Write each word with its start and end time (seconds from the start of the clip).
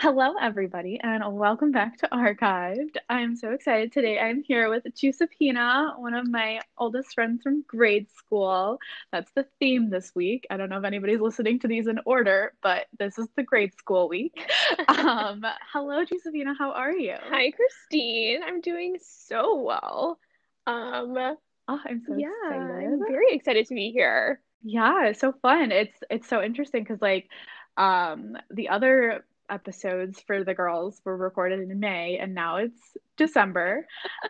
Hello, 0.00 0.34
everybody, 0.40 1.00
and 1.02 1.24
welcome 1.36 1.72
back 1.72 1.96
to 1.98 2.08
Archived. 2.12 2.98
I'm 3.08 3.34
so 3.34 3.50
excited 3.50 3.90
today. 3.90 4.20
I'm 4.20 4.44
here 4.44 4.70
with 4.70 4.84
Giuseppina, 4.94 5.98
one 5.98 6.14
of 6.14 6.30
my 6.30 6.60
oldest 6.78 7.14
friends 7.14 7.42
from 7.42 7.64
grade 7.66 8.06
school. 8.16 8.78
That's 9.10 9.32
the 9.32 9.44
theme 9.58 9.90
this 9.90 10.14
week. 10.14 10.46
I 10.50 10.56
don't 10.56 10.68
know 10.68 10.78
if 10.78 10.84
anybody's 10.84 11.18
listening 11.18 11.58
to 11.58 11.66
these 11.66 11.88
in 11.88 11.98
order, 12.06 12.52
but 12.62 12.86
this 12.96 13.18
is 13.18 13.26
the 13.34 13.42
grade 13.42 13.74
school 13.76 14.08
week. 14.08 14.40
um, 14.86 15.44
hello, 15.72 16.04
Giuseppina. 16.04 16.54
How 16.56 16.70
are 16.70 16.92
you? 16.92 17.16
Hi, 17.20 17.50
Christine. 17.50 18.44
I'm 18.44 18.60
doing 18.60 18.98
so 19.02 19.60
well. 19.60 20.20
Um, 20.68 21.16
oh, 21.16 21.80
I'm 21.84 22.04
so 22.06 22.14
yeah, 22.16 22.28
excited. 22.44 22.86
I'm 22.86 23.00
very 23.00 23.32
excited 23.34 23.66
to 23.66 23.74
be 23.74 23.90
here. 23.90 24.40
Yeah, 24.62 25.06
it's 25.06 25.18
so 25.18 25.34
fun. 25.42 25.72
It's 25.72 25.98
it's 26.08 26.28
so 26.28 26.40
interesting 26.40 26.84
because 26.84 27.02
like 27.02 27.28
um 27.76 28.36
the 28.50 28.68
other 28.68 29.24
episodes 29.50 30.20
for 30.20 30.44
the 30.44 30.54
girls 30.54 31.00
were 31.04 31.16
recorded 31.16 31.70
in 31.70 31.80
May 31.80 32.18
and 32.18 32.34
now 32.34 32.56
it's 32.56 32.96
December. 33.16 33.86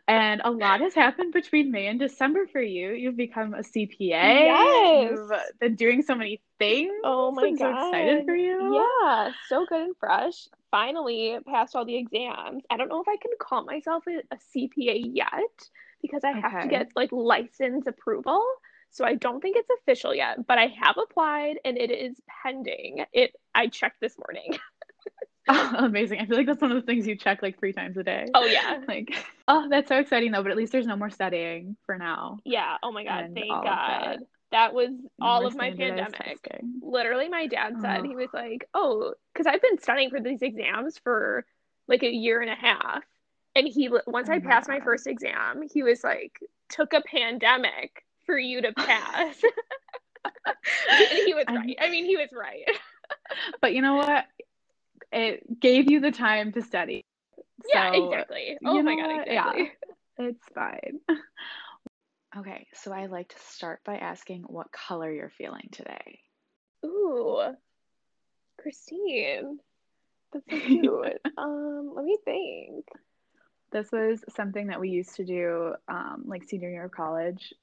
and 0.09 0.41
a 0.45 0.51
lot 0.51 0.81
has 0.81 0.95
happened 0.95 1.33
between 1.33 1.71
May 1.71 1.87
and 1.87 1.99
December 1.99 2.47
for 2.47 2.61
you. 2.61 2.93
You've 2.93 3.17
become 3.17 3.55
a 3.55 3.63
CPA. 3.63 3.99
Yes. 4.01 5.11
You've 5.11 5.31
been 5.61 5.75
doing 5.75 6.03
so 6.03 6.15
many 6.15 6.41
things. 6.59 6.93
Oh 7.05 7.31
my 7.33 7.45
I'm 7.45 7.57
god. 7.57 7.81
so 7.81 7.89
excited 7.89 8.25
for 8.25 8.35
you. 8.35 8.85
Yeah, 9.03 9.31
so 9.49 9.67
good 9.69 9.83
and 9.83 9.97
fresh. 9.99 10.49
Finally 10.71 11.39
passed 11.47 11.77
all 11.77 11.85
the 11.85 11.97
exams. 11.97 12.65
I 12.71 12.77
don't 12.77 12.89
know 12.89 13.01
if 13.01 13.09
I 13.09 13.17
can 13.17 13.33
call 13.41 13.65
myself 13.65 14.05
a, 14.09 14.19
a 14.35 14.39
CPA 14.55 15.11
yet 15.15 15.69
because 16.03 16.25
I 16.25 16.33
have 16.33 16.63
to 16.63 16.69
get 16.69 16.91
like 16.97 17.13
license 17.13 17.87
approval. 17.87 18.45
So 18.91 19.05
I 19.05 19.15
don't 19.15 19.41
think 19.41 19.57
it's 19.57 19.69
official 19.83 20.15
yet, 20.15 20.47
but 20.47 20.59
I 20.59 20.67
have 20.81 20.97
applied 20.97 21.59
and 21.65 21.77
it 21.77 21.91
is 21.91 22.21
pending. 22.43 23.05
It 23.13 23.35
I 23.55 23.67
checked 23.67 24.01
this 24.01 24.17
morning. 24.19 24.59
Amazing. 25.49 26.21
I 26.21 26.27
feel 26.27 26.37
like 26.37 26.47
that's 26.47 26.61
one 26.61 26.73
of 26.73 26.77
the 26.77 26.83
things 26.87 27.07
you 27.07 27.17
check 27.17 27.43
like 27.43 27.59
three 27.59 27.73
times 27.73 27.97
a 27.97 28.03
day. 28.03 28.27
Oh 28.35 28.45
yeah. 28.45 28.81
Like, 28.87 29.15
oh, 29.47 29.67
that's 29.71 29.89
so 29.89 29.97
exciting 29.97 30.31
though, 30.33 30.43
but 30.43 30.51
at 30.51 30.57
least 30.59 30.73
there's 30.73 30.87
no 30.87 30.97
more 30.97 31.11
studying 31.11 31.77
for 31.87 31.97
now. 31.97 32.39
Yeah. 32.45 32.77
Oh 32.83 32.93
my 32.93 33.05
God. 33.05 33.25
And 33.25 33.35
Thank 33.35 33.49
God. 33.49 33.65
that. 33.65 34.19
That 34.51 34.75
was 34.75 34.91
No 35.19 35.27
all 35.27 35.47
of 35.47 35.57
my 35.57 35.71
pandemic. 35.71 36.39
Literally, 36.83 37.29
my 37.29 37.47
dad 37.47 37.75
said, 37.81 38.01
Oh. 38.01 38.09
he 38.09 38.17
was 38.17 38.29
like, 38.33 38.69
Oh, 38.75 39.15
because 39.33 39.47
I've 39.47 39.63
been 39.63 39.79
studying 39.79 40.11
for 40.11 40.21
these 40.21 40.43
exams 40.43 40.99
for 40.99 41.45
like 41.87 42.03
a 42.03 42.11
year 42.11 42.41
and 42.41 42.51
a 42.51 42.55
half. 42.55 43.03
And 43.55 43.67
he, 43.67 43.89
once 44.07 44.29
Oh 44.29 44.33
I 44.35 44.41
passed 44.41 44.69
my 44.69 44.79
God. 44.79 44.85
first 44.85 45.07
exam, 45.07 45.63
he 45.73 45.83
was 45.83 46.05
like, 46.05 46.39
Took 46.69 46.93
a 46.93 47.01
pandemic 47.03 48.05
for 48.27 48.39
you 48.39 48.61
to 48.63 48.73
pass. 48.73 49.43
and 50.91 51.07
he 51.25 51.33
was 51.35 51.45
right. 51.51 51.77
I 51.81 51.89
mean, 51.91 52.05
he 52.05 52.17
was 52.17 52.29
right. 52.33 52.69
But 53.63 53.75
you 53.75 53.81
know 53.83 53.95
what? 53.97 54.27
It 55.13 55.61
gave 55.61 55.91
you 55.91 56.01
the 56.01 56.11
time 56.11 56.53
to 56.53 56.63
study. 56.63 57.05
yeah, 57.73 57.93
So, 57.93 58.05
exactly. 58.05 58.59
Oh 58.65 58.83
my 58.83 58.97
God, 58.97 59.17
what? 59.17 59.29
Yeah. 59.29 59.53
It's 60.19 60.45
fine. 60.55 61.01
Okay, 62.37 62.67
so 62.75 62.93
I 62.93 63.07
like 63.07 63.31
to 63.31 63.39
start 63.39 63.81
by 63.85 63.97
asking 63.97 64.43
what 64.43 64.71
color 64.71 65.11
you're 65.11 65.31
feeling 65.31 65.71
today. 65.73 66.21
Ooh, 66.85 67.41
Christine. 68.61 69.59
That's 70.33 70.45
so 70.51 70.59
cute. 70.67 71.21
um, 71.39 71.93
let 71.95 72.05
me 72.05 72.19
think. 72.25 72.85
This 73.73 73.91
was 73.91 74.23
something 74.37 74.67
that 74.67 74.79
we 74.79 74.91
used 74.91 75.15
to 75.17 75.25
do, 75.25 75.75
um, 75.89 76.25
like 76.27 76.45
senior 76.45 76.71
year 76.71 76.85
of 76.85 76.91
college, 76.91 77.55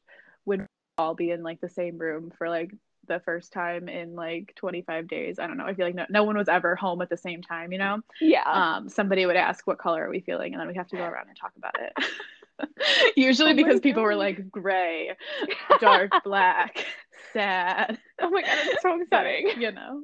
would 0.45 0.65
all 0.97 1.13
be 1.13 1.29
in 1.29 1.43
like 1.43 1.61
the 1.61 1.69
same 1.69 1.97
room 1.97 2.31
for 2.37 2.49
like 2.49 2.71
the 3.07 3.19
first 3.19 3.51
time 3.53 3.87
in 3.87 4.15
like 4.15 4.53
25 4.55 5.07
days. 5.07 5.39
I 5.39 5.47
don't 5.47 5.57
know. 5.57 5.65
I 5.65 5.73
feel 5.73 5.85
like 5.85 5.95
no, 5.95 6.05
no 6.09 6.23
one 6.23 6.37
was 6.37 6.47
ever 6.47 6.75
home 6.75 7.01
at 7.01 7.09
the 7.09 7.17
same 7.17 7.41
time, 7.41 7.71
you 7.71 7.77
know? 7.77 8.01
Yeah. 8.21 8.43
Um, 8.45 8.89
somebody 8.89 9.25
would 9.25 9.35
ask, 9.35 9.65
What 9.67 9.77
color 9.77 10.05
are 10.05 10.09
we 10.09 10.19
feeling? 10.21 10.53
And 10.53 10.59
then 10.61 10.67
we 10.67 10.75
have 10.75 10.87
to 10.89 10.97
go 10.97 11.03
around 11.03 11.27
and 11.27 11.37
talk 11.37 11.53
about 11.57 11.75
it. 11.79 11.93
Usually 13.15 13.51
Oh 13.51 13.55
because 13.55 13.79
people 13.81 14.03
were 14.03 14.15
like 14.15 14.49
gray, 14.49 15.11
dark 15.81 16.11
black, 16.23 16.85
sad. 17.33 17.99
oh 18.21 18.29
my 18.29 18.41
God, 18.41 18.57
it's 18.63 18.81
so 18.81 19.01
upsetting. 19.01 19.61
you 19.61 19.71
know, 19.71 20.01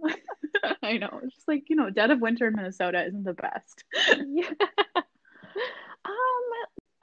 I 0.84 0.98
know. 0.98 1.20
It's 1.24 1.36
just 1.36 1.48
like, 1.48 1.70
you 1.70 1.76
know, 1.78 1.90
dead 1.90 2.12
of 2.12 2.20
winter 2.20 2.48
in 2.48 2.56
Minnesota 2.56 3.06
isn't 3.06 3.24
the 3.24 3.34
best. 3.34 3.84
Yeah. 4.28 4.50
Um, 6.04 6.14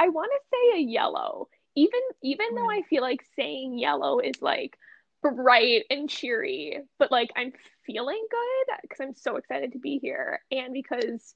I 0.01 0.09
want 0.09 0.31
to 0.33 0.47
say 0.53 0.79
a 0.81 0.83
yellow. 0.83 1.49
Even 1.77 2.01
even 2.23 2.55
though 2.55 2.69
I 2.69 2.83
feel 2.91 3.03
like 3.03 3.25
saying 3.37 3.79
yellow 3.79 4.19
is 4.19 4.43
like 4.43 4.77
bright 5.23 5.85
and 5.91 6.09
cheery, 6.09 6.81
but 6.99 7.11
like 7.11 7.31
I'm 7.37 7.53
feeling 7.87 8.25
good 8.31 8.77
because 8.83 9.01
I'm 9.01 9.15
so 9.15 9.37
excited 9.37 9.73
to 9.73 9.79
be 9.79 9.99
here 9.99 10.41
and 10.51 10.73
because 10.73 11.35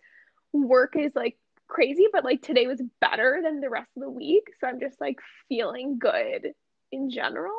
work 0.53 0.95
is 0.97 1.13
like 1.15 1.37
crazy, 1.69 2.07
but 2.13 2.25
like 2.25 2.43
today 2.43 2.67
was 2.67 2.83
better 3.01 3.41
than 3.43 3.61
the 3.61 3.71
rest 3.71 3.91
of 3.97 4.03
the 4.03 4.11
week, 4.11 4.45
so 4.61 4.67
I'm 4.67 4.81
just 4.81 5.01
like 5.01 5.19
feeling 5.49 5.99
good 5.99 6.53
in 6.93 7.11
general. 7.11 7.59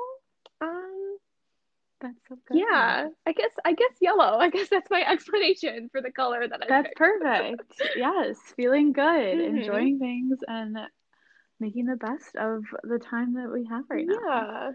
Um, 0.61 1.17
That's 2.01 2.19
so 2.29 2.37
good. 2.47 2.57
yeah, 2.57 3.07
I 3.25 3.31
guess 3.33 3.51
I 3.65 3.73
guess 3.73 3.93
yellow. 3.99 4.37
I 4.37 4.49
guess 4.49 4.69
that's 4.69 4.89
my 4.89 5.01
explanation 5.09 5.89
for 5.91 6.01
the 6.01 6.11
color 6.11 6.47
that 6.47 6.61
I 6.61 6.67
That's 6.67 6.87
picked. 6.87 6.97
perfect. 6.97 7.81
Yes, 7.95 8.37
feeling 8.55 8.93
good, 8.93 9.39
Mhm. 9.39 9.57
enjoying 9.57 9.99
things, 9.99 10.39
and 10.47 10.77
making 11.59 11.85
the 11.85 11.95
best 11.95 12.35
of 12.35 12.63
the 12.83 12.99
time 12.99 13.33
that 13.35 13.51
we 13.51 13.65
have 13.65 13.83
right 13.89 14.05
now. 14.05 14.19
Yeah. 14.27 14.71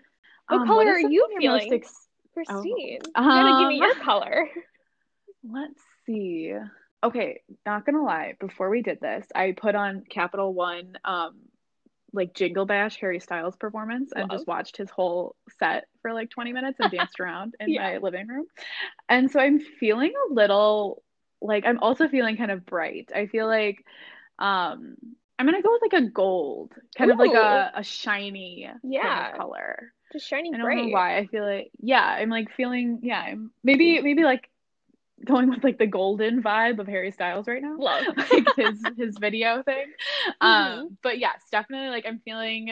What 0.49 0.61
Um, 0.63 0.67
color 0.67 0.83
is 0.85 1.05
are 1.05 1.11
you 1.11 1.29
feeling? 1.39 1.73
ex- 1.75 2.09
Christine, 2.35 2.77
you 2.79 3.01
gotta 3.15 3.59
give 3.59 3.69
me 3.69 3.77
Um, 3.77 3.83
your 3.83 3.95
color. 4.05 4.49
Let's 5.49 5.81
see. 6.07 6.55
Okay, 7.03 7.43
not 7.65 7.87
gonna 7.87 8.03
lie, 8.03 8.35
before 8.41 8.71
we 8.71 8.83
did 8.83 9.01
this, 9.01 9.27
I 9.35 9.53
put 9.53 9.75
on 9.75 10.05
Capital 10.09 10.53
One 10.53 10.95
um 11.05 11.37
like 12.15 12.33
Jingle 12.35 12.65
Bash 12.65 12.97
Harry 13.01 13.21
Styles 13.21 13.55
performance 13.57 14.13
and 14.17 14.31
just 14.31 14.47
watched 14.47 14.79
his 14.79 14.89
whole 14.89 15.37
set 15.59 15.85
for 16.01 16.15
like 16.15 16.31
20 16.31 16.55
minutes 16.55 16.81
and 16.81 16.91
danced 16.91 17.21
around 17.21 17.55
in 17.61 17.71
Yeah. 17.75 17.83
my 17.83 17.99
living 17.99 18.27
room. 18.27 18.47
And 19.11 19.31
so 19.31 19.39
I'm 19.39 19.61
feeling 19.61 20.13
a 20.31 20.33
little 20.33 21.03
like 21.43 21.67
I'm 21.67 21.79
also 21.81 22.09
feeling 22.09 22.37
kind 22.39 22.51
of 22.51 22.65
bright. 22.65 23.11
I 23.15 23.27
feel 23.27 23.47
like 23.47 23.85
um 24.39 24.97
I'm 25.39 25.47
gonna 25.47 25.63
go 25.63 25.71
with 25.81 25.93
like 25.93 26.03
a 26.03 26.07
gold, 26.11 26.73
kind 26.97 27.11
of 27.13 27.19
like 27.19 27.35
a, 27.35 27.73
a 27.75 27.85
shiny 27.85 28.69
kind 28.73 28.83
Yeah. 28.83 29.33
of 29.33 29.39
color. 29.39 29.93
Just 30.13 30.27
shining 30.27 30.55
I 30.55 30.59
don't 30.59 30.67
bright. 30.67 30.77
know 30.85 30.89
why. 30.89 31.19
I 31.19 31.27
feel 31.27 31.45
like 31.45 31.71
yeah, 31.81 32.05
I'm 32.05 32.31
like 32.31 32.51
feeling 32.53 33.01
yeah, 33.03 33.21
I'm 33.21 33.51
maybe 33.63 34.01
maybe 34.01 34.25
like 34.25 34.49
going 35.25 35.51
with 35.51 35.65
like 35.65 35.79
the 35.79 35.87
golden 35.87 36.43
vibe 36.43 36.79
of 36.79 36.87
Harry 36.87 37.11
Styles 37.11 37.49
right 37.49 37.63
now. 37.63 37.77
Love. 37.79 38.05
like 38.31 38.47
his 38.57 38.79
his 38.97 39.19
video 39.19 39.63
thing. 39.63 39.93
Mhm. 40.43 40.79
Um 40.89 40.99
but 41.03 41.19
yes, 41.19 41.43
definitely 41.51 41.89
like 41.89 42.07
I'm 42.07 42.21
feeling 42.25 42.71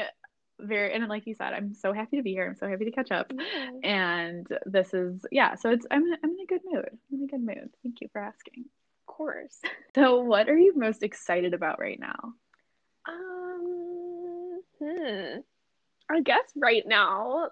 very 0.59 0.95
and 0.95 1.07
like 1.09 1.27
you 1.27 1.35
said, 1.35 1.53
I'm 1.53 1.75
so 1.75 1.93
happy 1.93 2.17
to 2.17 2.23
be 2.23 2.33
here. 2.33 2.47
I'm 2.47 2.57
so 2.57 2.69
happy 2.69 2.87
to 2.87 2.91
catch 2.91 3.11
up. 3.11 3.31
And 3.83 4.47
this 4.65 4.95
is 4.95 5.25
yeah, 5.31 5.57
so 5.57 5.71
it's 5.71 5.87
I'm 5.91 6.05
I'm 6.23 6.31
in 6.31 6.41
a 6.41 6.47
good 6.47 6.63
mood. 6.65 6.89
I'm 7.13 7.19
in 7.19 7.25
a 7.25 7.27
good 7.27 7.45
mood. 7.45 7.71
Thank 7.83 8.01
you 8.01 8.09
for 8.13 8.23
asking. 8.23 8.65
Of 9.09 9.15
course. 9.15 9.61
So 9.95 10.21
what 10.21 10.49
are 10.49 10.57
you 10.59 10.75
most 10.77 11.03
excited 11.03 11.53
about 11.55 11.79
right 11.79 11.99
now? 12.01 12.33
Um, 13.09 14.61
hmm. 14.81 15.39
I 16.11 16.21
guess 16.21 16.45
right 16.57 16.87
now 16.87 17.51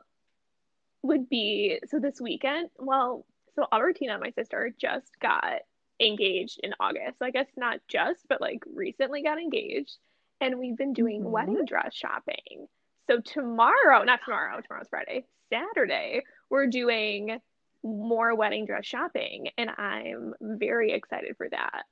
would 1.02 1.28
be 1.28 1.80
so 1.88 1.98
this 1.98 2.20
weekend. 2.20 2.70
Well, 2.78 3.26
so 3.54 3.66
Albertina, 3.72 4.18
my 4.18 4.30
sister, 4.30 4.74
just 4.78 5.10
got 5.20 5.60
engaged 6.00 6.60
in 6.62 6.74
August. 6.80 7.18
So 7.18 7.26
I 7.26 7.30
guess 7.30 7.46
not 7.56 7.80
just, 7.88 8.26
but 8.28 8.40
like 8.40 8.64
recently 8.72 9.22
got 9.22 9.38
engaged. 9.38 9.96
And 10.40 10.58
we've 10.58 10.76
been 10.76 10.92
doing 10.92 11.22
Mhm. 11.22 11.30
wedding 11.30 11.64
dress 11.64 11.94
shopping. 11.94 12.68
So 13.06 13.20
tomorrow, 13.20 14.02
not 14.02 14.20
tomorrow, 14.24 14.60
tomorrow's 14.60 14.88
Friday, 14.88 15.26
Saturday, 15.50 16.22
we're 16.50 16.66
doing 16.66 17.40
more 17.82 18.34
wedding 18.34 18.64
dress 18.64 18.86
shopping. 18.86 19.50
And 19.58 19.70
I'm 19.70 20.34
very 20.40 20.92
excited 20.92 21.36
for 21.36 21.48
that. 21.50 21.84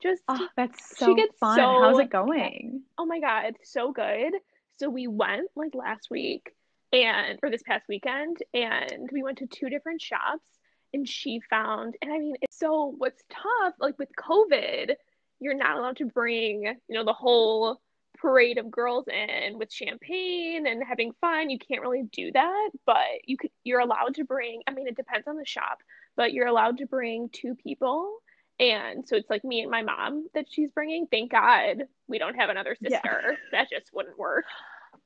Just 0.00 0.22
Oh, 0.28 0.48
that's 0.56 0.98
She 0.98 1.04
so 1.04 1.14
gets 1.14 1.36
fun. 1.38 1.56
so- 1.56 1.80
How's 1.80 1.98
it 2.00 2.10
going? 2.10 2.84
Oh 2.98 3.06
my 3.06 3.18
God, 3.18 3.46
it's 3.46 3.70
so 3.72 3.92
good. 3.92 4.34
So 4.78 4.88
we 4.88 5.06
went 5.06 5.48
like 5.54 5.74
last 5.74 6.08
week 6.10 6.54
and 6.92 7.38
or 7.42 7.50
this 7.50 7.62
past 7.62 7.84
weekend 7.88 8.38
and 8.52 9.08
we 9.12 9.22
went 9.22 9.38
to 9.38 9.46
two 9.46 9.68
different 9.68 10.00
shops 10.00 10.44
and 10.92 11.08
she 11.08 11.40
found 11.48 11.96
and 12.02 12.12
I 12.12 12.18
mean 12.18 12.36
it's 12.42 12.58
so 12.58 12.94
what's 12.96 13.22
tough 13.30 13.74
like 13.80 13.98
with 13.98 14.10
COVID, 14.18 14.94
you're 15.40 15.54
not 15.54 15.78
allowed 15.78 15.96
to 15.96 16.06
bring, 16.06 16.62
you 16.62 16.94
know, 16.94 17.04
the 17.04 17.12
whole 17.12 17.80
parade 18.18 18.58
of 18.58 18.70
girls 18.70 19.06
in 19.08 19.58
with 19.58 19.72
champagne 19.72 20.66
and 20.66 20.82
having 20.84 21.12
fun. 21.20 21.50
You 21.50 21.58
can't 21.58 21.80
really 21.80 22.04
do 22.12 22.30
that, 22.32 22.70
but 22.86 22.96
you 23.24 23.36
could 23.36 23.50
you're 23.64 23.80
allowed 23.80 24.14
to 24.16 24.24
bring, 24.24 24.62
I 24.66 24.72
mean 24.72 24.86
it 24.86 24.96
depends 24.96 25.26
on 25.26 25.36
the 25.36 25.46
shop, 25.46 25.78
but 26.16 26.32
you're 26.32 26.46
allowed 26.46 26.78
to 26.78 26.86
bring 26.86 27.28
two 27.32 27.54
people. 27.54 28.18
And 28.60 29.06
so 29.08 29.16
it's 29.16 29.28
like 29.30 29.44
me 29.44 29.62
and 29.62 29.70
my 29.70 29.82
mom 29.82 30.28
that 30.34 30.46
she's 30.50 30.70
bringing. 30.70 31.06
Thank 31.10 31.32
God 31.32 31.84
we 32.06 32.18
don't 32.18 32.34
have 32.34 32.50
another 32.50 32.76
Yeah. 32.80 33.00
sister. 33.00 33.36
That 33.52 33.68
just 33.70 33.90
wouldn't 33.92 34.18
work. 34.18 34.44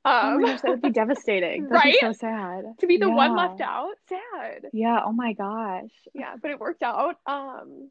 Oh 0.05 0.29
Um, 0.35 0.43
my 0.43 0.49
gosh, 0.51 0.61
that 0.61 0.71
would 0.71 0.83
be 0.83 0.91
devastating. 0.91 1.67
That'd 1.69 1.83
be 1.83 1.99
Right? 2.01 2.01
so 2.01 2.13
sad. 2.13 2.65
to 2.79 2.87
be 2.87 2.97
the 2.99 3.11
one 3.11 3.35
left 3.37 3.61
out, 3.61 3.95
sad. 4.09 4.67
Yeah, 4.73 5.01
oh 5.05 5.13
my 5.13 5.33
gosh. 5.33 5.91
Yeah, 6.15 6.35
but 6.41 6.51
it 6.51 6.61
worked 6.61 6.83
out. 6.83 7.17
Um, 7.27 7.91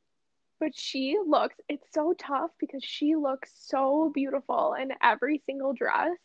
but 0.60 0.72
she 0.75 1.18
looks, 1.25 1.56
it's 1.68 1.88
so 1.94 2.13
tough 2.18 2.51
because 2.60 2.84
she 2.84 3.16
looks 3.16 3.51
so 3.68 4.12
beautiful 4.13 4.75
in 4.80 4.92
every 5.04 5.42
single 5.46 5.74
dress. 5.74 6.16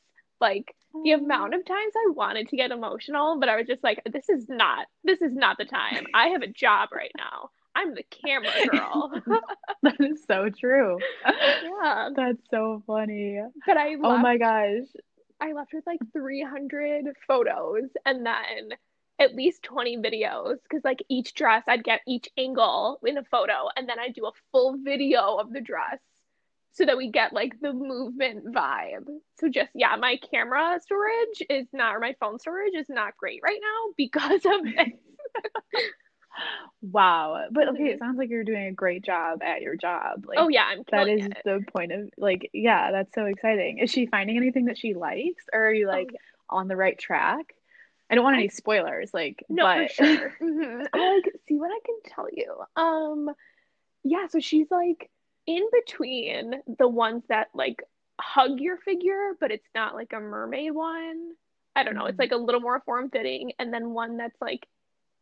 Like 0.41 0.75
the 1.05 1.12
amount 1.12 1.55
of 1.55 1.65
times 1.65 1.93
I 1.97 2.11
wanted 2.12 2.49
to 2.49 2.56
get 2.56 2.71
emotional, 2.71 3.38
but 3.41 3.49
I 3.49 3.56
was 3.56 3.67
just 3.67 3.83
like, 3.83 4.00
this 4.11 4.29
is 4.29 4.47
not, 4.49 4.87
this 5.03 5.21
is 5.21 5.35
not 5.35 5.59
the 5.59 5.65
time. 5.65 6.06
I 6.15 6.29
have 6.29 6.43
a 6.43 6.47
job 6.47 6.91
right 6.93 7.11
now. 7.17 7.50
I'm 7.75 7.95
the 7.95 8.03
camera 8.03 8.51
girl. 8.71 9.13
that 9.83 10.01
is 10.01 10.25
so 10.27 10.49
true. 10.51 10.99
yeah. 11.25 12.11
That's 12.15 12.43
so 12.51 12.83
funny. 12.87 13.41
But 13.67 13.77
I 13.77 13.95
Oh 14.03 14.19
my 14.19 14.37
gosh. 14.37 14.89
I 15.41 15.53
left 15.53 15.73
with 15.73 15.87
like 15.87 16.01
300 16.13 17.05
photos 17.27 17.89
and 18.05 18.27
then 18.27 18.71
at 19.19 19.35
least 19.35 19.63
20 19.63 19.99
videos 19.99 20.57
because 20.63 20.85
like 20.85 21.03
each 21.09 21.35
dress 21.35 21.63
I'd 21.69 21.85
get 21.85 22.01
each 22.07 22.29
angle 22.37 22.99
in 23.05 23.19
a 23.19 23.25
photo 23.25 23.69
and 23.77 23.89
then 23.89 23.99
I'd 23.99 24.15
do 24.15 24.27
a 24.27 24.33
full 24.53 24.77
video 24.83 25.37
of 25.37 25.53
the 25.53 25.61
dress 25.61 25.99
so 26.73 26.85
that 26.87 26.97
we 26.97 27.11
get 27.11 27.33
like 27.33 27.61
the 27.61 27.73
movement 27.73 28.53
vibe. 28.53 29.07
So 29.39 29.49
just 29.49 29.71
yeah, 29.75 29.97
my 29.97 30.19
camera 30.31 30.79
storage 30.83 31.43
is 31.49 31.67
not 31.73 31.97
or 31.97 32.01
my 32.01 32.15
phone 32.21 32.39
storage 32.39 32.75
is 32.75 32.89
not 32.89 33.17
great 33.17 33.41
right 33.43 33.61
now 33.61 33.93
because 33.97 34.45
of 34.45 34.63
this. 34.65 35.83
Wow. 36.82 37.47
But 37.50 37.69
okay, 37.71 37.88
it 37.91 37.99
sounds 37.99 38.17
like 38.19 38.31
you're 38.31 38.44
doing 38.44 38.67
a 38.67 38.73
great 38.73 39.05
job 39.05 39.43
at 39.43 39.61
your 39.61 39.77
job. 39.77 40.25
Like 40.27 40.38
Oh 40.38 40.49
yeah, 40.49 40.65
I'm 40.65 40.82
that 40.91 41.09
is 41.09 41.27
it. 41.27 41.38
the 41.44 41.65
point 41.73 41.93
of 41.93 42.09
like, 42.17 42.50
yeah, 42.53 42.91
that's 42.91 43.15
so 43.15 43.27
exciting. 43.27 43.79
Is 43.79 43.91
she 43.91 44.06
finding 44.06 44.37
anything 44.37 44.67
that 44.67 44.79
she 44.79 44.94
likes 44.94 45.44
or 45.53 45.67
are 45.67 45.73
you 45.73 45.87
Oh, 45.88 45.93
like 45.93 46.11
yeah. 46.12 46.19
on 46.49 46.69
the 46.69 46.77
right 46.77 46.99
track? 46.99 47.55
I 48.11 48.15
don't 48.15 48.25
want 48.25 48.37
any 48.37 48.49
spoilers, 48.49 49.12
like, 49.15 49.44
No, 49.49 49.65
but 49.65 49.91
for 49.93 50.05
sure. 50.05 50.35
Mhm. 50.43 50.87
I'll 50.93 51.15
like 51.17 51.31
see 51.47 51.56
what 51.56 51.71
I 51.71 51.79
can 51.85 52.15
tell 52.15 52.29
you. 52.33 52.55
Um, 52.83 53.31
yeah, 54.03 54.26
so 54.29 54.41
she's 54.41 54.71
like 54.71 55.11
in 55.47 55.62
between 55.73 56.55
the 56.79 56.88
ones 56.88 57.23
that 57.29 57.49
like 57.55 57.83
hug 58.21 58.59
your 58.61 58.79
figure, 58.79 59.33
but 59.38 59.50
it's 59.50 59.69
not 59.75 59.94
like 59.94 60.12
a 60.15 60.21
mermaid 60.21 60.73
one. 60.73 61.33
I 61.76 61.85
don't 61.85 61.94
know, 61.94 62.06
it's 62.06 62.17
Mhm. 62.17 62.21
like 62.21 62.33
a 62.33 62.37
little 62.37 62.61
more 62.61 62.81
form 62.81 63.11
fitting, 63.11 63.53
and 63.59 63.73
then 63.73 63.91
one 63.91 64.17
that's 64.17 64.41
like 64.41 64.67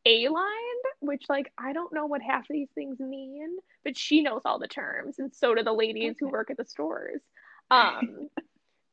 A-lined, 0.06 0.84
which 1.00 1.24
like 1.28 1.52
I 1.58 1.72
don't 1.72 1.92
know 1.92 2.06
what 2.06 2.22
half 2.22 2.42
of 2.42 2.46
these 2.50 2.70
things 2.74 2.98
mean, 3.00 3.56
but 3.84 3.96
she 3.96 4.22
knows 4.22 4.42
all 4.44 4.58
the 4.58 4.68
terms, 4.68 5.18
and 5.18 5.34
so 5.34 5.54
do 5.54 5.62
the 5.62 5.72
ladies 5.72 6.16
who 6.18 6.28
work 6.28 6.50
at 6.50 6.56
the 6.56 6.64
stores. 6.64 7.20
Um, 7.70 8.30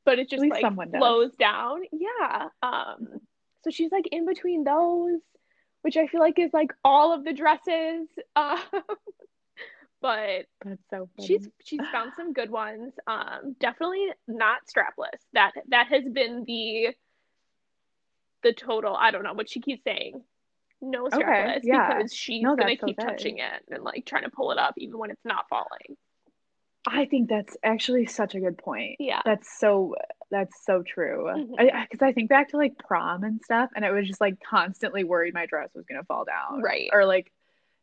but 0.04 0.19
it 0.19 0.30
just 0.30 0.44
like 0.44 0.66
flows 0.92 1.31
down. 1.40 1.84
Yeah. 1.94 2.50
Um, 2.62 3.22
so 3.63 3.72
she's 3.72 3.90
like 3.90 4.06
in 4.12 4.25
between 4.25 4.66
those, 4.66 5.22
which 5.81 5.96
I 5.96 6.07
feel 6.07 6.19
like 6.19 6.38
is 6.38 6.52
like 6.54 6.72
all 6.84 7.13
of 7.13 7.24
the 7.24 7.31
dresses. 7.34 8.07
Um, 8.36 8.60
but 10.02 10.46
that's 10.63 10.84
so 10.90 11.10
funny. 11.16 11.28
she's 11.28 11.48
she's 11.63 11.80
found 11.92 12.12
some 12.16 12.34
good 12.34 12.52
ones. 12.52 12.94
Um, 13.07 13.56
definitely 13.60 14.10
not 14.28 14.60
strapless. 14.68 15.19
That 15.34 15.54
that 15.69 15.88
has 15.88 16.04
been 16.04 16.44
the 16.46 16.90
the 18.44 18.54
total. 18.54 18.96
I 18.96 19.12
don't 19.12 19.24
know 19.24 19.34
what 19.34 19.50
she 19.50 19.62
keeps 19.62 19.84
saying. 19.84 20.22
No 20.85 21.07
Okay, 21.07 21.59
yeah. 21.63 21.97
because 21.97 22.13
she's 22.13 22.43
No, 22.43 22.55
gonna 22.55 22.75
so 22.79 22.85
keep 22.87 22.97
touching 22.97 23.37
it 23.39 23.63
and 23.71 23.83
like 23.83 24.05
trying 24.05 24.23
to 24.23 24.29
pull 24.29 24.51
it 24.51 24.57
up 24.57 24.75
even 24.77 24.97
when 24.97 25.09
it's 25.11 25.25
not 25.25 25.45
falling. 25.49 25.97
I 26.87 27.05
think 27.05 27.29
that's 27.29 27.57
actually 27.63 28.05
such 28.05 28.35
a 28.35 28.39
good 28.39 28.57
point. 28.59 28.97
Yeah. 28.99 29.21
That's 29.25 29.57
so 29.59 29.95
that's 30.29 30.63
so 30.65 30.83
true. 30.83 31.25
Mhm. 31.25 31.55
I 31.59 31.87
because 31.89 32.03
I 32.05 32.11
think 32.13 32.29
back 32.29 32.49
to 32.49 32.57
like 32.57 32.77
prom 32.77 33.23
and 33.23 33.41
stuff, 33.43 33.71
and 33.75 33.83
I 33.83 33.91
was 33.91 34.07
just 34.07 34.21
like 34.21 34.35
constantly 34.47 35.03
worried 35.03 35.33
my 35.33 35.47
dress 35.47 35.69
was 35.73 35.85
gonna 35.85 36.03
fall 36.03 36.25
down, 36.25 36.61
Right. 36.61 36.89
Or 36.93 37.05
like 37.05 37.31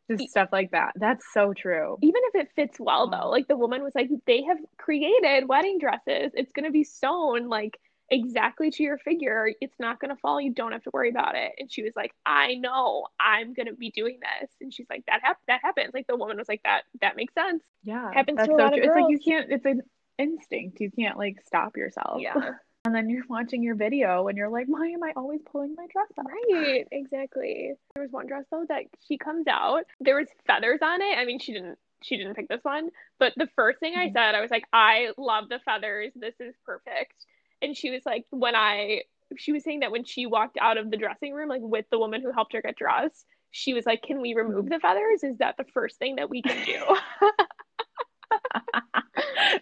just 0.09 0.23
E- 0.23 0.27
stuff 0.27 0.49
like 0.51 0.71
that. 0.71 0.93
That's 0.95 1.25
so 1.33 1.53
true. 1.53 1.97
even 2.01 2.21
if 2.33 2.35
it 2.35 2.51
fits 2.55 2.79
well 2.79 3.09
though 3.09 3.29
like 3.29 3.47
the 3.47 3.57
woman 3.57 3.83
was 3.83 3.93
like 3.95 4.09
they 4.25 4.43
have 4.43 4.57
created 4.77 5.47
wedding 5.47 5.79
dresses 5.79 6.31
it's 6.33 6.51
going 6.51 6.65
to 6.65 6.71
be 6.71 6.83
sewn 6.83 7.47
like 7.47 7.79
exactly 8.13 8.69
to 8.69 8.83
your 8.83 8.97
figure 8.97 9.49
it's 9.59 9.79
not 9.79 9.99
going 9.99 10.09
to 10.09 10.15
fall 10.21 10.39
you 10.39 10.53
don't 10.53 10.71
have 10.71 10.83
to 10.83 10.91
worry 10.93 11.09
about 11.09 11.35
it 11.35 11.51
and 11.57 11.71
she 11.71 11.81
was 11.83 11.93
like 11.95 12.13
i 12.25 12.53
know 12.55 13.07
i'm 13.19 13.53
going 13.53 13.65
to 13.65 13.73
be 13.73 13.89
doing 13.91 14.19
this 14.19 14.49
and 14.61 14.73
she's 14.73 14.85
like 14.89 15.03
that 15.07 15.19
hap- 15.23 15.39
that 15.47 15.59
happens 15.63 15.91
like 15.93 16.05
the 16.07 16.15
woman 16.15 16.37
was 16.37 16.47
like 16.47 16.61
that 16.63 16.83
that 17.01 17.15
makes 17.15 17.33
sense 17.33 17.63
Yeah, 17.83 18.11
Happens 18.13 18.37
to 18.37 18.43
a 18.43 18.47
so 18.47 18.53
lot 18.55 18.73
of 18.73 18.79
true. 18.79 18.83
It's 18.85 18.95
like 18.95 19.09
you 19.09 19.19
can't. 19.19 19.51
It's 19.51 19.65
an 19.65 19.81
instinct. 20.19 20.79
You 20.79 20.91
can't 20.91 21.17
like 21.17 21.37
stop 21.45 21.75
yourself. 21.75 22.21
yeah 22.21 22.35
And 22.85 22.93
then 22.93 23.09
you're 23.09 23.23
watching 23.29 23.63
your 23.63 23.75
video, 23.75 24.27
and 24.27 24.37
you're 24.37 24.49
like, 24.49 24.65
why 24.67 24.87
am 24.89 25.01
I 25.03 25.13
always 25.15 25.39
pulling 25.49 25.73
my 25.77 25.87
dress 25.91 26.07
up? 26.19 26.25
right 26.27 26.85
exactly 26.91 27.73
there 27.93 28.03
was 28.03 28.11
one 28.11 28.27
dress 28.27 28.43
though 28.51 28.65
that 28.69 28.83
she 29.07 29.17
comes 29.17 29.47
out 29.47 29.83
there 30.01 30.15
was 30.17 30.27
feathers 30.45 30.79
on 30.81 31.01
it 31.01 31.17
i 31.17 31.23
mean 31.25 31.39
she 31.39 31.53
didn't 31.53 31.77
she 32.01 32.17
didn't 32.17 32.35
pick 32.35 32.49
this 32.49 32.63
one 32.63 32.89
but 33.19 33.31
the 33.37 33.47
first 33.55 33.79
thing 33.79 33.93
i 33.95 34.07
Mhm. 34.07 34.13
said 34.13 34.35
i 34.35 34.41
was 34.41 34.51
like 34.51 34.65
i 34.73 35.09
love 35.17 35.47
the 35.49 35.59
feathers 35.63 36.11
this 36.15 36.35
is 36.41 36.53
perfect 36.65 37.25
and 37.63 37.75
she 37.75 37.89
was 37.89 38.01
like 38.05 38.25
when 38.29 38.55
i 38.55 39.01
she 39.37 39.51
was 39.51 39.63
saying 39.63 39.79
that 39.79 39.91
when 39.91 40.03
she 40.05 40.27
walked 40.27 40.57
out 40.61 40.77
of 40.77 40.91
the 40.91 40.97
dressing 40.97 41.33
room 41.33 41.49
like 41.49 41.61
with 41.63 41.85
the 41.89 41.97
woman 41.97 42.21
who 42.21 42.31
helped 42.31 42.53
her 42.53 42.61
get 42.61 42.75
dressed 42.75 43.25
she 43.49 43.73
was 43.73 43.85
like 43.85 44.01
can 44.03 44.21
we 44.21 44.35
remove 44.35 44.69
the 44.69 44.79
feathers 44.79 45.23
is 45.23 45.37
that 45.39 45.57
the 45.57 45.63
first 45.73 45.97
thing 45.97 46.17
that 46.17 46.29
we 46.29 46.41
can 46.41 46.63
do 46.65 46.83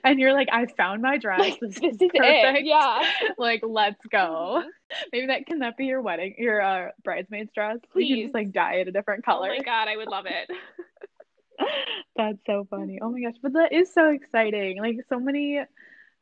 and 0.03 0.19
you're 0.19 0.33
like, 0.33 0.47
I 0.51 0.65
found 0.65 1.01
my 1.01 1.17
dress. 1.17 1.39
like 1.39 1.59
This, 1.59 1.75
this 1.75 1.95
is 1.95 2.01
is 2.01 2.01
it 2.01 2.13
perfect. 2.15 2.65
yeah 2.65 3.03
Like, 3.37 3.61
let's 3.63 4.03
go. 4.07 4.63
Mhm. 4.63 4.69
Maybe 5.11 5.27
that 5.27 5.45
can 5.45 5.59
that 5.59 5.77
be 5.77 5.85
your 5.85 6.01
wedding, 6.01 6.35
your 6.37 6.61
uh, 6.61 6.89
bridesmaid's 7.03 7.51
dress? 7.53 7.75
You 7.75 7.79
can 7.81 7.91
Please. 7.91 8.23
just 8.25 8.33
like 8.33 8.51
dye 8.51 8.75
it 8.75 8.87
a 8.87 8.91
different 8.91 9.25
color. 9.25 9.49
oh 9.51 9.57
my 9.57 9.63
god 9.63 9.87
i 9.87 9.97
would 9.97 10.07
love 10.07 10.25
it 10.25 10.49
That's 12.15 12.37
so 12.45 12.65
funny. 12.69 12.99
Oh 13.01 13.09
my 13.11 13.21
gosh, 13.21 13.35
but 13.41 13.53
that 13.53 13.71
is 13.71 13.93
so 13.93 14.09
exciting. 14.09 14.79
Like 14.79 14.97
so 15.09 15.19
many 15.19 15.59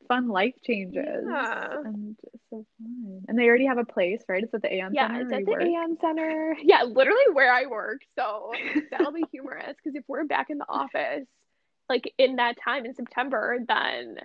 fun 0.09 0.27
life 0.27 0.55
changes. 0.65 1.23
Yeah. 1.25 1.77
And 1.85 2.17
so 2.49 2.65
fun. 2.77 3.21
And 3.29 3.39
they 3.39 3.45
already 3.47 3.67
have 3.67 3.77
a 3.77 3.85
place, 3.85 4.21
right? 4.27 4.43
It's 4.43 4.53
at 4.53 4.61
the 4.61 4.73
Aon 4.73 4.93
Yeah, 4.93 5.07
Center 5.07 5.21
it's 5.21 5.31
at 5.33 5.45
the 5.45 5.51
work. 5.51 5.61
Aon 5.63 5.97
Center. 6.01 6.57
Yeah, 6.61 6.83
literally 6.83 7.31
where 7.31 7.53
I 7.53 7.67
work. 7.67 8.01
So 8.17 8.51
that'll 8.91 9.13
be 9.13 9.23
humorous 9.31 9.75
because 9.81 9.95
if 9.95 10.03
we're 10.09 10.25
back 10.25 10.49
in 10.49 10.57
the 10.57 10.65
office, 10.67 11.25
like 11.87 12.11
in 12.17 12.35
that 12.35 12.55
time 12.61 12.85
in 12.85 12.93
September, 12.93 13.57
then 13.65 14.17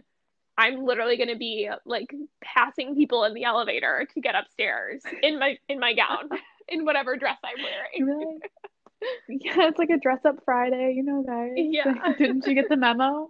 I'm 0.58 0.84
literally 0.84 1.16
going 1.16 1.28
to 1.30 1.36
be 1.36 1.68
like 1.86 2.12
passing 2.42 2.94
people 2.96 3.24
in 3.24 3.34
the 3.34 3.44
elevator 3.44 4.06
to 4.14 4.20
get 4.20 4.34
upstairs 4.34 5.02
in 5.22 5.38
my 5.38 5.56
in 5.68 5.78
my 5.80 5.94
gown, 5.94 6.28
in 6.68 6.84
whatever 6.84 7.16
dress 7.16 7.38
I'm 7.44 7.62
wearing. 7.62 8.18
like- 8.40 8.50
yeah, 9.28 9.68
it's 9.68 9.78
like 9.78 9.90
a 9.90 9.98
dress 9.98 10.20
up 10.24 10.36
Friday, 10.46 10.94
you 10.96 11.02
know, 11.02 11.22
guys. 11.26 11.50
Yeah. 11.56 12.14
Didn't 12.16 12.46
you 12.46 12.54
get 12.54 12.70
the 12.70 12.76
memo? 12.76 13.28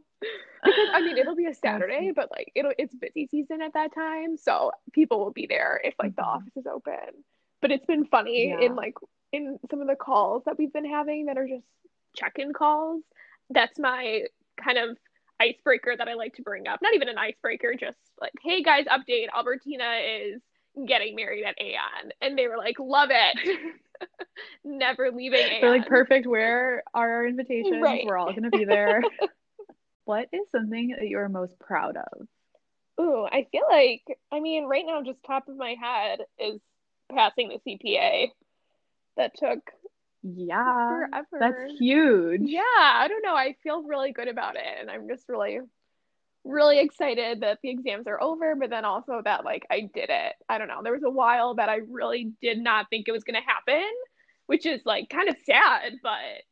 Because 0.65 0.89
I 0.95 1.01
mean, 1.03 1.19
it'll 1.19 1.37
be 1.37 1.47
a 1.47 1.55
Saturday, 1.65 2.13
but 2.15 2.31
like 2.31 2.51
it'll 2.55 2.73
it's 2.79 2.95
busy 2.95 3.27
season 3.31 3.61
at 3.63 3.75
that 3.75 3.95
time, 3.95 4.37
so 4.37 4.71
people 4.93 5.19
will 5.21 5.33
be 5.33 5.47
there 5.47 5.81
if 5.85 5.95
like 5.99 6.17
the 6.17 6.23
Mhm. 6.23 6.27
office 6.37 6.57
is 6.57 6.67
open. 6.67 7.25
But 7.61 7.71
it's 7.71 7.87
been 7.87 8.07
funny 8.07 8.49
Yeah. 8.49 8.61
in 8.61 8.75
like 8.77 8.95
in 9.33 9.59
some 9.71 9.81
of 9.81 9.89
the 9.89 9.97
calls 9.97 10.45
that 10.47 10.57
we've 10.59 10.73
been 10.73 10.89
having 10.89 11.27
that 11.27 11.37
are 11.37 11.47
just 11.49 11.67
check-in 12.17 12.53
calls. 12.53 13.03
That's 13.51 13.79
my 13.79 14.23
kind 14.63 14.79
of 14.79 14.97
icebreaker 15.41 15.95
that 15.97 16.09
I 16.09 16.15
like 16.15 16.35
to 16.37 16.43
bring 16.43 16.69
up. 16.69 16.81
Not 16.81 16.95
even 16.95 17.09
an 17.09 17.19
icebreaker, 17.19 17.75
just 17.75 17.99
like, 18.21 18.33
hey 18.43 18.63
guys, 18.63 18.85
update. 18.87 19.27
Albertina 19.35 19.99
is 20.07 20.41
getting 20.87 21.17
married 21.17 21.45
at 21.45 21.57
Aon. 21.61 22.13
And 22.23 22.39
they 22.39 22.47
were 22.49 22.57
like, 22.57 22.79
love 22.79 23.11
it. 23.13 23.59
Never 24.65 25.11
leaving 25.11 25.41
Aon. 25.41 25.61
They're 25.61 25.71
like 25.71 25.87
perfect. 25.89 26.27
Where 26.27 26.83
are 26.95 27.11
our 27.11 27.27
invitations? 27.27 27.81
Right. 27.83 28.05
We're 28.07 28.17
all 28.17 28.33
gonna 28.33 28.51
be 28.51 28.65
there. 28.65 29.03
what 30.05 30.29
is 30.33 30.43
something 30.51 30.95
that 30.99 31.09
you're 31.09 31.29
most 31.29 31.59
proud 31.59 31.97
of? 31.97 32.27
Ooh, 33.01 33.27
I 33.31 33.47
feel 33.51 33.65
like, 33.69 34.03
I 34.31 34.41
mean, 34.41 34.65
right 34.67 34.85
now, 34.87 35.03
just 35.03 35.23
top 35.27 35.49
of 35.49 35.57
my 35.57 35.75
head 35.81 36.21
is 36.39 36.61
passing 37.13 37.49
the 37.49 37.59
CPA. 37.67 38.29
That 39.17 39.33
took 39.37 39.61
Yeah. 40.23 40.89
forever. 40.89 41.27
That's 41.39 41.79
huge. 41.79 42.43
Yeah, 42.43 42.61
I 42.63 43.07
don't 43.09 43.23
know. 43.23 43.35
I 43.35 43.57
feel 43.63 43.83
really 43.83 44.13
good 44.13 44.29
about 44.29 44.57
it, 44.57 44.63
and 44.81 44.91
I'm 44.91 45.09
just 45.09 45.29
really, 45.29 45.61
really 46.45 46.79
excited 46.81 47.41
that 47.41 47.59
the 47.63 47.71
exams 47.71 48.07
are 48.07 48.21
over, 48.23 48.55
but 48.57 48.71
then 48.71 48.85
also 48.85 49.21
that 49.25 49.45
like 49.45 49.67
I 49.71 49.81
did 49.93 50.11
it. 50.11 50.35
I 50.49 50.59
don't 50.59 50.69
know. 50.69 50.83
There 50.83 50.93
was 50.93 51.03
a 51.05 51.11
while 51.11 51.55
that 51.55 51.69
I 51.69 51.81
really 51.89 52.33
did 52.43 52.59
not 52.59 52.89
think 52.91 53.09
it 53.09 53.13
was 53.13 53.25
gonna 53.25 53.41
happen, 53.41 53.85
which 54.47 54.67
is 54.67 54.81
like 54.85 55.09
kind 55.09 55.29
of 55.29 55.37
sad, 55.45 55.95
but 56.03 56.43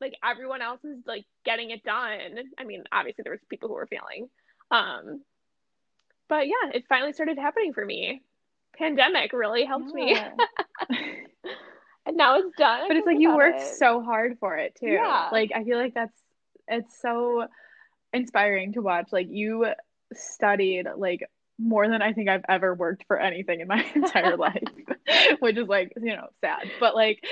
like 0.00 0.14
everyone 0.24 0.62
else 0.62 0.82
is 0.84 0.98
like 1.06 1.24
getting 1.44 1.70
it 1.70 1.84
done. 1.84 2.20
I 2.58 2.64
mean, 2.64 2.84
obviously 2.92 3.22
there 3.22 3.32
was 3.32 3.40
people 3.48 3.68
who 3.68 3.74
were 3.74 3.86
failing. 3.86 4.28
Um, 4.70 5.22
but 6.28 6.46
yeah, 6.46 6.70
it 6.74 6.84
finally 6.88 7.12
started 7.12 7.38
happening 7.38 7.72
for 7.72 7.84
me. 7.84 8.22
Pandemic 8.78 9.32
really 9.32 9.64
helped 9.64 9.92
me, 9.92 10.16
and 12.06 12.16
now 12.16 12.36
it's 12.36 12.56
done. 12.56 12.88
But 12.88 12.96
it's 12.96 13.06
like 13.06 13.18
you 13.18 13.34
worked 13.36 13.60
it. 13.60 13.74
so 13.76 14.00
hard 14.00 14.38
for 14.38 14.56
it 14.56 14.76
too. 14.76 14.86
Yeah. 14.86 15.28
Like 15.32 15.50
I 15.54 15.64
feel 15.64 15.76
like 15.76 15.94
that's 15.94 16.16
it's 16.68 17.00
so 17.00 17.46
inspiring 18.12 18.72
to 18.74 18.80
watch. 18.80 19.08
Like 19.12 19.26
you 19.28 19.66
studied 20.14 20.86
like 20.96 21.28
more 21.58 21.88
than 21.88 22.00
I 22.00 22.12
think 22.12 22.28
I've 22.28 22.44
ever 22.48 22.74
worked 22.74 23.04
for 23.06 23.18
anything 23.18 23.60
in 23.60 23.68
my 23.68 23.84
entire 23.94 24.36
life, 24.36 24.62
which 25.40 25.56
is 25.58 25.68
like, 25.68 25.92
you 26.00 26.16
know, 26.16 26.28
sad. 26.40 26.70
But 26.78 26.94
like 26.94 27.22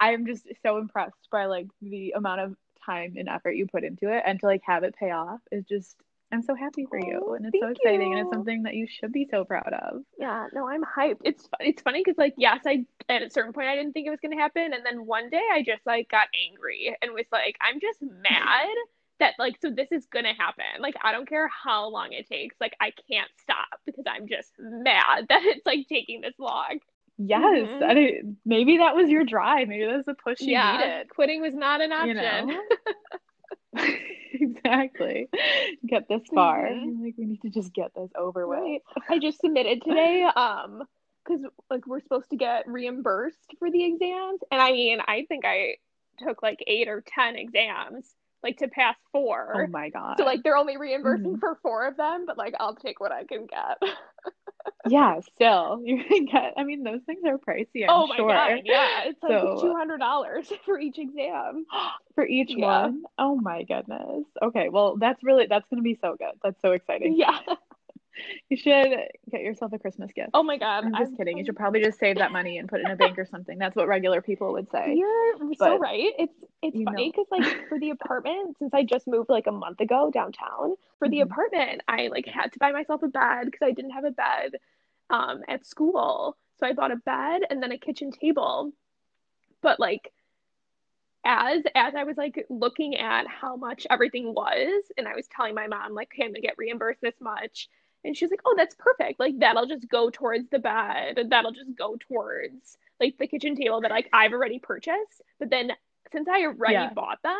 I'm 0.00 0.26
just 0.26 0.46
so 0.62 0.78
impressed 0.78 1.28
by 1.30 1.46
like 1.46 1.66
the 1.80 2.12
amount 2.16 2.40
of 2.40 2.54
time 2.84 3.14
and 3.16 3.28
effort 3.28 3.52
you 3.52 3.66
put 3.66 3.84
into 3.84 4.14
it 4.14 4.22
and 4.26 4.38
to 4.40 4.46
like 4.46 4.62
have 4.64 4.84
it 4.84 4.94
pay 4.96 5.10
off 5.10 5.40
is 5.50 5.64
just 5.64 5.96
I'm 6.32 6.42
so 6.42 6.54
happy 6.54 6.86
for 6.86 6.98
you 6.98 7.20
Oh, 7.24 7.34
and 7.34 7.46
it's 7.46 7.58
so 7.60 7.68
exciting 7.68 8.12
and 8.12 8.22
it's 8.22 8.30
something 8.32 8.64
that 8.64 8.74
you 8.74 8.86
should 8.88 9.12
be 9.12 9.28
so 9.30 9.44
proud 9.44 9.72
of. 9.72 10.02
Yeah, 10.18 10.46
no, 10.52 10.68
I'm 10.68 10.82
hyped. 10.82 11.20
It's 11.24 11.48
it's 11.60 11.82
funny 11.82 12.02
because 12.04 12.18
like 12.18 12.34
yes, 12.36 12.60
I 12.66 12.84
at 13.08 13.22
a 13.22 13.30
certain 13.30 13.52
point 13.52 13.68
I 13.68 13.76
didn't 13.76 13.92
think 13.92 14.06
it 14.08 14.10
was 14.10 14.18
gonna 14.20 14.36
happen, 14.36 14.72
and 14.74 14.84
then 14.84 15.06
one 15.06 15.30
day 15.30 15.42
I 15.52 15.62
just 15.62 15.86
like 15.86 16.08
got 16.10 16.26
angry 16.50 16.96
and 17.00 17.12
was 17.12 17.26
like, 17.30 17.56
I'm 17.60 17.80
just 17.80 18.02
mad 18.02 18.66
that 19.20 19.34
like 19.38 19.56
so 19.62 19.70
this 19.70 19.88
is 19.92 20.06
gonna 20.06 20.34
happen. 20.34 20.64
Like 20.80 20.96
I 21.02 21.12
don't 21.12 21.28
care 21.28 21.48
how 21.48 21.88
long 21.88 22.12
it 22.12 22.26
takes. 22.28 22.56
Like 22.60 22.74
I 22.80 22.92
can't 23.08 23.30
stop 23.40 23.80
because 23.86 24.04
I'm 24.08 24.26
just 24.28 24.50
mad 24.58 25.26
that 25.28 25.42
it's 25.44 25.64
like 25.64 25.86
taking 25.88 26.22
this 26.22 26.34
long. 26.38 26.80
Yes, 27.18 27.40
Mhm. 27.68 27.82
and 27.90 27.98
it, 27.98 28.24
maybe 28.44 28.76
that 28.78 28.94
was 28.94 29.08
your 29.08 29.24
drive. 29.24 29.68
Maybe 29.68 29.86
that 29.86 29.96
was 29.96 30.04
the 30.04 30.14
push 30.14 30.40
you 30.42 30.52
yeah, 30.52 30.76
needed. 30.76 31.08
quitting 31.08 31.40
was 31.40 31.54
not 31.54 31.80
an 31.80 31.90
You 31.90 31.96
option. 32.18 32.46
know? 32.48 32.62
exactly. 34.32 35.28
Get 35.86 36.08
this 36.08 36.22
far. 36.34 36.66
Mhm. 36.68 36.84
You're 36.96 37.04
like, 37.06 37.14
we 37.16 37.24
need 37.26 37.42
to 37.42 37.50
just 37.50 37.72
get 37.72 37.94
this 37.94 38.10
over 38.16 38.46
with. 38.46 38.58
Right. 38.58 38.82
I 39.08 39.18
just 39.18 39.40
submitted 39.40 39.82
today, 39.82 40.22
um, 40.36 40.84
because 41.24 41.42
like 41.70 41.86
we're 41.86 42.00
supposed 42.00 42.30
to 42.30 42.36
get 42.36 42.68
reimbursed 42.68 43.54
for 43.58 43.70
the 43.70 43.84
exams, 43.84 44.40
and 44.52 44.60
I 44.60 44.72
mean, 44.72 45.00
I 45.06 45.24
think 45.28 45.44
I 45.44 45.76
took 46.18 46.42
like 46.42 46.62
eight 46.66 46.88
or 46.88 47.02
ten 47.06 47.36
exams, 47.36 48.14
like 48.42 48.58
to 48.58 48.68
pass 48.68 48.96
four. 49.10 49.52
Oh 49.54 49.66
my 49.66 49.88
god. 49.88 50.16
So 50.18 50.24
like 50.24 50.42
they're 50.42 50.56
only 50.56 50.76
reimbursing 50.76 51.36
Mhm. 51.36 51.40
for 51.40 51.56
four 51.62 51.86
of 51.86 51.96
them, 51.96 52.24
but 52.26 52.38
like 52.38 52.54
I'll 52.60 52.76
take 52.76 53.00
what 53.00 53.12
I 53.12 53.24
can 53.24 53.46
get. 53.46 53.78
yeah, 54.88 55.20
still. 55.34 55.80
You 55.84 56.02
can 56.04 56.26
get 56.26 56.54
I 56.56 56.64
mean 56.64 56.82
those 56.84 57.00
things 57.06 57.22
are 57.26 57.38
pricey, 57.38 57.84
I'm 57.84 57.90
oh 57.90 58.06
my 58.06 58.16
sure. 58.16 58.28
god, 58.28 58.60
yeah, 58.64 59.04
it's 59.04 59.22
like 59.22 59.32
So- 59.40 59.58
two 59.60 59.74
hundred 59.74 59.98
dollars 59.98 60.52
for 60.64 60.78
each 60.78 60.98
exam. 60.98 61.66
For 62.14 62.26
each 62.26 62.50
Yeah. 62.50 62.84
one. 62.86 63.02
Oh 63.18 63.36
my 63.36 63.62
goodness. 63.64 64.24
Okay, 64.42 64.70
well 64.70 64.96
that's 64.96 65.22
really 65.22 65.46
that's 65.48 65.66
gonna 65.68 65.82
be 65.82 65.98
so 66.00 66.16
good. 66.18 66.32
That's 66.42 66.60
so 66.62 66.72
exciting. 66.72 67.14
Yeah. 67.16 67.38
You 68.48 68.56
should 68.56 68.88
get 69.30 69.40
yourself 69.42 69.72
a 69.72 69.78
Christmas 69.78 70.12
gift. 70.12 70.30
Oh 70.34 70.42
my 70.42 70.56
god. 70.56 70.84
I'm 70.84 70.92
just 70.92 71.10
I'm- 71.10 71.16
kidding. 71.16 71.38
You 71.38 71.44
should 71.44 71.56
probably 71.56 71.82
just 71.82 71.98
save 71.98 72.16
that 72.16 72.32
money 72.32 72.58
and 72.58 72.68
put 72.68 72.80
it 72.80 72.84
in 72.86 72.90
a 72.90 72.96
bank 72.96 73.18
or 73.18 73.26
something. 73.26 73.58
That's 73.58 73.74
what 73.76 73.88
regular 73.88 74.22
people 74.22 74.52
would 74.52 74.70
say. 74.70 74.94
You're 74.96 75.54
so 75.56 75.78
right. 75.78 76.12
It's 76.18 76.34
it's 76.62 76.80
funny 76.82 77.10
because 77.10 77.26
like 77.30 77.68
for 77.68 77.78
the 77.78 77.90
apartment, 77.98 78.56
since 78.58 78.72
I 78.72 78.84
just 78.84 79.06
moved 79.06 79.28
like 79.28 79.46
a 79.46 79.52
month 79.52 79.80
ago 79.80 80.10
downtown, 80.12 80.76
for 80.98 81.08
the 81.08 81.18
Mhm. 81.18 81.22
apartment, 81.22 81.82
I 81.88 82.08
like 82.08 82.26
had 82.26 82.52
to 82.52 82.58
buy 82.58 82.72
myself 82.72 83.02
a 83.02 83.08
bed 83.08 83.46
because 83.46 83.62
I 83.62 83.72
didn't 83.72 83.90
have 83.92 84.04
a 84.04 84.10
bed 84.12 84.52
um 85.10 85.42
at 85.48 85.66
school. 85.66 86.36
So 86.58 86.66
I 86.66 86.72
bought 86.72 86.92
a 86.92 86.96
bed 86.96 87.42
and 87.50 87.62
then 87.62 87.72
a 87.72 87.78
kitchen 87.78 88.10
table. 88.12 88.72
But 89.60 89.78
like 89.80 90.12
as 91.24 91.62
as 91.74 91.94
I 91.96 92.04
was 92.04 92.16
like 92.16 92.46
looking 92.48 92.96
at 92.96 93.26
how 93.26 93.56
much 93.56 93.86
everything 93.90 94.32
was, 94.32 94.84
and 94.96 95.08
I 95.08 95.14
was 95.14 95.26
telling 95.28 95.54
my 95.54 95.66
mom 95.66 95.92
like, 95.94 96.10
"Okay, 96.14 96.24
I'm 96.24 96.30
gonna 96.30 96.40
get 96.40 96.56
reimbursed 96.58 97.00
this 97.00 97.20
much," 97.20 97.68
and 98.06 98.16
she's 98.16 98.30
like, 98.30 98.40
"Oh, 98.46 98.54
that's 98.56 98.76
perfect. 98.78 99.20
Like 99.20 99.38
that'll 99.38 99.66
just 99.66 99.88
go 99.88 100.10
towards 100.10 100.48
the 100.50 100.58
bed. 100.60 101.18
and 101.18 101.30
That'll 101.32 101.52
just 101.52 101.74
go 101.76 101.96
towards 102.08 102.78
like 103.00 103.16
the 103.18 103.26
kitchen 103.28 103.56
table 103.56 103.80
that 103.82 103.90
like 103.90 104.08
I've 104.12 104.32
already 104.32 104.58
purchased." 104.60 105.22
But 105.38 105.50
then 105.50 105.72
since 106.12 106.28
I 106.28 106.44
already 106.44 106.72
Yeah. 106.72 106.90
bought 106.94 107.22
them 107.22 107.38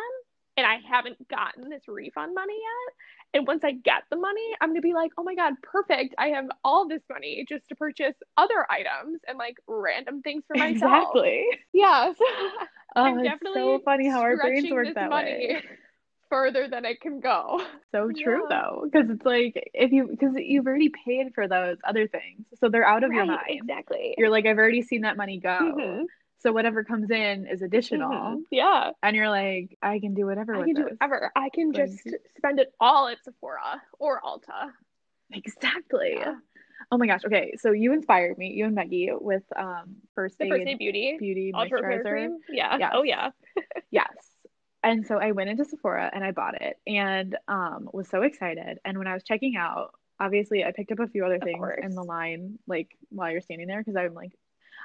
and 0.57 0.65
I 0.67 0.77
haven't 0.87 1.27
gotten 1.29 1.69
this 1.69 1.87
refund 1.87 2.33
money 2.35 2.53
yet, 2.55 2.95
and 3.39 3.47
once 3.47 3.63
I 3.63 3.71
get 3.73 4.03
the 4.09 4.17
money, 4.17 4.47
I'm 4.61 4.69
gonna 4.69 4.81
be 4.81 4.93
like, 4.93 5.11
"Oh 5.17 5.23
my 5.23 5.35
god, 5.35 5.53
perfect! 5.61 6.15
I 6.17 6.29
have 6.29 6.45
all 6.63 6.87
this 6.87 7.03
money 7.09 7.45
just 7.47 7.67
to 7.69 7.75
purchase 7.75 8.15
other 8.37 8.65
items 8.71 9.21
and 9.27 9.37
like 9.37 9.57
random 9.67 10.21
things 10.21 10.43
for 10.47 10.57
myself." 10.57 11.19
Exactly. 11.21 11.45
Yeah. 11.73 12.13
So 12.23 12.23
Oh, 12.95 13.17
it's 13.19 13.37
so 13.53 13.79
funny 13.85 14.07
how 14.09 14.21
our 14.21 14.37
brains 14.37 14.71
work 14.71 14.93
that 14.95 15.09
money 15.09 15.55
way. 15.59 15.61
Further 16.29 16.67
than 16.67 16.85
it 16.85 17.01
can 17.01 17.19
go. 17.19 17.61
So 17.93 18.11
true 18.11 18.43
Yeah. 18.49 18.61
though, 18.61 18.81
because 18.83 19.09
it's 19.09 19.25
like 19.25 19.71
if 19.73 19.91
you 19.91 20.07
because 20.07 20.35
you've 20.37 20.67
already 20.67 20.89
paid 21.05 21.33
for 21.33 21.47
those 21.47 21.77
other 21.85 22.07
things, 22.07 22.45
so 22.59 22.67
they're 22.69 22.85
out 22.85 23.03
of 23.03 23.11
your 23.13 23.21
Right, 23.25 23.27
mind. 23.47 23.61
exactly. 23.61 24.13
You're 24.17 24.29
like, 24.29 24.45
I've 24.45 24.57
already 24.57 24.81
seen 24.81 25.01
that 25.01 25.15
money 25.17 25.39
go. 25.39 25.57
Mhm, 25.57 26.05
So 26.39 26.51
whatever 26.51 26.83
comes 26.83 27.09
in 27.09 27.47
is 27.47 27.61
additional, 27.61 28.09
mhm. 28.11 28.41
Yeah, 28.51 28.91
and 29.01 29.15
you're 29.15 29.29
like, 29.29 29.77
I 29.81 29.99
can 29.99 30.13
do 30.13 30.25
whatever 30.25 30.53
I 30.55 30.57
with 30.59 30.67
can 30.67 30.75
do 30.75 30.83
whatever. 30.83 31.31
I 31.35 31.49
can 31.49 31.71
Like- 31.71 31.87
just 31.87 32.07
spend 32.37 32.59
it 32.59 32.73
all 32.79 33.07
at 33.07 33.23
Sephora 33.23 33.81
or 33.97 34.21
Ulta. 34.21 34.71
Exactly. 35.31 36.15
Yeah. 36.19 36.35
Oh 36.91 36.97
my 36.97 37.07
gosh. 37.07 37.25
Okay, 37.25 37.55
so 37.57 37.71
you 37.71 37.91
inspired 37.93 38.37
me, 38.37 38.49
you 38.51 38.65
and 38.65 38.75
Meggie, 38.75 39.09
with 39.19 39.43
um 39.55 39.95
first 40.13 40.37
The 40.37 40.45
aid, 40.45 40.51
First 40.51 40.67
Aid 40.67 40.77
Beauty 40.77 41.15
beauty 41.17 41.51
moisturizer. 41.53 42.29
Yeah. 42.49 42.77
Yes. 42.77 42.91
Oh 42.93 43.03
yeah. 43.03 43.31
Yes. 43.91 44.07
And 44.91 45.05
so 45.07 45.17
I 45.17 45.31
went 45.31 45.49
into 45.49 45.65
Sephora 45.65 46.09
and 46.13 46.23
I 46.23 46.31
bought 46.31 46.61
it 46.61 46.77
and 46.87 47.35
um 47.47 47.89
was 47.93 48.07
so 48.09 48.21
excited. 48.23 48.79
And 48.85 48.97
when 48.97 49.07
I 49.07 49.13
was 49.13 49.23
checking 49.23 49.55
out, 49.55 49.93
obviously 50.19 50.63
I 50.63 50.71
picked 50.71 50.91
up 50.91 50.99
a 50.99 51.07
few 51.07 51.25
other 51.25 51.35
Of 51.35 51.41
things 51.43 51.59
course. 51.59 51.79
in 51.83 51.95
the 51.95 52.03
line, 52.03 52.59
like 52.67 52.89
while 53.09 53.31
you're 53.31 53.41
standing 53.41 53.67
there, 53.67 53.79
because 53.81 53.95
I'm 53.95 54.13
like, 54.13 54.31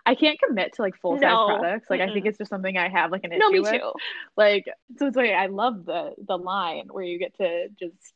I 0.04 0.14
can't 0.14 0.38
commit 0.40 0.74
to 0.74 0.82
like 0.82 0.96
full 1.00 1.14
size 1.16 1.22
No. 1.22 1.46
products. 1.46 1.88
Like 1.90 2.00
I 2.00 2.10
think 2.10 2.26
it's 2.26 2.38
just 2.38 2.50
something 2.50 2.76
I 2.76 2.88
have 2.88 3.12
like 3.12 3.24
an 3.24 3.32
issue 3.32 3.40
No, 3.40 3.50
me 3.50 3.60
with. 3.60 3.70
too. 3.72 3.92
Like 4.36 4.64
so 4.98 5.06
it's 5.06 5.16
like 5.16 5.30
I 5.30 5.46
love 5.46 5.84
the 5.84 6.14
the 6.26 6.36
line 6.38 6.88
where 6.90 7.04
you 7.04 7.18
get 7.18 7.36
to 7.38 7.68
just 7.78 8.14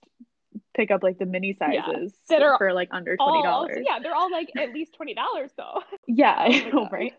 pick 0.74 0.90
up 0.90 1.02
like 1.02 1.18
the 1.18 1.26
mini 1.26 1.56
Yeah. 1.60 1.86
sizes 1.86 2.14
That 2.28 2.42
are 2.42 2.58
for 2.58 2.72
like 2.72 2.88
under 2.90 3.16
twenty 3.16 3.42
dollars. 3.42 3.78
yeah, 3.86 3.98
they're 4.02 4.14
all 4.14 4.30
like 4.30 4.50
at 4.56 4.72
least 4.72 4.94
twenty 4.94 5.14
dollars 5.14 5.52
though. 5.56 5.82
Yeah, 6.06 6.46
Oh 6.72 6.80
know, 6.82 6.88
right? 6.90 7.14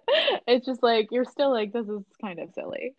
It's 0.47 0.65
just 0.65 0.83
like 0.83 1.09
you're 1.11 1.25
still 1.25 1.51
like 1.51 1.71
this 1.73 1.87
is 1.87 2.03
kind 2.21 2.39
of 2.39 2.49
silly. 2.53 2.93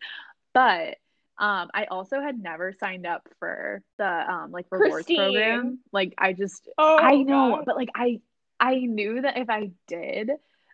But 0.53 0.97
um 1.39 1.69
I 1.73 1.85
also 1.85 2.21
had 2.21 2.37
never 2.39 2.73
signed 2.73 3.05
up 3.05 3.27
for 3.39 3.81
the 3.97 4.05
um 4.31 4.51
like 4.51 4.65
rewards 4.71 5.05
Christine. 5.05 5.17
program. 5.17 5.79
Like 5.91 6.13
I 6.17 6.33
just 6.33 6.67
Oh, 6.77 6.97
I 6.99 7.15
know, 7.23 7.55
God. 7.57 7.65
but 7.65 7.75
like 7.75 7.89
I 7.95 8.21
I 8.59 8.75
knew 8.75 9.21
that 9.21 9.37
if 9.37 9.49
I 9.49 9.71
did, 9.87 10.31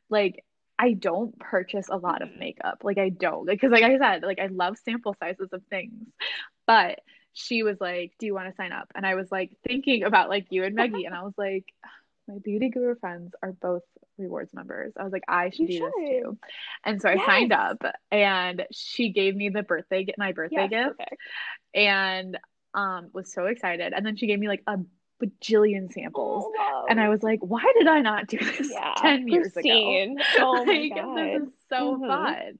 like 0.09 0.43
I 0.77 0.93
don't 0.93 1.37
purchase 1.39 1.87
a 1.89 1.95
lot 1.97 2.21
of 2.21 2.29
Mhm. 2.29 2.39
makeup. 2.39 2.79
Like 2.83 2.97
I 2.97 3.09
don't. 3.09 3.45
Because 3.45 3.71
like 3.71 3.83
I 3.83 3.97
said, 3.97 4.23
like 4.23 4.39
I 4.39 4.47
love 4.47 4.77
sample 4.79 5.15
sizes 5.19 5.49
of 5.53 5.63
things. 5.69 6.07
But 6.67 6.99
she 7.33 7.63
was 7.63 7.79
like, 7.79 8.13
"Do 8.19 8.25
you 8.25 8.33
want 8.33 8.49
to 8.49 8.55
sign 8.55 8.71
up?" 8.71 8.91
And 8.95 9.05
I 9.05 9.15
was 9.15 9.31
like 9.31 9.51
thinking 9.67 10.03
about 10.03 10.29
like 10.29 10.47
you 10.51 10.63
and 10.63 10.75
Maggie 10.75 11.05
and 11.05 11.13
I 11.15 11.23
was 11.23 11.33
like, 11.37 11.65
my 12.27 12.35
beauty 12.43 12.69
guru 12.69 12.95
friends 12.95 13.33
are 13.41 13.51
both 13.53 13.83
rewards 14.17 14.53
members. 14.53 14.93
I 14.97 15.03
was 15.03 15.13
like, 15.13 15.23
I 15.27 15.49
should 15.49 15.67
You 15.67 15.79
do 15.79 15.79
this 15.79 16.09
too. 16.09 16.37
And 16.83 17.01
so 17.01 17.09
I 17.09 17.17
signed 17.25 17.53
up 17.53 17.81
and 18.11 18.63
she 18.71 19.11
gave 19.11 19.35
me 19.35 19.49
the 19.49 19.63
birthday 19.63 20.05
my 20.17 20.31
birthday 20.31 20.67
Yes, 20.67 20.69
gift 20.69 20.97
perfect. 20.97 21.21
and 21.73 22.37
um 22.73 23.09
was 23.13 23.31
so 23.33 23.45
excited. 23.45 23.93
And 23.93 24.05
then 24.05 24.15
she 24.15 24.27
gave 24.27 24.39
me 24.39 24.47
like 24.47 24.63
a 24.67 24.77
bajillion 25.23 25.91
samples. 25.93 26.45
Oh, 26.45 26.85
And 26.89 26.99
I 26.99 27.09
was 27.09 27.23
like, 27.23 27.39
why 27.41 27.63
did 27.77 27.87
I 27.87 28.01
not 28.01 28.27
do 28.27 28.37
this 28.37 28.69
yeah, 28.71 28.93
10 28.97 29.27
years 29.27 29.55
ago? 29.55 30.01
Oh 30.39 30.63
my 30.65 30.89
Like, 30.89 30.95
god. 30.95 31.31
this 31.33 31.43
is 31.43 31.53
so 31.69 31.97
Mhm. 31.97 32.07
fun. 32.07 32.57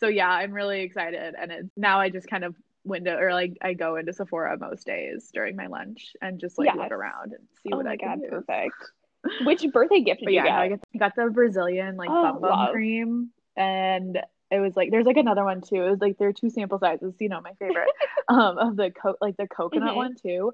So 0.00 0.08
yeah, 0.08 0.28
I'm 0.28 0.52
really 0.52 0.80
excited. 0.82 1.34
And 1.40 1.52
it's 1.52 1.68
now 1.76 2.00
I 2.00 2.08
just 2.10 2.28
kind 2.28 2.44
of 2.44 2.54
window 2.84 3.16
or 3.18 3.32
like 3.32 3.56
I 3.62 3.74
go 3.74 3.96
into 3.96 4.12
Sephora 4.12 4.58
most 4.58 4.86
days 4.86 5.30
during 5.32 5.56
my 5.56 5.66
lunch 5.66 6.14
and 6.20 6.38
just 6.40 6.58
like 6.58 6.74
look 6.74 6.90
around 6.90 7.32
and 7.32 7.46
see 7.62 7.70
Oh 7.72 7.76
what 7.76 7.86
I 7.86 7.96
can 7.96 8.20
god, 8.20 8.28
perfect. 8.28 8.74
Which 9.44 9.64
birthday 9.72 10.00
gift 10.00 10.20
did 10.20 10.26
But 10.26 10.32
you 10.32 10.36
yeah, 10.36 10.66
get? 10.66 10.80
I 10.94 10.98
got, 10.98 11.14
the 11.16 11.30
Brazilian 11.30 11.96
like 11.96 12.10
Oh, 12.10 12.22
bum 12.22 12.40
bum 12.40 12.50
love. 12.50 12.72
cream 12.72 13.30
and 13.56 14.18
it 14.50 14.58
was 14.60 14.76
like 14.76 14.90
there's 14.90 15.06
like 15.06 15.16
another 15.16 15.44
one 15.44 15.60
too. 15.60 15.76
It 15.82 15.90
was 15.90 16.00
like 16.00 16.18
there 16.18 16.28
are 16.28 16.32
two 16.32 16.50
sample 16.50 16.78
sizes, 16.78 17.14
you 17.20 17.28
know, 17.28 17.40
my 17.40 17.52
favorite. 17.58 17.88
um 18.28 18.58
of 18.58 18.76
the 18.76 18.90
co- 18.90 19.16
like 19.20 19.36
the 19.36 19.46
coconut 19.46 19.92
Mhm. 19.92 19.96
one 19.96 20.14
too. 20.16 20.52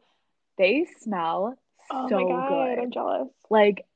They 0.58 0.87
smell 1.00 1.56
oh 1.90 2.08
so 2.08 2.16
my 2.16 2.23
god, 2.25 2.49
good. 2.49 2.78
I'm 2.82 2.90
jealous. 2.90 3.28
Like 3.49 3.87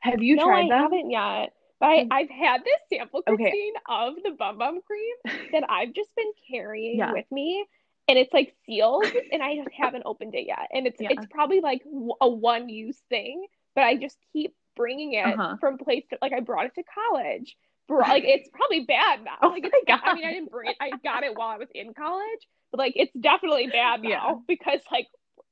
have 0.00 0.22
you 0.22 0.36
no, 0.36 0.44
tried 0.44 0.66
I 0.66 0.68
them? 0.68 0.72
I 0.72 0.82
haven't 0.82 1.10
yet. 1.10 1.52
But 1.80 1.86
I, 1.86 1.96
Mm. 2.04 2.08
I've 2.10 2.30
had 2.30 2.64
this 2.64 2.80
sample, 2.98 3.22
Okay. 3.28 3.72
Of 3.88 4.14
the 4.24 4.32
Bum 4.32 4.58
Bum 4.58 4.80
cream 4.84 5.14
that 5.52 5.64
I've 5.70 5.92
just 5.94 6.14
been 6.16 6.30
carrying 6.50 6.98
Yeah. 6.98 7.12
with 7.12 7.30
me, 7.30 7.64
and 8.08 8.18
it's 8.18 8.32
like 8.32 8.54
sealed, 8.66 9.04
and 9.32 9.42
I 9.42 9.56
just 9.56 9.68
haven't 9.76 10.02
opened 10.06 10.34
it 10.34 10.46
yet. 10.46 10.68
And 10.72 10.86
it's 10.86 11.00
Yeah. 11.00 11.08
it's 11.12 11.26
probably 11.30 11.60
like 11.60 11.82
a 12.20 12.28
one 12.28 12.68
use 12.68 12.98
thing, 13.08 13.46
but 13.74 13.84
I 13.84 13.96
just 13.96 14.16
keep 14.32 14.54
bringing 14.76 15.12
it 15.14 15.26
Uh-huh. 15.26 15.56
from 15.60 15.78
place 15.78 16.04
to 16.10 16.18
like 16.22 16.32
I 16.32 16.40
brought 16.40 16.66
it 16.66 16.74
to 16.76 16.82
college. 16.82 17.56
Bro- 17.86 18.00
like 18.00 18.24
it's 18.24 18.48
probably 18.52 18.80
bad 18.84 19.24
now. 19.24 19.38
Oh 19.42 19.48
like 19.48 19.64
it's 19.64 19.74
God. 19.86 20.00
I 20.04 20.14
mean 20.14 20.24
I 20.24 20.32
didn't 20.32 20.50
bring 20.50 20.70
it. 20.70 20.76
I 20.80 20.90
got 21.02 21.22
it 21.22 21.36
while 21.36 21.48
I 21.48 21.56
was 21.58 21.68
in 21.74 21.94
college, 21.94 22.46
but 22.70 22.78
like 22.78 22.92
it's 22.96 23.12
definitely 23.18 23.66
bad 23.68 24.02
now 24.02 24.08
Yeah. 24.08 24.34
because 24.46 24.80
like 24.92 25.06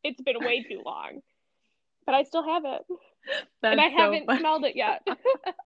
it's 0.04 0.20
been 0.20 0.38
way 0.40 0.62
too 0.62 0.82
long. 0.84 1.20
But 2.04 2.14
I 2.14 2.22
still 2.22 2.44
have 2.44 2.64
it, 2.64 2.82
That's 3.62 3.73
and 3.73 3.80
I 3.80 3.90
so 3.90 3.97
haven't 3.97 4.26
funny. 4.26 4.38
smelled 4.40 4.64
it 4.64 4.76
yet. 4.76 5.06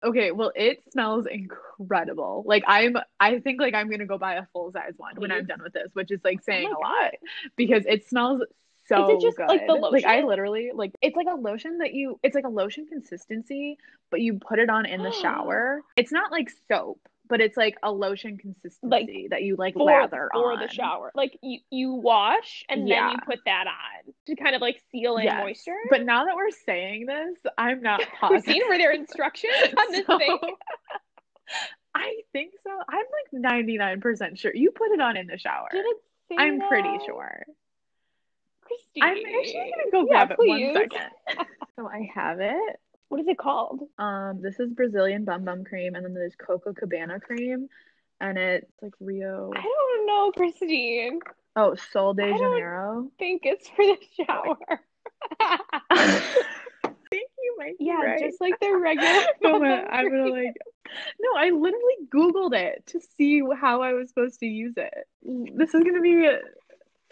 Okay, 0.06 0.32
well, 0.32 0.52
it 0.56 0.84
smells 0.92 1.26
incredible. 1.26 2.44
Like 2.46 2.64
I'm, 2.68 2.98
I 3.20 3.40
think 3.40 3.60
like 3.60 3.74
I'm 3.74 3.90
gonna 3.90 4.06
go 4.06 4.18
buy 4.20 4.36
a 4.36 4.46
full 4.54 4.72
size 4.72 4.94
one 4.98 5.16
when 5.16 5.32
I'm 5.32 5.46
done 5.46 5.62
with 5.64 5.74
this, 5.74 5.90
which 5.94 6.12
is 6.12 6.20
like 6.24 6.38
oh 6.42 6.44
saying 6.46 6.70
Oh 6.72 6.78
a 6.78 6.80
lot 6.80 7.14
because 7.56 7.84
it 7.88 8.08
smells 8.08 8.44
so 8.88 9.10
Is 9.10 9.24
it 9.24 9.26
just, 9.26 9.38
good. 9.38 9.48
like, 9.48 9.68
the 9.68 9.74
Like 9.76 10.06
I 10.06 10.22
literally 10.24 10.72
like 10.74 10.94
it's 11.02 11.16
like 11.16 11.28
a 11.30 11.36
lotion 11.36 11.80
that 11.80 11.94
you, 11.94 12.20
it's 12.24 12.36
like 12.36 12.46
a 12.46 12.50
lotion 12.50 12.86
consistency, 12.88 13.78
but 14.12 14.22
you 14.22 14.36
put 14.40 14.60
it 14.60 14.70
on 14.70 14.86
in 14.86 15.04
the 15.04 15.12
shower. 15.22 15.82
It's 15.98 16.12
not 16.12 16.32
like 16.32 16.50
soap, 16.70 17.00
but 17.27 17.41
it's 17.41 17.57
like 17.57 17.75
a 17.84 17.91
lotion 17.91 18.38
consistency 18.38 19.27
that 19.29 19.43
you 19.43 19.55
like 19.55 19.74
for, 19.74 19.86
lather 19.86 20.29
for 20.34 20.53
on. 20.53 20.60
the 20.60 20.67
shower. 20.67 21.12
Like 21.15 21.38
you, 21.41 21.60
you 21.69 21.93
wash 21.93 22.63
and 22.69 22.89
then 22.89 23.10
you 23.12 23.17
put 23.25 23.39
that 23.46 23.65
on 23.67 24.13
to 24.27 24.36
kind 24.36 24.55
of 24.55 24.62
like 24.62 24.81
seal 24.91 25.17
in 25.17 25.25
Yes. 25.25 25.39
moisture. 25.39 25.75
But 25.89 26.03
now 26.05 26.25
that 26.25 26.36
we're 26.36 26.51
saying 26.51 27.05
this, 27.05 27.38
I'm 27.57 27.81
not 27.81 28.01
positive. 28.19 28.46
Christine, 28.46 28.62
were 28.69 28.77
there 28.77 28.91
instructions 28.93 29.53
on 29.77 29.91
this 29.91 30.05
So, 30.05 30.17
thing? 30.17 30.39
I 31.96 32.15
think 32.31 32.53
so. 32.63 32.69
I'm 32.89 33.41
like 33.41 33.63
99% 33.63 34.38
sure. 34.38 34.51
You 34.53 34.72
put 34.72 34.91
it 34.91 35.01
on 35.01 35.17
in 35.17 35.27
the 35.27 35.38
shower. 35.38 35.67
It 35.72 35.86
I'm 36.38 36.60
pretty 36.62 37.00
sure. 37.05 37.46
Christine. 38.62 39.03
I'm 39.03 39.17
actually 39.17 39.72
gonna 39.75 39.91
go 39.91 40.05
Yeah, 40.12 40.25
grab 40.25 40.31
it 40.31 40.36
please. 40.38 40.75
one 40.75 40.89
second. 40.89 41.48
so 41.75 41.88
I 41.88 42.10
have 42.13 42.39
it. 42.39 42.79
What 43.10 43.22
is 43.22 43.28
it 43.28 43.38
called? 43.38 43.82
Um, 43.98 44.42
this 44.42 44.60
is 44.60 44.72
Brazilian 44.74 45.24
Bum 45.24 45.46
Bum 45.46 45.64
cream, 45.64 45.96
and 45.96 46.06
then 46.06 46.14
there's 46.14 46.36
Coco 46.36 46.74
Cabana 46.74 47.20
cream, 47.20 47.68
and 48.20 48.38
it's 48.38 48.72
like 48.82 48.94
Rio. 49.00 49.52
I 49.56 49.62
don't 49.62 50.08
know, 50.08 50.32
Christine. 50.32 51.20
Oh, 51.56 51.76
Sol 51.92 52.14
de 52.14 52.24
Janeiro. 52.24 53.10
think 53.18 53.44
it's 53.46 53.68
for 53.70 53.86
the 53.86 53.98
shower. 54.16 54.58
I 55.40 57.10
think 57.10 57.30
you 57.42 57.56
might 57.58 57.78
be 57.80 57.86
yeah, 57.86 58.02
right. 58.02 58.20
just 58.20 58.42
like 58.42 58.60
the 58.60 58.76
regular. 58.76 59.26
Gonna, 59.42 59.88
I'm 59.90 60.10
gonna 60.10 60.30
like. 60.30 60.54
No, 61.20 61.30
I 61.38 61.50
literally 61.50 61.96
Googled 62.14 62.54
it 62.54 62.84
to 62.88 63.00
see 63.18 63.42
how 63.60 63.82
I 63.82 63.94
was 63.94 64.10
supposed 64.10 64.40
to 64.42 64.46
use 64.46 64.74
it. 64.78 65.08
This 65.24 65.74
is 65.74 65.84
gonna 65.84 66.02
be. 66.02 66.30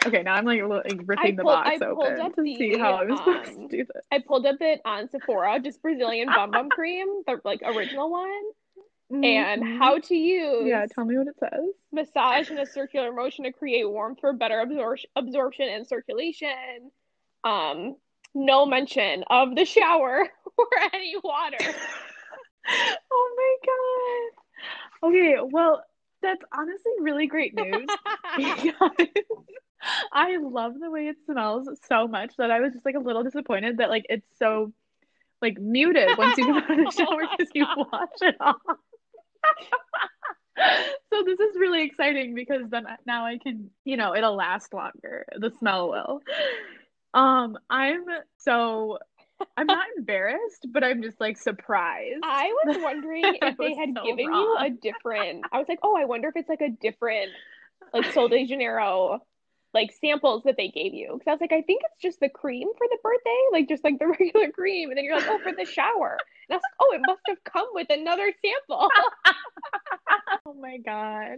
Okay, 0.05 0.21
now 0.23 0.35
I'm 0.35 0.45
like, 0.45 0.61
li- 0.61 0.67
like 0.69 1.01
ripping 1.05 1.35
the 1.35 1.43
pulled- 1.43 1.55
box 1.55 1.69
I 1.69 1.77
pulled 1.79 1.99
open 2.03 2.21
up 2.21 2.35
to 2.35 2.41
the, 2.43 2.55
see 2.57 2.77
how 2.77 2.93
I 2.93 3.05
was 3.05 3.17
supposed 3.19 3.49
um, 3.57 3.69
to 3.69 3.77
do 3.77 3.85
this. 3.85 4.03
I 4.11 4.19
pulled 4.19 4.45
up 4.45 4.57
it 4.61 4.81
on 4.85 5.09
Sephora, 5.09 5.59
just 5.59 5.81
Brazilian 5.81 6.27
Bum 6.33 6.51
Bum 6.51 6.69
Cream, 6.71 7.07
the 7.25 7.39
like 7.43 7.61
original 7.63 8.09
one, 8.11 8.43
and 9.23 9.63
Mhm. 9.63 9.77
how 9.79 9.97
to 9.99 10.15
use 10.15 10.65
Yeah, 10.67 10.85
tell 10.93 11.05
me 11.05 11.17
what 11.17 11.27
it 11.27 11.35
says. 11.39 11.65
massage 11.91 12.49
in 12.51 12.57
a 12.59 12.65
circular 12.65 13.11
motion 13.11 13.45
to 13.45 13.51
create 13.51 13.89
warmth 13.89 14.19
for 14.19 14.33
better 14.33 14.63
absor- 14.65 15.05
absorption 15.15 15.69
and 15.69 15.87
circulation. 15.87 16.91
Um, 17.43 17.95
no 18.33 18.65
mention 18.65 19.23
of 19.29 19.55
the 19.55 19.65
shower 19.65 20.27
or 20.57 20.67
any 20.93 21.15
water. 21.23 21.57
oh 23.11 23.35
my 23.37 24.31
god. 25.01 25.09
Okay, 25.09 25.35
well, 25.41 25.83
that's 26.21 26.43
honestly 26.51 26.91
really 27.01 27.27
great 27.27 27.53
news 27.53 27.87
because 28.35 28.91
I 30.11 30.37
love 30.37 30.73
the 30.79 30.89
way 30.89 31.07
it 31.07 31.17
smells 31.25 31.69
so 31.87 32.07
much 32.07 32.33
that 32.37 32.51
I 32.51 32.59
was 32.59 32.73
just 32.73 32.85
like 32.85 32.95
a 32.95 32.99
little 32.99 33.23
disappointed 33.23 33.77
that 33.77 33.89
like 33.89 34.05
it's 34.09 34.27
so 34.37 34.73
like 35.41 35.59
muted 35.59 36.17
once 36.17 36.37
you 36.37 36.45
get 36.45 36.63
out 36.63 36.71
of 36.71 36.77
the 36.77 36.91
shower 36.97 37.23
Oh 37.23 37.35
because 37.37 37.51
you 37.53 37.65
wash 37.77 38.09
it 38.21 38.35
off. 38.39 38.55
so 41.13 41.23
this 41.25 41.39
is 41.39 41.55
really 41.59 41.83
exciting 41.83 42.33
because 42.33 42.69
then 42.69 42.85
now 43.05 43.25
I 43.25 43.37
can, 43.37 43.69
you 43.83 43.97
know, 43.97 44.15
it'll 44.15 44.35
last 44.35 44.73
longer. 44.73 45.25
The 45.37 45.51
smell 45.59 45.89
will. 45.89 46.21
Um, 47.13 47.57
I'm 47.69 48.05
so 48.37 48.99
I'm 49.57 49.67
not 49.67 49.85
embarrassed, 49.97 50.67
but 50.71 50.83
I'm 50.83 51.01
just 51.01 51.19
like 51.19 51.37
surprised. 51.37 52.21
I 52.23 52.53
was 52.65 52.77
wondering 52.81 53.23
if 53.41 53.57
they 53.57 53.75
had 53.75 53.89
so 53.95 54.03
given 54.03 54.25
you 54.25 54.57
a 54.59 54.69
different. 54.69 55.45
I 55.51 55.57
was 55.57 55.67
like, 55.67 55.79
oh, 55.83 55.95
I 55.97 56.05
wonder 56.05 56.29
if 56.29 56.35
it's 56.35 56.49
like 56.49 56.61
a 56.61 56.69
different, 56.69 57.31
like 57.93 58.11
Sol 58.13 58.29
de 58.29 58.45
Janeiro, 58.45 59.19
like 59.75 59.93
samples 59.93 60.43
that 60.45 60.57
they 60.57 60.69
gave 60.69 60.95
you. 60.95 61.11
Because 61.13 61.27
I 61.27 61.31
was 61.33 61.41
like, 61.41 61.53
I 61.53 61.61
think 61.61 61.83
it's 61.85 62.01
just 62.01 62.21
the 62.21 62.29
cream 62.29 62.69
for 62.77 62.87
the 62.89 62.97
birthday, 63.03 63.41
like 63.51 63.69
just 63.69 63.83
like 63.83 63.99
the 63.99 64.07
regular 64.19 64.51
cream. 64.51 64.89
And 64.89 64.97
then 64.97 65.05
you're 65.05 65.17
like, 65.17 65.29
oh, 65.29 65.39
for 65.43 65.53
the 65.53 65.65
shower. 65.65 66.17
And 66.49 66.55
I 66.55 66.57
was 66.57 66.63
like, 66.63 66.79
oh, 66.81 66.95
it 66.95 67.01
must 67.05 67.21
have 67.27 67.43
come 67.43 67.67
with 67.73 67.87
another 67.91 68.31
sample. 68.43 68.89
Oh 70.47 70.53
my 70.53 70.77
god. 70.77 71.37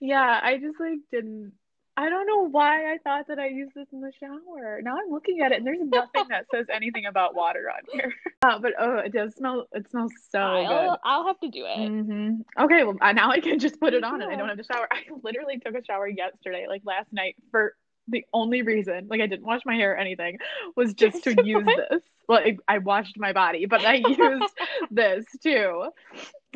Yeah, 0.00 0.40
I 0.42 0.58
just 0.58 0.78
like 0.80 1.00
didn't 1.10 1.52
I 2.00 2.08
don't 2.08 2.26
know 2.26 2.48
why 2.48 2.94
I 2.94 2.96
thought 3.04 3.26
that 3.28 3.38
I 3.38 3.48
used 3.48 3.72
this 3.74 3.86
in 3.92 4.00
the 4.00 4.10
shower. 4.18 4.80
Now 4.82 4.96
I'm 4.96 5.12
looking 5.12 5.42
at 5.42 5.52
it 5.52 5.58
and 5.58 5.66
there's 5.66 5.82
nothing 5.82 6.28
that 6.30 6.46
says 6.50 6.64
anything 6.72 7.04
about 7.04 7.34
water 7.34 7.70
on 7.70 7.82
here. 7.92 8.14
Uh, 8.42 8.58
but 8.58 8.72
oh, 8.80 8.96
it 8.96 9.12
does 9.12 9.34
smell 9.34 9.66
it 9.72 9.86
smells 9.90 10.14
so 10.30 10.38
good. 10.38 10.72
I'll, 10.72 10.98
I'll 11.04 11.26
have 11.26 11.38
to 11.40 11.50
do 11.50 11.66
it. 11.66 11.76
good. 11.76 12.06
hmm 12.06 12.34
Okay, 12.58 12.84
well 12.84 12.96
uh, 13.02 13.12
now 13.12 13.30
I 13.30 13.40
can 13.40 13.58
just 13.58 13.78
put 13.78 13.92
it 13.92 14.02
on 14.02 14.22
and 14.22 14.32
I 14.32 14.36
don't 14.36 14.48
have 14.48 14.56
to 14.56 14.64
shower. 14.64 14.88
I 14.90 15.02
literally 15.22 15.58
took 15.58 15.74
a 15.74 15.84
shower 15.84 16.08
yesterday, 16.08 16.64
like 16.66 16.80
last 16.86 17.12
night, 17.12 17.36
for 17.50 17.74
the 18.08 18.24
only 18.32 18.62
reason, 18.62 19.08
like 19.10 19.20
I 19.20 19.26
didn't 19.26 19.44
wash 19.44 19.60
my 19.66 19.74
hair 19.74 19.92
or 19.92 19.96
anything, 19.98 20.38
was 20.74 20.94
just 20.94 21.22
to 21.24 21.36
use 21.44 21.66
this. 21.66 22.02
Well, 22.30 22.38
I, 22.38 22.56
I 22.66 22.78
washed 22.78 23.18
my 23.18 23.34
body, 23.34 23.66
but 23.66 23.84
I 23.84 23.96
used 23.96 24.54
this 24.90 25.26
too. 25.42 25.90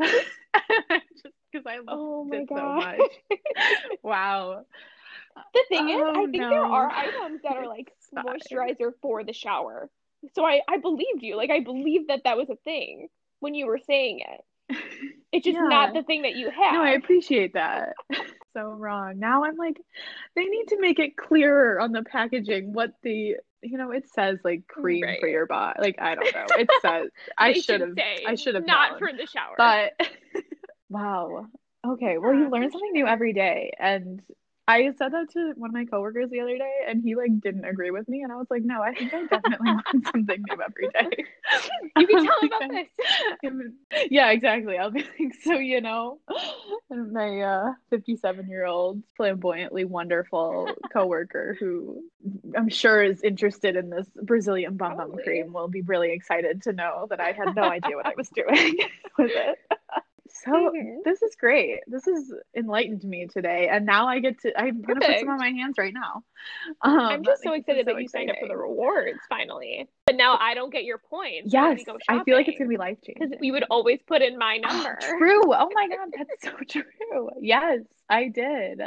just 0.01 1.35
because 1.53 1.67
I 1.67 1.77
love 1.81 1.87
Oh 1.89 2.29
it 2.33 2.49
so 2.49 2.73
much. 2.73 3.01
Wow. 4.03 4.65
The 5.55 5.65
thing 5.69 5.89
is, 5.89 6.01
oh, 6.01 6.11
I 6.15 6.21
Oh, 6.21 6.27
think 6.31 6.49
there 6.49 6.65
are 6.65 6.91
items 6.91 7.41
that 7.43 7.57
are 7.57 7.67
like 7.69 7.93
moisturizer 8.15 8.93
for 9.03 9.25
the 9.25 9.33
shower. 9.33 9.91
So 10.35 10.45
I 10.45 10.61
I 10.69 10.79
believed 10.79 11.23
you. 11.23 11.37
Like 11.37 11.51
I 11.51 11.61
believed 11.61 12.09
that 12.09 12.23
that 12.25 12.37
was 12.37 12.49
a 12.51 12.57
thing 12.65 13.09
when 13.41 13.55
you 13.55 13.67
were 13.67 13.79
saying 13.79 14.21
it. 14.21 14.41
It's 15.33 15.45
just 15.45 15.57
Yeah. 15.57 15.69
not 15.69 15.93
the 15.95 16.03
thing 16.03 16.23
that 16.23 16.35
you 16.37 16.51
have. 16.51 16.73
No, 16.75 16.83
I 16.83 16.91
appreciate 16.91 17.55
that. 17.55 17.95
so 18.57 18.71
wrong. 18.71 19.19
Now 19.19 19.45
I'm 19.45 19.57
like, 19.57 19.77
they 20.37 20.45
need 20.45 20.69
to 20.69 20.81
make 20.81 20.99
it 20.99 21.17
clearer 21.17 21.81
on 21.81 21.93
the 21.93 22.03
packaging 22.03 22.73
what 22.73 22.91
the, 23.03 23.37
you 23.63 23.79
know, 23.79 23.91
it 23.91 24.09
says 24.11 24.39
like 24.45 24.67
cream 24.69 25.05
for 25.21 25.29
your 25.29 25.47
body. 25.47 25.81
Like, 25.81 26.01
I 26.01 26.15
don't 26.15 26.33
know. 26.35 26.47
It 26.57 26.71
says, 26.83 27.11
I 27.37 27.53
should 27.53 27.81
have, 27.81 27.99
I 28.25 28.37
should 28.37 28.55
have 28.55 28.65
not 28.65 28.93
known. 28.93 28.99
for 28.99 29.13
the 29.13 29.27
shower. 29.27 29.55
But 29.57 29.93
wow. 30.89 31.47
Okay. 31.87 32.19
Well, 32.19 32.35
you 32.35 32.49
learn 32.49 32.71
something 32.71 32.93
new 32.93 33.07
every 33.07 33.33
day. 33.33 33.73
And 33.79 34.23
I 34.67 34.93
said 34.97 35.13
that 35.13 35.31
to 35.33 35.53
one 35.57 35.71
of 35.71 35.75
my 35.75 35.85
coworkers 35.85 36.31
the 36.31 36.41
other 36.41 36.57
day, 36.57 36.73
and 36.89 37.03
he 37.03 37.15
like 37.17 37.39
didn't 37.41 37.67
agree 37.67 37.91
with 37.91 38.09
me. 38.09 38.23
And 38.23 38.33
I 38.33 38.37
was 38.37 38.47
like, 38.51 38.63
no, 38.63 38.81
I 38.81 38.95
think 38.95 39.13
I 39.13 39.25
definitely 39.27 39.69
want 39.73 40.07
something 40.11 40.43
new 40.49 40.63
every 40.63 40.89
day. 40.89 41.25
you 41.99 42.07
can 42.07 42.25
tell 42.25 42.39
about 42.45 42.63
this. 42.71 43.73
Yeah, 44.11 44.31
exactly. 44.31 44.79
I'll 44.79 44.91
be 44.91 45.05
like, 45.19 45.35
so 45.43 45.55
you 45.55 45.81
know, 45.81 46.19
my 46.91 47.41
uh 47.43 47.73
57 47.91 48.49
year 48.49 48.65
old 48.65 49.03
flamboyantly 49.17 49.85
wonderful 49.85 50.69
coworker 50.93 51.57
who 51.61 52.03
I'm 52.57 52.69
sure 52.69 53.03
is 53.03 53.23
interested 53.23 53.77
in 53.77 53.91
this 53.91 54.07
Brazilian 54.23 54.77
bum 54.77 54.97
bum 54.97 55.15
cream 55.23 55.53
will 55.53 55.69
be 55.69 55.83
really 55.83 56.13
excited 56.13 56.63
to 56.63 56.73
know 56.73 57.07
that 57.11 57.21
I 57.21 57.33
had 57.33 57.55
no 57.55 57.65
idea 57.65 57.97
what 57.97 58.07
I 58.07 58.15
was 58.17 58.29
doing 58.31 58.79
with 59.19 59.31
it. 59.35 59.59
So 60.43 60.73
this 61.05 61.23
is 61.23 61.37
great. 61.37 61.81
This 61.87 62.05
has 62.07 62.33
enlightened 62.57 63.05
me 63.05 63.27
today, 63.27 63.69
and 63.71 63.87
now 63.87 64.09
I 64.09 64.19
get 64.19 64.41
to. 64.41 64.59
I'm 64.61 64.83
gonna 64.83 65.01
put 65.01 65.21
some 65.21 65.29
on 65.29 65.39
my 65.39 65.51
hands 65.51 65.77
right 65.79 65.95
now. 65.95 66.25
Um, 66.83 66.99
I'm 66.99 67.25
just 67.25 67.43
so 67.43 67.53
excited 67.53 67.87
so 67.87 67.95
that 67.95 68.03
you 68.03 68.09
signed 68.09 68.31
up 68.31 68.37
for 68.41 68.49
the 68.49 68.57
rewards 68.57 69.21
finally. 69.29 69.89
But 70.07 70.17
now 70.17 70.37
I 70.39 70.55
don't 70.55 70.73
get 70.73 70.85
your 70.85 70.99
points. 70.99 71.53
Yes, 71.53 71.83
I 72.09 72.23
feel 72.25 72.37
like 72.37 72.49
it's 72.49 72.59
gonna 72.59 72.69
be 72.69 72.77
life 72.77 72.99
changing. 73.05 73.29
because 73.29 73.41
we 73.41 73.53
would 73.53 73.65
always 73.71 74.01
put 74.07 74.23
in 74.23 74.37
my 74.37 74.57
number. 74.57 74.99
True. 75.01 75.43
Oh 75.55 75.69
my 75.73 75.89
God, 75.89 76.09
that's 76.17 76.43
so 76.43 76.51
true. 76.69 77.31
Yes, 77.41 77.81
I 78.11 78.29
did. 78.29 78.83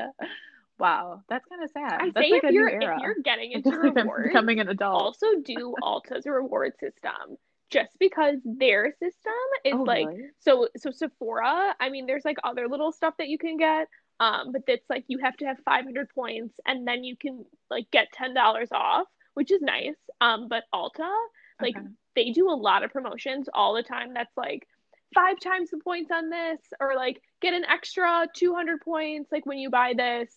Wow, 0.80 1.24
that's 1.28 1.46
kind 1.48 1.64
of 1.64 1.72
sad. 1.72 2.02
I 2.02 2.06
that's 2.14 2.28
say 2.28 2.32
like 2.34 2.44
if 2.44 2.52
you're 2.52 2.70
if 2.70 3.02
you're 3.02 3.16
getting 3.24 3.52
into 3.54 3.72
rewards, 3.72 4.28
becoming 4.28 4.60
an 4.60 4.68
adult. 4.68 5.02
also 5.02 5.28
do 5.44 5.76
Ulta's 5.82 6.26
reward 6.26 6.74
system. 6.80 7.38
Just 7.69 7.97
because 7.99 8.38
their 8.45 8.93
system 8.99 9.34
is 9.65 9.73
oh, 9.75 9.84
like 9.84 10.08
really? 10.08 10.30
so 10.39 10.69
so 10.77 10.91
Sephora, 10.91 11.75
I 11.80 11.89
mean 11.89 12.06
there's 12.06 12.25
like 12.25 12.38
other 12.43 12.67
little 12.67 12.91
stuff 12.91 13.15
that 13.17 13.27
you 13.27 13.38
can 13.38 13.58
get. 13.58 13.88
Um, 14.19 14.51
but 14.51 14.63
it's 14.67 14.89
like 14.89 15.03
you 15.08 15.19
have 15.19 15.38
to 15.38 15.45
have 15.45 15.58
500 15.63 16.10
points 16.10 16.56
and 16.65 16.88
then 16.88 17.03
you 17.03 17.15
can 17.15 17.45
like 17.69 17.86
get 17.91 18.08
$10 18.19 18.36
off, 18.71 19.06
which 19.36 19.51
is 19.51 19.62
nice. 19.62 19.93
Um, 20.21 20.47
but 20.47 20.63
Ulta, 20.73 21.12
like 21.62 21.77
Okay. 21.77 21.88
they 22.15 22.32
do 22.32 22.49
a 22.49 22.56
lot 22.56 22.84
of 22.84 22.91
promotions 22.91 23.47
all 23.53 23.75
the 23.75 23.84
time 23.84 24.13
that's 24.15 24.36
like 24.36 24.67
five 25.13 25.39
times 25.39 25.69
the 25.69 25.77
points 25.77 26.12
on 26.12 26.30
this 26.30 26.60
or 26.80 26.95
like 26.95 27.21
get 27.41 27.53
an 27.53 27.63
extra 27.65 28.27
200 28.36 28.82
points 28.82 29.32
like 29.32 29.45
when 29.45 29.58
you 29.58 29.69
buy 29.69 29.93
this 29.95 30.30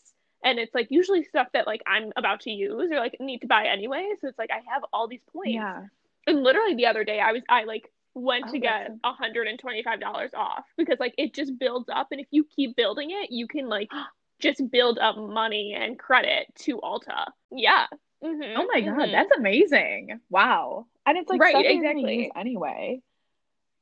and 0.44 0.58
it's 0.58 0.74
like 0.74 0.86
usually 0.90 1.24
stuff 1.24 1.48
that 1.52 1.66
like 1.66 1.82
i'm 1.86 2.12
about 2.16 2.40
to 2.40 2.50
use 2.50 2.90
or 2.90 2.96
like 2.96 3.16
need 3.20 3.40
to 3.40 3.46
buy 3.46 3.66
anyway 3.66 4.10
so 4.20 4.28
it's 4.28 4.38
like 4.38 4.50
i 4.50 4.60
have 4.72 4.84
all 4.92 5.08
these 5.08 5.24
points 5.32 5.54
Yeah. 5.54 5.82
And 6.26 6.42
literally 6.42 6.74
the 6.74 6.86
other 6.86 7.04
day 7.04 7.20
i 7.20 7.32
was 7.32 7.42
i 7.48 7.64
like 7.64 7.90
went 8.14 8.44
Oh, 8.48 8.52
to 8.52 8.58
get 8.58 8.88
that's- 9.02 9.16
$125 9.20 10.34
off 10.34 10.64
because 10.76 10.98
like 10.98 11.14
it 11.16 11.32
just 11.32 11.58
builds 11.58 11.88
up 11.88 12.08
and 12.10 12.20
if 12.20 12.26
you 12.32 12.44
keep 12.56 12.74
building 12.76 13.10
it 13.12 13.30
you 13.30 13.46
can 13.46 13.68
like 13.68 13.88
just 14.40 14.62
build 14.70 14.98
up 14.98 15.16
money 15.16 15.76
and 15.78 15.98
credit 15.98 16.46
to 16.60 16.78
Ulta. 16.78 17.26
Yeah. 17.52 17.86
Mhm, 18.24 18.54
Oh 18.56 18.66
my 18.72 18.80
God, 18.80 19.08
mhm. 19.08 19.12
that's 19.12 19.30
amazing. 19.36 20.18
Wow. 20.30 20.86
And 21.06 21.18
it's 21.18 21.28
like 21.28 21.40
Right, 21.40 21.50
stuff 21.50 21.62
you're 21.64 21.74
gonna 21.82 22.00
exactly. 22.00 22.32
anyway. 22.34 23.02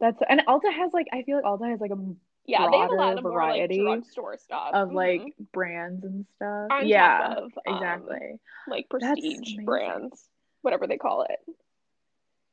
That's 0.00 0.18
and 0.28 0.42
Ulta 0.48 0.72
has 0.72 0.92
like 0.92 1.06
I 1.12 1.22
feel 1.22 1.36
like 1.36 1.44
Ulta 1.44 1.70
has 1.70 1.80
like 1.80 1.92
a 1.92 1.96
yeah, 2.44 2.68
they 2.70 2.76
have 2.78 2.90
a 2.90 2.94
broader 2.94 2.96
lot 2.96 3.18
of 3.18 3.22
more 3.24 3.32
like 3.32 3.44
variety 3.46 3.78
drugstore 3.78 4.36
stuff 4.38 4.70
of 4.74 4.88
Mhm. 4.88 4.94
like 4.94 5.22
brands 5.52 6.04
and 6.04 6.26
stuff. 6.36 6.68
On 6.72 6.86
yeah, 6.88 7.34
of, 7.34 7.52
um, 7.66 7.74
exactly. 7.76 8.40
like 8.68 8.88
prestige 8.90 9.56
brands, 9.64 10.28
whatever 10.62 10.86
they 10.86 10.98
call 10.98 11.22
it. 11.22 11.38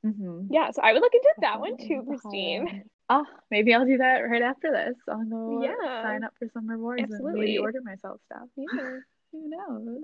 Hmm 0.05 0.47
Yeah, 0.49 0.71
so 0.71 0.81
I 0.81 0.93
would 0.93 1.01
look 1.01 1.13
into 1.13 1.33
that 1.41 1.59
one 1.59 1.77
too. 1.77 2.03
Christine. 2.07 2.83
Oh, 3.09 3.25
maybe 3.51 3.73
I'll 3.73 3.85
do 3.85 3.97
that 3.97 4.19
right 4.19 4.41
after 4.41 4.71
this. 4.71 4.95
I'll 5.07 5.23
go 5.25 5.61
Yeah, 5.63 5.75
sign 6.01 6.23
up 6.23 6.33
for 6.39 6.47
some 6.53 6.67
rewards 6.67 7.01
and 7.01 7.09
maybe 7.11 7.21
absolutely. 7.21 7.57
order 7.57 7.81
myself 7.83 8.19
stuff. 8.25 8.47
Yeah. 8.57 8.67
Who 9.31 9.49
knows? 9.49 10.03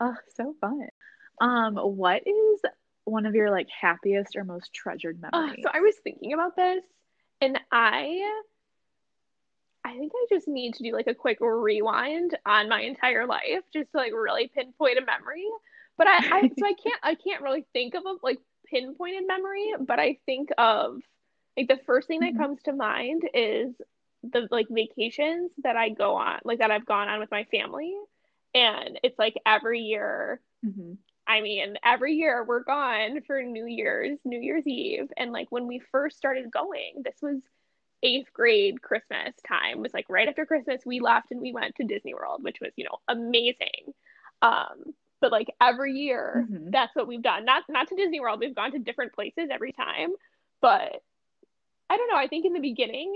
Oh, 0.00 0.14
so 0.34 0.54
fun. 0.60 0.88
Um, 1.40 1.76
what 1.76 2.22
is 2.26 2.60
one 3.04 3.26
of 3.26 3.34
your 3.34 3.50
like 3.50 3.68
happiest 3.80 4.36
or 4.36 4.44
most 4.44 4.72
treasured 4.72 5.20
Uh, 5.32 5.42
memories? 5.42 5.60
so 5.62 5.70
I 5.72 5.80
was 5.80 5.94
thinking 6.04 6.32
about 6.32 6.56
this, 6.56 6.82
and 7.40 7.58
I 7.72 8.20
I 9.84 9.96
think 9.96 10.12
I 10.14 10.26
just 10.28 10.48
need 10.48 10.74
to 10.74 10.82
do 10.82 10.92
like 10.92 11.06
a 11.06 11.14
quick 11.14 11.38
rewind 11.40 12.36
on 12.44 12.68
my 12.68 12.82
entire 12.82 13.26
life 13.26 13.62
just 13.72 13.90
to 13.92 13.98
like 13.98 14.12
really 14.12 14.48
pinpoint 14.54 14.98
a 14.98 15.04
memory. 15.04 15.46
But 15.96 16.06
I, 16.08 16.18
I 16.30 16.50
so 16.58 16.66
I 16.66 16.74
can't 16.74 17.00
I 17.02 17.14
can't 17.14 17.42
really 17.42 17.66
think 17.72 17.94
of 17.94 18.04
a 18.04 18.14
like 18.22 18.38
pinpointed 18.70 19.26
memory, 19.26 19.72
but 19.80 19.98
I 19.98 20.18
think 20.26 20.50
of 20.58 21.00
like 21.56 21.68
the 21.68 21.80
first 21.86 22.08
thing 22.08 22.20
that 22.20 22.36
Mhm, 22.36 22.36
comes 22.36 22.62
to 22.64 22.72
mind 22.72 23.22
is 23.34 23.74
the 24.22 24.48
like 24.50 24.66
vacations 24.70 25.52
that 25.64 25.76
I 25.76 25.90
go 25.90 26.16
on, 26.16 26.40
like 26.44 26.58
that 26.60 26.70
I've 26.70 26.86
gone 26.86 27.08
on 27.08 27.20
with 27.20 27.30
my 27.30 27.44
family. 27.44 27.94
And 28.54 28.98
it's 29.02 29.18
like 29.18 29.34
every 29.46 29.80
year 29.80 30.40
mhm. 30.62 30.98
I 31.26 31.42
mean, 31.42 31.76
every 31.84 32.14
year 32.14 32.44
we're 32.44 32.64
gone 32.64 33.20
for 33.26 33.42
New 33.42 33.66
Year's, 33.66 34.18
New 34.24 34.40
Year's 34.40 34.66
Eve. 34.66 35.10
And 35.16 35.32
like 35.32 35.48
when 35.50 35.66
we 35.66 35.78
first 35.92 36.16
started 36.16 36.50
going, 36.50 37.02
this 37.04 37.16
was 37.20 37.38
eighth 38.02 38.32
grade 38.32 38.80
Christmas 38.82 39.34
time. 39.46 39.78
It 39.78 39.80
was 39.80 39.94
like 39.94 40.06
right 40.08 40.28
after 40.28 40.46
Christmas, 40.46 40.82
we 40.86 41.00
left 41.00 41.30
and 41.30 41.40
we 41.40 41.52
went 41.52 41.74
to 41.76 41.84
Disney 41.84 42.14
World, 42.14 42.42
which 42.42 42.60
was, 42.60 42.72
you 42.76 42.84
know, 42.84 42.98
amazing. 43.08 43.94
Um, 44.42 44.94
but 45.20 45.32
like 45.32 45.48
every 45.60 45.92
year, 45.94 46.46
Mhm. 46.50 46.70
that's 46.72 46.94
what 46.96 47.06
we've 47.06 47.22
done. 47.22 47.44
Not 47.44 47.64
not 47.68 47.88
to 47.88 47.96
Disney 47.96 48.20
World. 48.20 48.40
We've 48.40 48.54
gone 48.54 48.72
to 48.72 48.78
different 48.78 49.12
places 49.12 49.48
every 49.50 49.72
time. 49.72 50.10
But 50.60 51.02
I 51.90 51.96
don't 51.96 52.08
know. 52.10 52.16
I 52.16 52.28
think 52.28 52.44
in 52.46 52.52
the 52.52 52.60
beginning, 52.60 53.14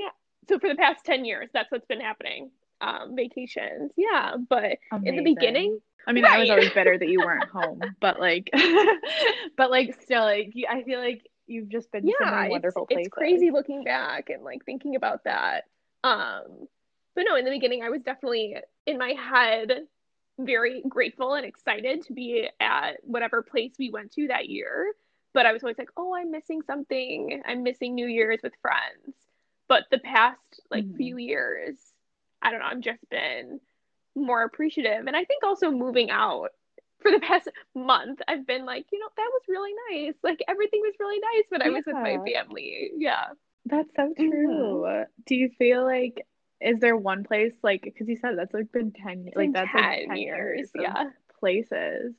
so 0.49 0.59
for 0.59 0.69
the 0.69 0.75
past 0.77 1.05
10 1.05 1.25
years, 1.25 1.51
that's 1.53 1.71
what's 1.71 1.87
been 1.87 2.01
happening. 2.01 2.51
Um, 2.81 3.15
vacations. 3.15 3.93
Yeah. 3.97 4.37
But 4.49 4.79
in 5.05 5.17
the 5.17 5.23
beginning, 5.23 5.81
I 6.07 6.13
mean, 6.13 6.25
I 6.25 6.39
was 6.41 6.51
always 6.51 6.71
bitter 6.71 6.99
that 6.99 7.09
you 7.09 7.21
weren't 7.21 7.45
home, 7.51 7.81
but 8.01 8.19
like, 8.19 8.51
but 9.57 9.71
like, 9.71 10.01
still, 10.03 10.23
like, 10.23 10.53
I 10.69 10.83
feel 10.83 10.99
like 11.01 11.27
you've 11.47 11.69
just 11.69 11.91
been 11.93 12.03
to 12.07 12.09
so 12.19 12.25
yeah 12.25 12.31
many 12.31 12.45
it's 12.47 12.51
wonderful 12.53 12.87
it's 12.89 12.95
places. 12.97 13.11
crazy 13.13 13.51
looking 13.51 13.83
back 13.85 14.31
and 14.31 14.43
like 14.45 14.65
thinking 14.65 14.95
about 14.95 15.25
that 15.25 15.65
um 16.05 16.45
but 17.17 17.25
no 17.29 17.35
in 17.35 17.45
the 17.45 17.51
beginning 17.51 17.83
i 17.83 17.91
was 17.91 18.01
definitely 18.03 18.55
in 18.87 18.97
my 18.97 19.11
head 19.11 19.83
very 20.39 20.83
grateful 20.89 21.35
and 21.35 21.45
excited 21.47 22.03
to 22.07 22.13
be 22.13 22.49
at 22.61 22.97
whatever 23.05 23.43
place 23.43 23.73
we 23.79 23.91
went 23.91 24.13
to 24.13 24.29
that 24.29 24.49
year. 24.49 24.93
But 25.35 25.47
i 25.47 25.53
was 25.53 25.63
always 25.63 25.79
like 25.79 25.91
oh 25.97 26.15
i'm 26.15 26.31
missing 26.31 26.63
something. 26.63 27.43
I'm 27.47 27.63
missing 27.63 27.95
new 27.95 28.07
year's 28.07 28.41
with 28.43 28.53
friends. 28.61 29.17
But 29.69 29.85
the 29.91 29.99
past 29.99 30.61
like 30.71 30.85
Mhm. 30.85 30.97
few 30.97 31.17
years 31.19 31.77
i 32.43 32.51
don't 32.51 32.61
know 32.61 32.67
i've 32.67 32.81
just 32.81 33.09
been 33.11 33.61
more 34.15 34.43
appreciative. 34.43 35.07
And 35.07 35.17
i 35.17 35.25
think 35.25 35.45
also 35.45 35.71
moving 35.71 36.11
out 36.11 36.51
for 37.01 37.11
the 37.11 37.21
past 37.29 37.49
month 37.75 38.21
i've 38.29 38.47
been 38.47 38.65
like 38.67 38.87
you 38.93 38.99
know 38.99 39.09
that 39.17 39.31
was 39.33 39.43
really 39.49 39.73
nice. 39.91 40.15
Like 40.23 40.43
everything 40.49 40.81
was 40.81 40.95
really 41.01 41.19
nice 41.21 41.45
when 41.51 41.63
i 41.63 41.69
was 41.71 41.85
with 41.87 41.97
my 42.03 42.19
family. 42.33 42.91
Yeah. 42.97 43.27
That's 43.67 43.95
so 43.95 44.13
Mhm. 44.19 44.29
true. 44.31 45.05
Do 45.25 45.37
you 45.37 45.51
feel 45.57 45.85
like, 45.85 46.27
is 46.65 46.81
there 46.81 46.97
one 46.97 47.25
place, 47.25 47.53
like, 47.63 47.83
because 47.83 48.09
you 48.09 48.17
said 48.17 48.39
that's 48.39 48.55
like 48.55 48.73
been 48.73 48.93
10, 48.93 49.25
it's 49.27 49.37
like, 49.37 49.53
been 49.53 49.53
that's 49.53 49.75
like 49.75 49.99
10 50.01 50.09
10 50.09 50.17
years 50.17 50.59
years 50.59 50.71
yeah 50.75 51.05
places. 51.41 52.15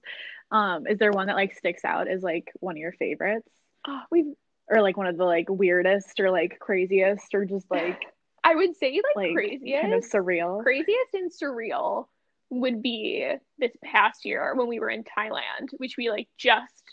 Um, 0.52 0.86
is 0.86 1.00
there 1.00 1.12
one 1.12 1.28
that 1.28 1.36
like 1.36 1.54
sticks 1.56 1.84
out 1.86 2.08
as 2.08 2.22
like 2.22 2.52
one 2.60 2.76
of 2.76 2.80
your 2.80 2.92
favorites? 2.94 3.50
oh, 3.88 4.02
we've 4.12 4.34
Or 4.70 4.82
like 4.82 4.98
one 4.98 5.08
of 5.08 5.18
the 5.18 5.26
like 5.26 5.48
weirdest 5.50 6.20
or 6.20 6.30
like 6.32 6.60
craziest 6.60 7.34
or 7.34 7.46
just 7.46 7.66
like, 7.72 8.00
i 8.44 8.54
would 8.56 8.76
say 8.76 8.94
like, 8.94 9.16
like 9.16 9.34
craziest 9.34 9.82
kind 9.82 9.94
of 9.94 10.04
surreal? 10.04 10.62
craziest 10.62 11.14
and 11.14 11.32
surreal 11.32 12.08
would 12.50 12.82
be 12.82 13.34
this 13.58 13.72
past 13.84 14.26
year 14.26 14.54
when 14.56 14.68
we 14.68 14.80
were 14.80 14.90
in 14.90 15.04
Thailand, 15.04 15.70
which 15.78 15.96
we 15.98 16.10
like 16.10 16.28
just 16.38 16.84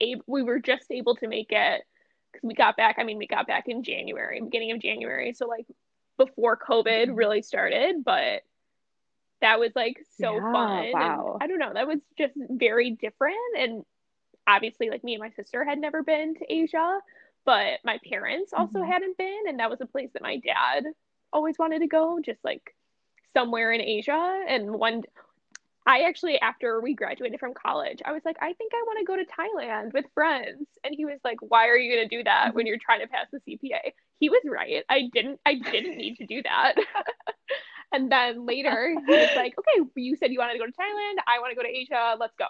able 0.00 0.22
we 0.26 0.42
were 0.42 0.60
just 0.60 0.90
able 0.90 1.16
to 1.16 1.26
make 1.26 1.48
it 1.50 1.82
because 2.32 2.46
we 2.46 2.54
got 2.54 2.76
back. 2.76 2.96
I 2.98 3.04
mean, 3.04 3.18
we 3.18 3.26
got 3.26 3.46
back 3.46 3.64
in 3.66 3.82
January, 3.82 4.40
beginning 4.40 4.72
of 4.72 4.80
January, 4.80 5.32
so 5.32 5.46
like 5.46 5.66
before 6.18 6.58
COVID 6.58 7.08
Mhm. 7.08 7.16
really 7.16 7.42
started, 7.42 8.04
but 8.04 8.42
that 9.40 9.58
was 9.60 9.72
like 9.76 10.04
so 10.20 10.34
Yeah, 10.34 10.52
fun. 10.52 10.84
And 10.84 10.92
wow. 10.92 11.38
I 11.40 11.46
don't 11.46 11.58
know, 11.58 11.72
that 11.72 11.86
was 11.86 12.00
just 12.18 12.34
very 12.36 12.90
different. 12.92 13.36
And 13.56 13.84
obviously, 14.46 14.90
like 14.90 15.04
me 15.04 15.14
and 15.14 15.22
my 15.22 15.30
sister 15.30 15.64
had 15.64 15.78
never 15.78 16.02
been 16.02 16.34
to 16.36 16.52
Asia, 16.52 17.00
but 17.44 17.80
my 17.84 17.98
parents 18.08 18.52
also 18.52 18.80
Mhm. 18.80 18.88
hadn't 18.88 19.16
been, 19.16 19.42
and 19.48 19.60
that 19.60 19.70
was 19.70 19.80
a 19.80 19.86
place 19.86 20.10
that 20.14 20.22
my 20.22 20.38
dad 20.38 20.84
always 21.32 21.58
wanted 21.58 21.80
to 21.80 21.86
go, 21.86 22.20
just 22.20 22.44
like 22.44 22.74
somewhere 23.34 23.72
in 23.72 23.80
Asia. 23.80 24.44
And 24.48 24.72
one, 24.72 25.04
I 25.86 26.02
actually, 26.02 26.40
after 26.40 26.80
we 26.80 26.94
graduated 26.94 27.40
from 27.40 27.54
college, 27.54 28.02
I 28.04 28.12
was 28.12 28.24
like, 28.24 28.36
I 28.42 28.52
think 28.54 28.72
I 28.74 28.82
want 28.86 28.98
to 28.98 29.04
go 29.04 29.16
to 29.16 29.24
Thailand 29.24 29.92
with 29.94 30.06
friends. 30.14 30.68
And 30.84 30.94
he 30.94 31.04
was 31.06 31.20
like, 31.24 31.38
Why 31.40 31.68
are 31.68 31.76
you 31.76 31.94
going 31.94 32.08
to 32.08 32.16
do 32.18 32.24
that 32.24 32.54
when 32.54 32.66
you're 32.66 32.78
trying 32.78 33.00
to 33.00 33.08
pass 33.08 33.26
the 33.32 33.40
CPA? 33.40 33.94
He 34.18 34.28
was 34.28 34.42
right. 34.46 34.84
I 34.88 35.08
didn't, 35.12 35.40
I 35.46 35.54
didn't 35.54 35.96
need 35.96 36.16
to 36.16 36.26
do 36.26 36.42
that. 36.42 36.74
and 37.92 38.10
then 38.10 38.46
later, 38.46 38.90
he 38.90 38.96
was 39.12 39.30
like, 39.36 39.54
Okay, 39.58 39.90
you 39.96 40.16
said 40.16 40.32
you 40.32 40.38
wanted 40.38 40.54
to 40.54 40.58
go 40.58 40.66
to 40.66 40.72
Thailand. 40.72 41.22
I 41.26 41.38
want 41.40 41.50
to 41.52 41.56
go 41.56 41.62
to 41.62 41.68
Asia. 41.68 42.16
Let's 42.18 42.34
go. 42.38 42.46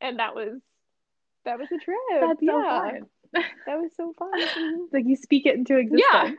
And 0.00 0.18
that 0.18 0.34
was, 0.34 0.60
that 1.44 1.58
was 1.58 1.68
the 1.70 1.78
trip. 1.78 1.98
That's 2.20 2.40
so 2.40 2.58
yeah, 2.58 2.80
fun. 2.80 3.06
that 3.32 3.78
was 3.78 3.90
so 3.96 4.12
fun. 4.18 4.88
Like 4.92 5.04
you 5.06 5.16
speak 5.16 5.46
it 5.46 5.54
into 5.54 5.76
existence. 5.76 6.02
Yeah, 6.12 6.32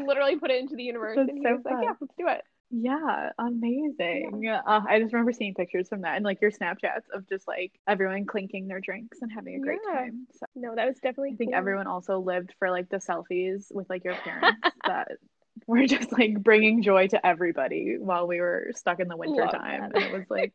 literally 0.04 0.36
put 0.36 0.50
it 0.50 0.60
into 0.60 0.76
the 0.76 0.82
universe, 0.82 1.16
That's 1.16 1.28
and 1.28 1.38
he 1.38 1.44
so 1.44 1.52
was 1.54 1.64
like, 1.64 1.74
fun. 1.74 1.82
"Yeah, 1.84 1.92
let's 2.00 2.14
do 2.18 2.26
it." 2.28 2.42
Yeah, 2.74 3.30
amazing. 3.38 4.48
Uh, 4.48 4.80
I 4.88 4.98
just 4.98 5.12
remember 5.12 5.32
seeing 5.32 5.54
pictures 5.54 5.88
from 5.90 6.00
that 6.02 6.16
and 6.16 6.24
like 6.24 6.40
your 6.40 6.50
Snapchats 6.50 7.04
of 7.12 7.28
just 7.28 7.46
like 7.46 7.72
everyone 7.86 8.24
clinking 8.24 8.66
their 8.66 8.80
drinks 8.80 9.18
and 9.20 9.30
having 9.30 9.56
a 9.56 9.60
great 9.60 9.82
Yeah. 9.84 9.92
time. 9.92 10.26
So 10.32 10.46
No, 10.56 10.74
that 10.74 10.86
was 10.86 10.96
definitely 10.96 11.32
I 11.32 11.36
think 11.36 11.50
cool. 11.50 11.58
everyone 11.58 11.86
also 11.86 12.18
lived 12.18 12.54
for 12.58 12.70
like 12.70 12.88
the 12.88 12.96
selfies 12.96 13.66
with 13.74 13.90
like 13.90 14.04
your 14.04 14.14
parents 14.16 14.70
that 14.86 15.08
were 15.66 15.86
just 15.86 16.12
like 16.12 16.42
bringing 16.42 16.82
joy 16.82 17.08
to 17.08 17.24
everybody 17.26 17.96
while 17.98 18.26
we 18.26 18.40
were 18.40 18.70
stuck 18.74 19.00
in 19.00 19.08
the 19.08 19.18
winter 19.18 19.42
Love 19.42 19.52
time. 19.52 19.82
that. 19.82 19.92
And 19.92 20.02
it 20.02 20.10
was 20.10 20.24
like 20.30 20.54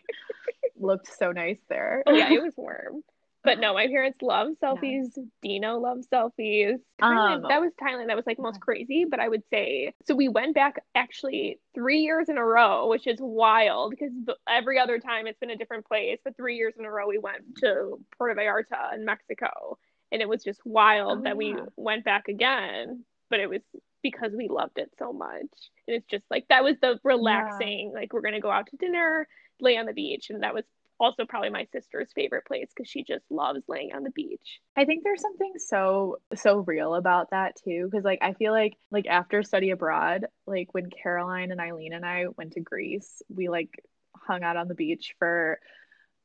looked 0.79 1.07
so 1.17 1.31
nice 1.31 1.59
there. 1.69 2.03
Oh 2.07 2.13
yeah, 2.13 2.31
it 2.33 2.39
was 2.41 2.53
warm. 2.57 3.03
But 3.47 3.59
no, 3.59 3.73
my 3.73 3.87
parents 3.87 4.21
love 4.21 4.49
selfies. 4.61 5.17
Dino 5.41 5.79
loves 5.79 6.05
selfies. 6.07 6.79
Thailand, 7.01 7.35
Um, 7.35 7.41
that 7.47 7.61
was 7.61 7.71
Thailand. 7.81 8.07
That 8.07 8.17
was 8.17 8.27
like 8.27 8.39
most 8.39 8.59
crazy. 8.59 9.05
But 9.09 9.21
I 9.21 9.29
would 9.29 9.43
say 9.49 9.93
so. 10.05 10.15
We 10.15 10.27
went 10.27 10.53
back 10.53 10.83
actually 10.95 11.59
three 11.73 11.99
years 11.99 12.27
in 12.27 12.37
a 12.37 12.43
row, 12.43 12.87
which 12.89 13.07
is 13.07 13.17
wild 13.21 13.91
because 13.91 14.11
every 14.49 14.77
other 14.77 14.99
time 14.99 15.27
it's 15.27 15.39
been 15.39 15.49
a 15.49 15.55
different 15.55 15.85
place. 15.85 16.19
But 16.23 16.35
three 16.35 16.57
years 16.57 16.73
in 16.77 16.83
a 16.83 16.91
row, 16.91 17.07
we 17.07 17.19
went 17.19 17.43
to 17.59 17.97
Puerto 18.17 18.35
Vallarta 18.35 18.93
in 18.93 19.05
Mexico, 19.05 19.77
and 20.11 20.21
it 20.21 20.27
was 20.27 20.43
just 20.43 20.59
wild 20.65 21.19
Oh, 21.19 21.23
that 21.23 21.37
we 21.37 21.55
went 21.77 22.03
back 22.03 22.27
again. 22.27 23.05
But 23.29 23.39
it 23.39 23.49
was 23.49 23.61
because 24.03 24.31
we 24.35 24.47
loved 24.49 24.77
it 24.77 24.91
so 24.99 25.13
much, 25.13 25.39
and 25.87 25.95
it's 25.95 26.07
just 26.07 26.25
like 26.29 26.45
that 26.49 26.63
was 26.65 26.75
the 26.81 26.99
relaxing. 27.03 27.91
Like 27.93 28.11
we're 28.13 28.21
gonna 28.21 28.41
go 28.41 28.51
out 28.51 28.67
to 28.67 28.77
dinner, 28.77 29.27
lay 29.61 29.77
on 29.77 29.85
the 29.85 29.93
beach, 29.93 30.29
and 30.29 30.43
that 30.43 30.53
was 30.53 30.65
also 30.99 31.25
probably 31.25 31.49
my 31.49 31.65
sister's 31.71 32.11
favorite 32.13 32.45
place 32.45 32.69
because 32.75 32.89
she 32.89 33.03
just 33.03 33.23
loves 33.29 33.61
laying 33.67 33.93
on 33.93 34.03
the 34.03 34.11
beach. 34.11 34.59
I 34.75 34.85
think 34.85 35.03
there's 35.03 35.21
something 35.21 35.53
so 35.57 36.17
so 36.35 36.59
real 36.59 36.95
about 36.95 37.31
that 37.31 37.55
too 37.63 37.87
because 37.89 38.03
like 38.03 38.19
I 38.21 38.33
feel 38.33 38.51
like 38.51 38.73
like 38.91 39.07
after 39.07 39.43
study 39.43 39.71
abroad 39.71 40.25
like 40.45 40.73
when 40.73 40.89
Caroline 40.89 41.51
and 41.51 41.61
Eileen 41.61 41.93
and 41.93 42.05
I 42.05 42.25
went 42.37 42.53
to 42.53 42.61
Greece 42.61 43.21
we 43.29 43.49
like 43.49 43.69
hung 44.15 44.43
out 44.43 44.57
on 44.57 44.67
the 44.67 44.75
beach 44.75 45.15
for 45.19 45.59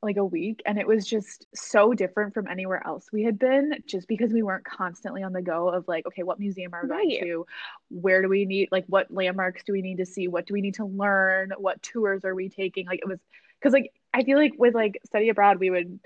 like 0.02 0.16
a 0.16 0.24
week 0.24 0.60
and 0.66 0.78
it 0.78 0.86
was 0.86 1.06
just 1.06 1.46
so 1.54 1.92
different 1.92 2.34
from 2.34 2.48
anywhere 2.48 2.84
else 2.84 3.06
we 3.12 3.22
had 3.22 3.38
been 3.38 3.74
just 3.86 4.08
because 4.08 4.32
we 4.32 4.42
weren't 4.42 4.64
constantly 4.64 5.22
on 5.22 5.32
the 5.32 5.42
go 5.42 5.68
of 5.68 5.86
like 5.86 6.04
okay 6.06 6.24
what 6.24 6.40
museum 6.40 6.74
are 6.74 6.82
we 6.82 6.88
going 6.88 7.20
to? 7.20 7.46
Where 7.88 8.22
do 8.22 8.28
we 8.28 8.44
need 8.44 8.70
like 8.72 8.84
what 8.88 9.12
landmarks 9.12 9.62
do 9.64 9.72
we 9.72 9.82
need 9.82 9.98
to 9.98 10.06
see? 10.06 10.28
What 10.28 10.46
do 10.46 10.54
we 10.54 10.60
need 10.60 10.74
to 10.74 10.86
learn? 10.86 11.52
What 11.56 11.82
tours 11.82 12.24
are 12.24 12.34
we 12.34 12.48
taking? 12.48 12.86
Like 12.86 13.00
it 13.00 13.08
was 13.08 13.20
because 13.60 13.72
like 13.72 13.92
I 14.14 14.24
feel 14.24 14.38
like 14.38 14.52
with 14.58 14.74
like 14.74 15.00
study 15.06 15.28
abroad 15.28 15.58
we 15.58 15.70
would 15.70 15.98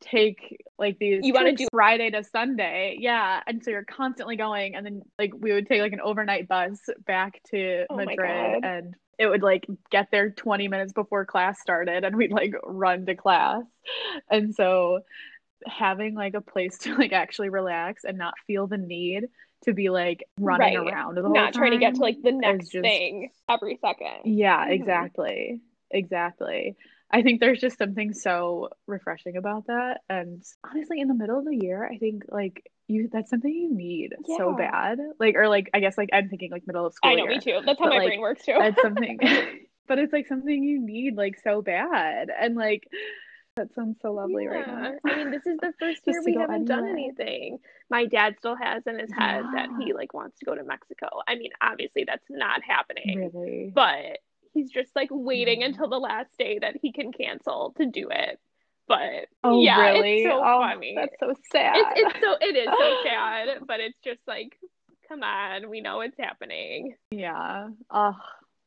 take 0.00 0.64
like 0.78 0.98
these 0.98 1.24
You 1.26 1.32
wanna 1.32 1.54
do- 1.56 1.66
Friday 1.72 2.10
to 2.10 2.22
Sunday 2.22 2.96
yeah 3.00 3.40
and 3.46 3.62
so 3.64 3.70
you're 3.70 3.84
constantly 3.84 4.36
going 4.36 4.76
and 4.76 4.86
then 4.86 5.02
like 5.18 5.32
we 5.36 5.52
would 5.52 5.66
take 5.66 5.80
like 5.80 5.92
an 5.92 6.00
overnight 6.00 6.46
bus 6.48 6.78
back 7.04 7.40
to 7.50 7.84
Oh 7.90 7.96
Madrid 7.96 8.64
and 8.64 8.94
it 9.18 9.26
would 9.26 9.42
like 9.42 9.66
get 9.90 10.08
there 10.12 10.30
20 10.30 10.68
minutes 10.68 10.92
before 10.92 11.24
class 11.24 11.60
started 11.60 12.04
and 12.04 12.14
we'd 12.16 12.30
like 12.30 12.52
run 12.64 13.06
to 13.06 13.16
class 13.16 13.64
and 14.30 14.54
so 14.54 15.00
having 15.66 16.14
like 16.14 16.34
a 16.34 16.40
place 16.40 16.78
to 16.78 16.94
like 16.96 17.12
actually 17.12 17.48
relax 17.48 18.04
and 18.04 18.16
not 18.16 18.34
feel 18.46 18.68
the 18.68 18.78
need 18.78 19.24
to 19.64 19.72
be 19.74 19.88
like 19.90 20.22
running 20.38 20.78
Right. 20.78 20.92
around 20.92 21.16
the 21.16 21.22
whole 21.22 21.34
Not 21.34 21.52
trying 21.54 21.72
to 21.72 21.78
get 21.78 21.96
to 21.96 22.00
like 22.00 22.22
the 22.22 22.30
next 22.30 22.68
just- 22.68 22.82
thing 22.84 23.30
every 23.48 23.76
second. 23.80 24.20
yeah, 24.36 24.64
Mhm. 24.68 24.70
exactly. 24.74 25.60
Exactly. 25.90 26.76
I 27.10 27.22
think 27.22 27.40
there's 27.40 27.60
just 27.60 27.78
something 27.78 28.12
so 28.12 28.68
refreshing 28.86 29.36
about 29.36 29.66
that. 29.68 30.02
And 30.10 30.42
honestly, 30.68 31.00
in 31.00 31.08
the 31.08 31.14
middle 31.14 31.38
of 31.38 31.46
the 31.46 31.56
year, 31.56 31.88
I 31.90 31.96
think 31.98 32.24
like 32.28 32.70
you 32.86 33.08
that's 33.12 33.30
something 33.30 33.50
you 33.50 33.74
need 33.74 34.14
so 34.36 34.54
bad. 34.54 34.98
Like 35.18 35.34
or 35.36 35.48
like 35.48 35.70
I 35.72 35.80
guess 35.80 35.96
like 35.96 36.10
I'm 36.12 36.28
thinking 36.28 36.50
like 36.50 36.66
middle 36.66 36.86
of 36.86 36.92
school. 36.92 37.10
I 37.10 37.14
know, 37.14 37.24
year. 37.24 37.32
me 37.32 37.40
too. 37.40 37.60
That's 37.64 37.78
how 37.78 37.86
But, 37.86 37.90
my 37.90 37.98
like, 37.98 38.08
brain 38.08 38.20
works 38.20 38.44
too. 38.44 38.56
That's 38.58 38.80
something 38.82 39.18
but 39.88 39.98
it's 39.98 40.12
like 40.12 40.28
something 40.28 40.62
you 40.62 40.80
need 40.80 41.16
like 41.16 41.40
so 41.42 41.62
bad. 41.62 42.28
And 42.38 42.54
like 42.54 42.86
that 43.56 43.74
sounds 43.74 43.98
so 44.00 44.12
lovely 44.12 44.46
right 44.46 44.66
now. 44.66 44.92
I 45.04 45.16
mean, 45.16 45.30
this 45.32 45.44
is 45.44 45.58
the 45.60 45.72
first 45.80 46.02
year 46.06 46.22
we 46.24 46.34
haven't 46.34 46.66
done 46.66 46.86
anything. 46.86 47.58
My 47.90 48.04
dad 48.04 48.36
still 48.38 48.54
has 48.54 48.86
in 48.86 48.98
his 48.98 49.10
head 49.10 49.44
that 49.54 49.68
he 49.80 49.94
like 49.94 50.14
wants 50.14 50.38
to 50.38 50.44
go 50.44 50.54
to 50.54 50.62
Mexico. 50.62 51.08
I 51.26 51.34
mean, 51.34 51.50
obviously 51.60 52.04
that's 52.06 52.24
not 52.30 52.62
happening. 52.62 53.30
Really. 53.34 53.72
But 53.74 54.18
he's 54.52 54.70
just 54.70 54.94
like 54.94 55.08
waiting 55.10 55.60
Yeah. 55.60 55.68
until 55.68 55.88
the 55.88 55.98
last 55.98 56.30
day 56.38 56.58
that 56.58 56.76
he 56.80 56.92
can 56.92 57.12
cancel 57.12 57.74
to 57.78 57.86
do 57.86 58.08
it. 58.10 58.38
But 58.86 59.28
oh 59.44 59.62
yeah, 59.62 59.90
really? 59.90 60.22
it's 60.22 60.30
so 60.30 60.40
oh, 60.42 60.60
funny. 60.60 60.94
That's 60.96 61.14
so 61.20 61.34
sad. 61.52 61.74
It's 61.76 62.14
it's 62.14 62.20
so 62.20 62.36
it 62.40 62.56
is 62.56 62.66
so 62.66 63.02
sad, 63.04 63.48
but 63.66 63.80
it's 63.80 63.98
just 64.02 64.20
like, 64.26 64.58
come 65.08 65.22
on, 65.22 65.68
we 65.68 65.82
know 65.82 66.00
it's 66.00 66.16
happening. 66.18 66.94
Yeah. 67.10 67.68
Oh, 67.90 68.16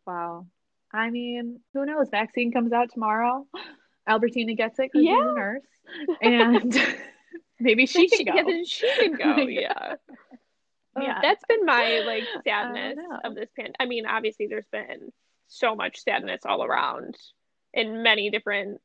wow. 0.06 0.46
I 0.94 1.10
mean, 1.10 1.62
who 1.74 1.86
knows? 1.86 2.10
Vaccine 2.12 2.52
comes 2.52 2.72
out 2.72 2.92
tomorrow. 2.94 3.48
Albertina 4.08 4.56
gets 4.56 4.78
it 4.80 4.92
because 4.92 5.06
she's 5.06 5.20
a 5.20 5.36
nurse. 5.36 5.62
And 6.22 6.78
maybe 7.60 7.86
she 7.86 8.08
can 8.08 8.26
go. 8.26 8.34
Yeah, 8.36 8.44
then 8.44 8.66
she 8.66 8.96
can 8.96 9.14
go. 9.14 9.38
Yeah. 9.38 9.96
yeah. 10.96 11.04
Yeah, 11.04 11.20
that's 11.22 11.44
been 11.48 11.66
my 11.66 12.04
like 12.06 12.24
sadness 12.46 12.98
of 13.24 13.36
this 13.36 13.50
pan. 13.58 13.74
I 13.80 13.86
mean, 13.86 14.06
obviously, 14.06 14.48
there's 14.48 14.68
been 14.72 15.12
so 15.52 15.76
much 15.76 16.02
sadness 16.02 16.42
all 16.46 16.64
around 16.64 17.18
in 17.74 18.04
many 18.04 18.30
different 18.30 18.80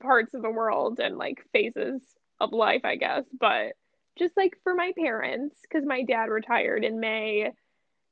parts 0.00 0.32
of 0.34 0.42
the 0.42 0.50
world 0.50 1.00
and 1.00 1.18
like 1.18 1.44
phases 1.52 2.00
of 2.40 2.52
life, 2.52 2.82
I 2.84 2.96
guess. 2.96 3.24
But 3.38 3.72
just 4.16 4.36
like 4.36 4.56
for 4.62 4.74
my 4.74 4.92
parents, 4.96 5.56
because 5.62 5.84
my 5.84 6.02
dad 6.02 6.30
retired 6.30 6.84
in 6.84 7.00
May, 7.00 7.50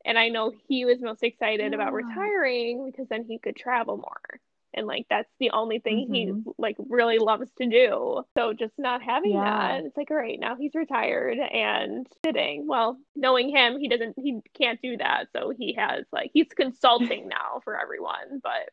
and 0.05 0.19
I 0.19 0.29
know 0.29 0.53
he 0.69 0.85
was 0.85 1.01
most 1.01 1.23
excited 1.23 1.75
about 1.75 1.93
retiring 1.93 2.91
because 2.91 3.09
then 3.09 3.25
he 3.25 3.39
could 3.39 3.55
travel 3.55 3.97
more. 3.97 4.41
And 4.75 4.87
like 4.87 5.07
that's 5.11 5.29
the 5.39 5.51
only 5.51 5.79
thing 5.81 6.09
he 6.13 6.27
Mhm. 6.27 6.55
like 6.59 6.77
really 6.79 7.19
loves 7.19 7.51
to 7.61 7.67
do. 7.67 8.25
So 8.37 8.53
just 8.55 8.73
not 8.79 9.03
having 9.03 9.33
Yeah. 9.33 9.45
that, 9.45 9.85
it's 9.85 9.97
like 9.97 10.11
all 10.11 10.17
right, 10.17 10.39
now 10.41 10.57
he's 10.57 10.75
retired 10.75 11.39
and 11.39 12.07
sitting. 12.25 12.67
Well, 12.67 12.99
knowing 13.15 13.51
him, 13.51 13.79
he 13.79 13.89
doesn't 13.89 14.19
he 14.19 14.41
can't 14.55 14.81
do 14.83 14.97
that. 14.99 15.29
So 15.37 15.51
he 15.51 15.75
has 15.75 16.07
like 16.13 16.31
he's 16.33 16.49
consulting 16.49 17.29
now 17.29 17.61
for 17.65 17.79
everyone. 17.81 18.41
But 18.43 18.71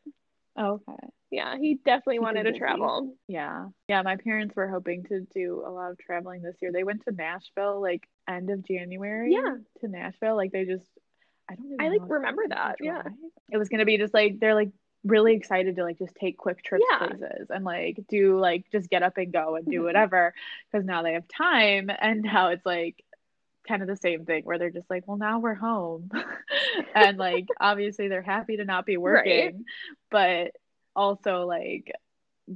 Okay. 0.57 1.07
yeah, 1.31 1.57
he 1.57 1.75
definitely 1.75 2.15
Keep 2.15 2.23
wanted 2.23 2.43
to 2.43 2.57
travel. 2.57 3.15
Yeah. 3.27 3.67
Yeah, 3.87 4.01
my 4.01 4.15
parents 4.17 4.55
were 4.55 4.67
hoping 4.67 5.03
to 5.05 5.21
do 5.33 5.63
a 5.65 5.69
lot 5.71 5.91
of 5.91 5.97
traveling 5.99 6.41
this 6.41 6.55
year. 6.61 6.71
They 6.71 6.83
went 6.83 7.03
to 7.05 7.11
Nashville 7.11 7.81
like 7.81 8.07
end 8.27 8.49
of 8.49 8.65
January 8.65 9.33
Yeah. 9.33 9.57
to 9.81 9.87
Nashville. 9.87 10.35
Like 10.35 10.51
they 10.51 10.65
just 10.65 10.87
I 11.49 11.55
don't 11.55 11.81
I, 11.81 11.87
like, 11.89 12.01
remember 12.07 12.43
that, 12.49 12.75
yeah. 12.79 13.01
It 13.51 13.57
was 13.57 13.69
gonna 13.69 13.85
be 13.85 13.97
just 13.97 14.13
like 14.13 14.39
they're 14.39 14.53
like 14.55 14.69
really 15.05 15.33
excited 15.35 15.75
to 15.77 15.83
like 15.83 15.97
just 15.97 16.15
take 16.15 16.37
quick 16.37 16.63
trips 16.63 16.85
Yeah. 16.91 17.07
places 17.07 17.47
and 17.49 17.63
like 17.63 17.99
do 18.09 18.37
like 18.39 18.65
just 18.71 18.89
get 18.89 19.03
up 19.03 19.17
and 19.17 19.31
go 19.31 19.55
and 19.55 19.65
do 19.69 19.79
Mhm. 19.79 19.83
whatever 19.85 20.33
because 20.71 20.85
now 20.85 21.03
they 21.03 21.13
have 21.13 21.27
time 21.27 21.89
and 22.01 22.21
now 22.21 22.49
it's 22.49 22.65
like 22.65 23.03
kind 23.67 23.81
of 23.81 23.87
the 23.87 23.95
same 23.95 24.25
thing 24.25 24.43
where 24.43 24.57
they're 24.57 24.69
just 24.71 24.89
like 24.89 25.07
well 25.07 25.17
now 25.17 25.39
we're 25.39 25.53
home 25.53 26.09
and 26.95 27.17
like 27.17 27.45
obviously 27.59 28.07
they're 28.07 28.21
happy 28.21 28.57
to 28.57 28.65
not 28.65 28.85
be 28.85 28.97
working 28.97 29.65
but 30.09 30.51
also 30.95 31.45
like 31.45 31.91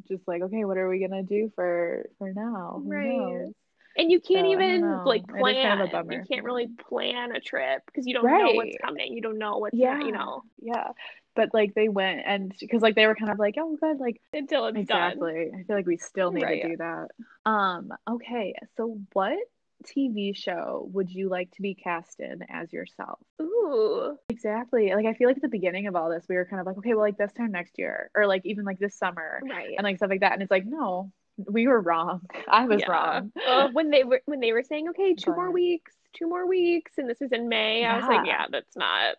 just 0.08 0.27
like 0.27 0.41
okay 0.41 0.65
what 0.65 0.77
are 0.77 0.89
we 0.89 0.99
gonna 0.99 1.23
do 1.23 1.51
for 1.56 2.10
for 2.17 2.34
now 2.34 2.82
Right. 2.86 3.53
And 3.95 4.12
you 4.12 4.19
can't 4.19 4.45
So, 4.47 4.51
even 4.53 5.01
like 5.06 5.21
is 5.21 5.29
kind 5.29 5.39
plan. 5.39 5.82
of 5.82 5.88
a 5.88 5.91
bummer. 5.91 6.13
You 6.13 6.23
can't 6.27 6.43
really 6.43 6.67
plan 6.89 7.36
a 7.36 7.39
trip 7.39 7.84
because 7.86 8.08
you 8.08 8.13
don't 8.15 8.25
know 8.25 8.53
what's 8.53 8.75
coming. 8.84 9.13
You 9.13 9.21
don't 9.21 9.38
know 9.38 9.58
what's 9.58 9.77
yeah 9.77 9.93
not, 9.93 10.06
you 10.08 10.12
know, 10.13 10.43
yeah 10.62 10.88
but 11.36 11.50
like 11.54 11.74
they 11.74 11.89
went 11.89 12.22
and 12.26 12.54
because 12.60 12.82
like 12.82 12.96
they 12.96 13.08
were 13.08 13.15
kind 13.15 13.32
of 13.32 13.39
like 13.39 13.56
oh 13.60 13.76
good 13.80 14.00
like 14.00 14.22
until 14.34 14.65
it's 14.67 14.76
done. 14.88 15.12
exactly 15.13 15.52
i 15.54 15.63
feel 15.63 15.76
like 15.76 15.86
we 15.88 15.98
still 15.98 16.32
need 16.32 16.43
Right. 16.43 16.62
to 16.62 16.69
do 16.69 16.78
that 16.78 17.08
um 17.46 17.91
okay 18.10 18.54
so 18.78 19.00
what 19.13 19.38
tv 19.86 20.36
show 20.36 20.88
would 20.93 21.10
you 21.10 21.28
like 21.30 21.52
to 21.52 21.62
be 21.62 21.74
cast 21.76 22.19
in 22.22 22.43
as 22.50 22.72
yourself 22.72 23.19
Ooh. 23.41 24.17
exactly 24.30 24.93
like 24.93 25.06
i 25.06 25.13
feel 25.13 25.28
like 25.28 25.38
at 25.38 25.41
the 25.41 25.50
beginning 25.50 25.88
of 25.88 25.96
all 25.96 26.10
this 26.10 26.24
we 26.30 26.36
were 26.36 26.46
kind 26.46 26.60
of 26.62 26.65
like 26.67 26.78
okay 26.78 26.93
well 26.93 27.02
like 27.04 27.17
this 27.17 27.34
time 27.34 27.52
next 27.52 27.78
year 27.78 28.10
or 28.15 28.26
like 28.28 28.46
even 28.46 28.63
like 28.65 28.80
this 28.80 28.96
summer 28.96 29.41
Right. 29.43 29.74
and 29.78 29.84
like 29.84 29.98
stuff 29.98 30.10
like 30.10 30.22
that 30.22 30.34
and 30.34 30.41
it's 30.41 30.52
like 30.52 30.65
no 30.65 31.12
we 31.50 31.67
were 31.67 31.82
wrong 31.82 32.22
i 32.48 32.65
was 32.65 32.82
Yeah. 32.82 32.91
wrong 32.91 33.32
Uh, 33.46 33.67
when 33.74 33.89
they 33.89 34.04
were 34.04 34.22
when 34.26 34.39
they 34.39 34.54
were 34.54 34.63
saying, 34.63 34.89
okay, 34.89 35.15
two 35.15 35.36
more 35.36 35.52
weeks, 35.52 35.91
two 36.13 36.28
more 36.30 36.48
weeks, 36.48 36.91
and 37.00 37.10
this 37.10 37.19
was 37.19 37.32
in 37.32 37.50
May, 37.50 37.84
I 37.84 37.96
was 37.98 38.06
like, 38.06 38.26
Yeah. 38.26 38.41
yeah, 38.41 38.46
that's 38.52 38.78
not. 38.78 39.15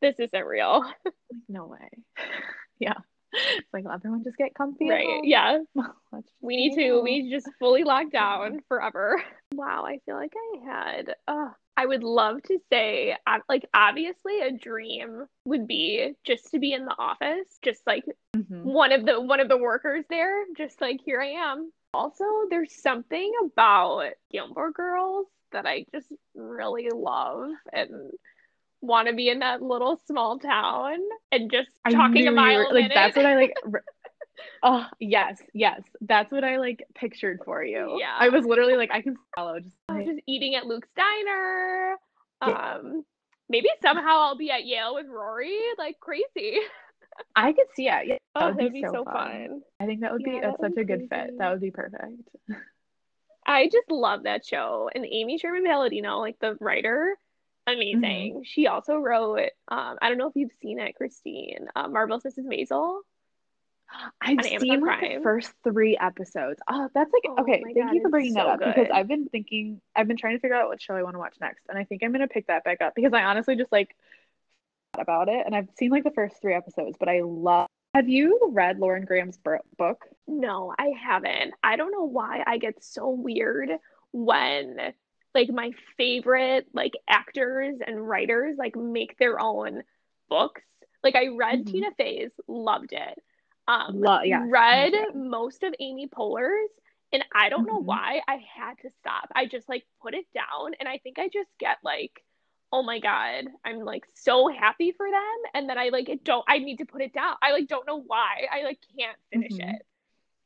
This 0.00 0.14
isn't 0.18 0.46
real. 0.46 0.84
Like, 1.30 1.42
no 1.46 1.66
way 1.66 1.88
yeah 2.78 2.94
it's 3.34 3.68
like 3.74 3.84
everyone 3.92 4.24
just 4.24 4.38
get 4.38 4.54
comfy 4.54 4.88
Right. 4.88 5.20
Yeah. 5.24 5.58
We 6.40 6.56
need 6.56 6.74
to 6.76 6.94
home. 6.94 7.04
we 7.04 7.18
need 7.22 7.30
to 7.30 7.36
just 7.36 7.50
fully 7.58 7.84
lock 7.84 8.10
down 8.10 8.60
forever. 8.68 9.22
Wow, 9.52 9.84
I 9.84 9.98
feel 10.06 10.16
like 10.16 10.32
I 10.34 10.70
had 10.70 11.14
uh 11.28 11.50
I 11.76 11.84
would 11.86 12.02
love 12.02 12.42
to 12.44 12.58
say 12.72 13.14
uh, 13.26 13.38
like 13.48 13.66
obviously 13.74 14.40
a 14.40 14.50
dream 14.52 15.26
would 15.44 15.66
be 15.68 16.12
just 16.24 16.50
to 16.52 16.58
be 16.58 16.72
in 16.72 16.86
the 16.86 16.94
office, 16.98 17.58
just 17.62 17.82
like 17.86 18.04
Mhm. 18.34 18.64
one 18.64 18.92
of 18.92 19.04
the 19.04 19.20
one 19.20 19.40
of 19.40 19.48
the 19.48 19.58
workers 19.58 20.04
there, 20.08 20.44
just 20.56 20.80
like 20.80 21.00
here 21.04 21.20
I 21.20 21.32
am. 21.50 21.70
Also, 21.92 22.24
there's 22.50 22.80
something 22.82 23.30
about 23.44 24.12
Gilmore 24.32 24.72
Girls 24.72 25.26
that 25.52 25.66
I 25.66 25.84
just 25.92 26.10
really 26.34 26.88
love 26.90 27.50
and 27.72 28.12
want 28.80 29.08
to 29.08 29.14
be 29.14 29.28
in 29.28 29.40
that 29.40 29.60
little 29.62 30.00
small 30.06 30.38
town 30.38 30.98
and 31.32 31.50
just 31.50 31.68
talking 31.90 32.28
a 32.28 32.32
mile 32.32 32.58
were- 32.68 32.72
like 32.74 32.92
that's 32.94 33.16
what 33.16 33.26
I 33.26 33.34
like. 33.36 33.54
Oh 34.62 34.86
yes, 35.00 35.42
yes, 35.52 35.80
that's 36.00 36.30
what 36.30 36.44
I 36.44 36.58
like 36.58 36.84
pictured 36.94 37.40
for 37.44 37.62
you. 37.62 37.96
Yeah. 38.00 38.14
I 38.16 38.28
was 38.28 38.44
literally 38.44 38.76
like, 38.76 38.90
I 38.92 39.02
can 39.02 39.16
follow. 39.34 39.58
Just 39.58 39.74
like, 39.88 40.06
just 40.06 40.20
eating 40.28 40.54
at 40.54 40.64
Luke's 40.64 40.88
diner. 40.96 41.96
Yeah. 42.46 42.74
Um, 42.76 43.04
maybe 43.48 43.68
somehow 43.82 44.20
I'll 44.20 44.36
be 44.36 44.50
at 44.52 44.64
Yale 44.64 44.94
with 44.94 45.06
Rory, 45.08 45.58
like 45.76 45.98
crazy. 45.98 46.58
I 47.34 47.52
could 47.52 47.66
see 47.74 47.88
it. 47.88 48.06
Yeah, 48.06 48.14
that 48.14 48.20
Oh, 48.36 48.46
would 48.46 48.58
that'd 48.58 48.72
be 48.72 48.80
be 48.82 48.86
so 48.86 48.92
so 48.92 49.04
fun. 49.04 49.14
fun. 49.14 49.60
I 49.80 49.86
think 49.86 50.02
that 50.02 50.12
would 50.12 50.22
be 50.22 50.30
Yeah, 50.32 50.40
that's 50.42 50.60
such 50.60 50.72
a 50.72 50.74
be 50.76 50.84
good 50.84 51.08
fit. 51.10 51.38
That 51.38 51.50
would 51.50 51.60
be 51.60 51.72
perfect. 51.72 52.04
I 53.44 53.66
just 53.66 53.90
love 53.90 54.22
that 54.24 54.46
show. 54.46 54.88
And 54.94 55.04
Amy 55.04 55.38
Sherman 55.38 55.64
Palladino, 55.64 56.18
like 56.20 56.38
the 56.40 56.56
writer, 56.60 57.16
amazing. 57.72 58.34
Mm-hmm. 58.34 58.42
She 58.44 58.66
also 58.66 58.96
wrote, 58.96 59.50
um, 59.68 59.96
I 60.00 60.08
don't 60.08 60.18
know 60.18 60.28
if 60.28 60.36
you've 60.36 60.52
seen 60.60 60.78
it, 60.78 60.96
Christine, 60.96 61.68
uh, 61.74 61.88
Marvelous 61.88 62.24
Mrs. 62.24 62.46
Maisel. 62.46 63.00
I've 64.20 64.44
seen 64.44 64.80
like 64.80 65.00
the 65.00 65.20
first 65.22 65.52
three 65.64 65.96
episodes. 65.96 66.60
Oh, 66.68 66.88
that's 66.94 67.10
like 67.12 67.22
Oh 67.26 67.42
okay. 67.42 67.62
Thank 67.64 67.78
God, 67.78 67.94
you 67.94 68.02
for 68.02 68.10
bringing 68.10 68.34
that 68.34 68.44
so 68.44 68.50
up 68.50 68.58
because. 68.58 68.88
I've 68.92 69.08
been 69.08 69.26
thinking. 69.26 69.80
I've 69.96 70.06
been 70.06 70.16
trying 70.16 70.36
to 70.36 70.40
figure 70.40 70.56
out 70.56 70.68
what 70.68 70.80
show 70.80 70.94
I 70.94 71.02
want 71.02 71.14
to 71.14 71.18
watch 71.18 71.36
next, 71.40 71.64
and 71.68 71.78
I 71.78 71.84
think 71.84 72.02
I'm 72.02 72.12
gonna 72.12 72.28
pick 72.28 72.48
that 72.48 72.64
back 72.64 72.80
up 72.80 72.94
because 72.94 73.12
I 73.14 73.22
honestly 73.22 73.56
just 73.56 73.72
like 73.72 73.96
thought 74.92 75.02
about 75.02 75.28
it, 75.28 75.42
and 75.46 75.54
I've 75.54 75.68
seen 75.76 75.90
like 75.90 76.04
the 76.04 76.10
first 76.10 76.40
three 76.40 76.54
episodes, 76.54 76.96
but 76.98 77.08
I 77.08 77.22
love. 77.22 77.68
Have 77.94 78.08
you 78.08 78.50
read 78.52 78.78
Lauren 78.78 79.06
Graham's 79.06 79.38
book? 79.38 80.04
No, 80.26 80.74
I 80.78 80.92
haven't. 81.00 81.54
I 81.62 81.76
don't 81.76 81.90
know 81.90 82.04
why 82.04 82.44
I 82.46 82.58
get 82.58 82.84
so 82.84 83.08
weird 83.08 83.70
when 84.12 84.76
like 85.34 85.50
my 85.50 85.72
favorite 85.96 86.66
like 86.72 86.92
actors 87.08 87.78
and 87.86 88.08
writers 88.08 88.56
like 88.58 88.76
make 88.76 89.18
their 89.18 89.40
own 89.40 89.82
books. 90.28 90.62
Like 91.02 91.14
I 91.16 91.28
read 91.28 91.60
Mhm. 91.64 91.66
Tina 91.66 91.90
Fey's, 91.96 92.30
loved 92.46 92.92
it. 92.92 93.22
Um 93.66 94.00
Lo- 94.00 94.20
me 94.22 94.32
read 94.34 94.92
most 95.14 95.62
of 95.62 95.74
Amy 95.78 96.08
Poehler's 96.08 96.70
and 97.12 97.24
I 97.34 97.48
don't 97.48 97.66
know 97.66 97.80
Mhm. 97.80 97.84
why 97.84 98.22
I 98.28 98.36
had 98.54 98.78
to 98.82 98.90
stop. 99.00 99.30
I 99.34 99.46
just 99.46 99.68
like 99.68 99.84
put 100.02 100.14
it 100.14 100.26
down 100.34 100.74
and 100.80 100.88
I 100.88 100.98
think 100.98 101.18
I 101.18 101.28
just 101.28 101.50
get 101.58 101.78
like 101.82 102.24
oh 102.70 102.82
my 102.82 102.98
god, 102.98 103.46
I'm 103.64 103.78
like 103.80 104.04
so 104.12 104.48
happy 104.48 104.92
for 104.92 105.10
them 105.10 105.38
and 105.54 105.68
then 105.70 105.78
I 105.78 105.88
like 105.88 106.20
don't 106.24 106.44
I 106.48 106.58
need 106.58 106.78
to 106.78 106.84
put 106.86 107.00
it 107.02 107.12
down. 107.14 107.36
I 107.40 107.52
like 107.52 107.66
don't 107.68 107.86
know 107.86 108.00
why. 108.00 108.46
I 108.50 108.62
like 108.64 108.78
can't 108.98 109.16
finish 109.32 109.52
Mhm. 109.52 109.74
it. 109.74 109.86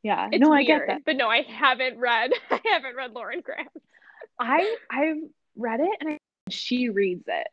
Yeah, 0.05 0.29
It's 0.33 0.41
no, 0.41 0.51
weird, 0.51 0.61
I 0.61 0.65
get 0.65 0.87
that. 0.89 1.05
but 1.05 1.17
no, 1.17 1.29
I 1.29 1.43
haven't 1.43 1.99
read. 1.99 2.33
I 2.51 2.61
haven't 2.65 2.97
read 2.97 3.13
Lauren 3.13 3.41
Graham. 3.41 3.69
I 4.39 4.77
I've 4.91 5.19
read 5.57 5.81
it 5.81 5.91
and 6.01 6.11
I, 6.11 6.19
she 6.51 6.89
reads 6.89 7.25
it, 7.27 7.47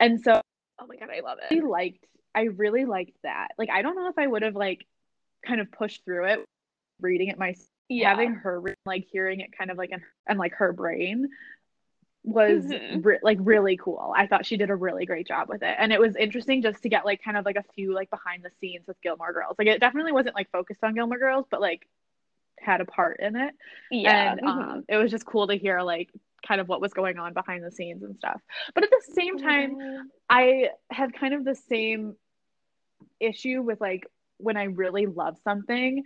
and 0.00 0.20
so 0.20 0.40
Oh 0.78 0.86
my 0.86 0.96
god, 0.96 1.10
I 1.10 1.20
love 1.20 1.38
it. 1.48 1.54
I 1.56 1.60
liked. 1.66 2.04
I 2.34 2.42
really 2.44 2.84
liked 2.84 3.16
that. 3.22 3.48
Like 3.58 3.70
I 3.70 3.82
don't 3.82 3.94
know 3.94 4.08
if 4.08 4.18
I 4.18 4.26
would 4.26 4.42
have 4.42 4.56
like 4.56 4.86
kind 5.46 5.60
of 5.60 5.70
pushed 5.70 6.04
through 6.04 6.26
it, 6.26 6.44
reading 7.00 7.28
it 7.28 7.38
myself. 7.38 7.68
Yeah, 7.88 8.10
Having 8.10 8.36
her 8.36 8.62
like 8.86 9.06
hearing 9.10 9.40
it 9.40 9.56
kind 9.56 9.70
of 9.70 9.76
like 9.76 9.90
in 9.90 10.02
and 10.26 10.38
like 10.38 10.54
her 10.54 10.72
brain 10.72 11.28
was 12.24 12.64
Mhm. 12.64 13.04
re- 13.04 13.18
like 13.22 13.38
really 13.40 13.76
cool. 13.76 14.12
I 14.16 14.26
thought 14.26 14.46
she 14.46 14.56
did 14.56 14.70
a 14.70 14.76
really 14.76 15.04
great 15.06 15.26
job 15.26 15.48
with 15.48 15.62
it, 15.62 15.76
and 15.78 15.92
it 15.92 16.00
was 16.00 16.16
interesting 16.16 16.62
just 16.62 16.82
to 16.84 16.88
get 16.88 17.04
like 17.04 17.22
kind 17.22 17.36
of 17.36 17.44
like 17.44 17.56
a 17.56 17.64
few 17.74 17.92
like 17.94 18.10
behind 18.10 18.44
the 18.44 18.50
scenes 18.60 18.86
with 18.86 19.00
Gilmore 19.02 19.32
Girls. 19.32 19.56
Like 19.58 19.68
it 19.68 19.80
definitely 19.80 20.12
wasn't 20.12 20.34
like 20.36 20.50
focused 20.50 20.82
on 20.82 20.94
Gilmore 20.94 21.18
Girls, 21.18 21.46
but 21.50 21.60
like 21.60 21.86
had 22.62 22.80
a 22.80 22.84
part 22.84 23.20
in 23.20 23.36
it. 23.36 23.54
yeah. 23.90 24.32
and 24.32 24.40
mhm. 24.40 24.46
um, 24.46 24.84
it 24.88 24.96
was 24.96 25.10
just 25.10 25.26
cool 25.26 25.46
to 25.48 25.56
hear 25.56 25.82
like 25.82 26.10
kind 26.46 26.60
of 26.60 26.68
what 26.68 26.80
was 26.80 26.92
going 26.92 27.18
on 27.18 27.32
behind 27.34 27.64
the 27.64 27.70
scenes 27.70 28.02
and 28.02 28.16
stuff. 28.16 28.40
But 28.74 28.84
at 28.84 28.90
the 28.90 29.12
same 29.14 29.38
time, 29.38 29.76
I 30.28 30.70
had 30.90 31.12
kind 31.14 31.34
of 31.34 31.44
the 31.44 31.54
same 31.54 32.16
issue 33.20 33.62
with 33.62 33.80
like 33.80 34.06
when 34.38 34.56
I 34.56 34.64
really 34.64 35.06
love 35.06 35.36
something, 35.44 36.02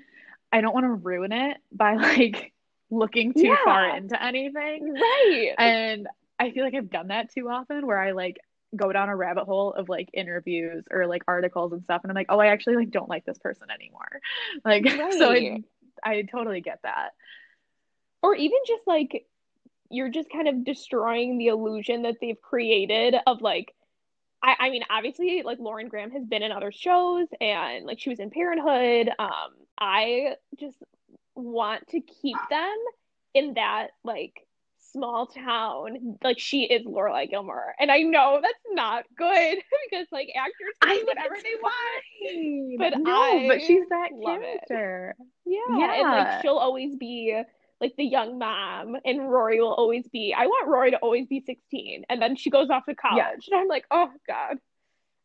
I 0.52 0.60
don't 0.60 0.74
want 0.74 0.84
to 0.84 0.92
ruin 0.92 1.32
it 1.32 1.56
by 1.72 1.94
like 1.96 2.52
looking 2.90 3.32
too 3.32 3.42
Yeah. 3.48 3.56
far 3.64 3.96
into 3.96 4.22
anything. 4.22 4.92
Right. 4.94 5.54
And 5.58 6.06
I 6.38 6.50
feel 6.50 6.64
like 6.64 6.74
I've 6.74 6.90
done 6.90 7.08
that 7.08 7.32
too 7.32 7.48
often 7.48 7.86
where 7.86 7.98
I 7.98 8.12
like 8.12 8.36
go 8.74 8.92
down 8.92 9.08
a 9.08 9.16
rabbit 9.16 9.44
hole 9.44 9.72
of 9.72 9.88
like 9.88 10.10
interviews 10.12 10.84
or 10.90 11.06
like 11.06 11.22
articles 11.26 11.72
and 11.72 11.82
stuff 11.82 12.02
and 12.02 12.10
I'm 12.10 12.14
like, 12.16 12.26
"Oh, 12.28 12.38
I 12.38 12.48
actually 12.48 12.76
like 12.76 12.90
don't 12.90 13.08
like 13.08 13.24
this 13.24 13.38
person 13.38 13.68
anymore." 13.70 14.20
Like 14.64 14.84
so 15.18 15.30
I 15.30 15.34
Right. 15.34 15.64
I 16.04 16.22
totally 16.22 16.60
get 16.60 16.80
that. 16.82 17.10
or 18.22 18.34
even 18.34 18.58
just 18.66 18.82
like 18.86 19.26
you're 19.90 20.10
just 20.10 20.30
kind 20.30 20.48
of 20.48 20.64
destroying 20.64 21.38
the 21.38 21.46
illusion 21.48 22.02
that 22.02 22.16
they've 22.20 22.40
created 22.40 23.14
of 23.26 23.40
like 23.40 23.74
I, 24.42 24.56
I 24.58 24.70
mean 24.70 24.82
obviously 24.90 25.42
like 25.44 25.58
Lauren 25.58 25.88
Graham 25.88 26.10
has 26.10 26.24
been 26.24 26.42
in 26.42 26.52
other 26.52 26.72
shows 26.72 27.28
and 27.40 27.84
like 27.86 28.00
she 28.00 28.10
was 28.10 28.20
in 28.20 28.30
Parenthood 28.30 29.10
um 29.18 29.54
I 29.78 30.34
just 30.58 30.76
want 31.34 31.86
to 31.88 32.00
keep 32.00 32.36
them 32.50 32.76
in 33.34 33.54
that 33.54 33.88
like 34.04 34.45
small 34.96 35.26
town 35.26 36.16
like 36.24 36.38
she 36.38 36.62
is 36.64 36.86
Lorelai 36.86 37.28
Gilmore 37.28 37.74
and 37.78 37.90
I 37.90 37.98
know 38.00 38.40
that's 38.42 38.54
not 38.72 39.04
good 39.16 39.58
because 39.90 40.06
like 40.12 40.28
actors 40.36 40.74
can 40.82 40.96
do 40.96 41.06
whatever 41.06 41.34
they 41.42 41.54
want. 41.62 42.78
But 42.78 42.98
no, 43.00 43.12
I 43.12 43.48
but 43.48 43.60
she's 43.62 43.88
that 43.90 44.08
love 44.12 44.38
it. 44.42 44.60
character. 44.68 45.16
Yeah, 45.44 45.92
and 46.00 46.10
like 46.10 46.26
Yeah. 46.26 46.40
she'll 46.42 46.56
always 46.56 46.96
be 46.96 47.40
like 47.80 47.94
the 47.96 48.04
young 48.04 48.38
mom, 48.38 48.96
and 49.04 49.30
Rory 49.30 49.60
will 49.60 49.74
always 49.74 50.08
be. 50.08 50.34
I 50.36 50.46
want 50.46 50.68
Rory 50.68 50.92
to 50.92 50.96
always 50.98 51.26
be 51.26 51.42
16, 51.44 52.04
and 52.08 52.22
then 52.22 52.34
she 52.36 52.48
goes 52.50 52.70
off 52.70 52.86
to 52.86 52.94
college, 52.94 53.48
Yeah. 53.48 53.56
and 53.56 53.60
I'm 53.62 53.68
like, 53.68 53.84
oh 53.90 54.10
god, 54.26 54.56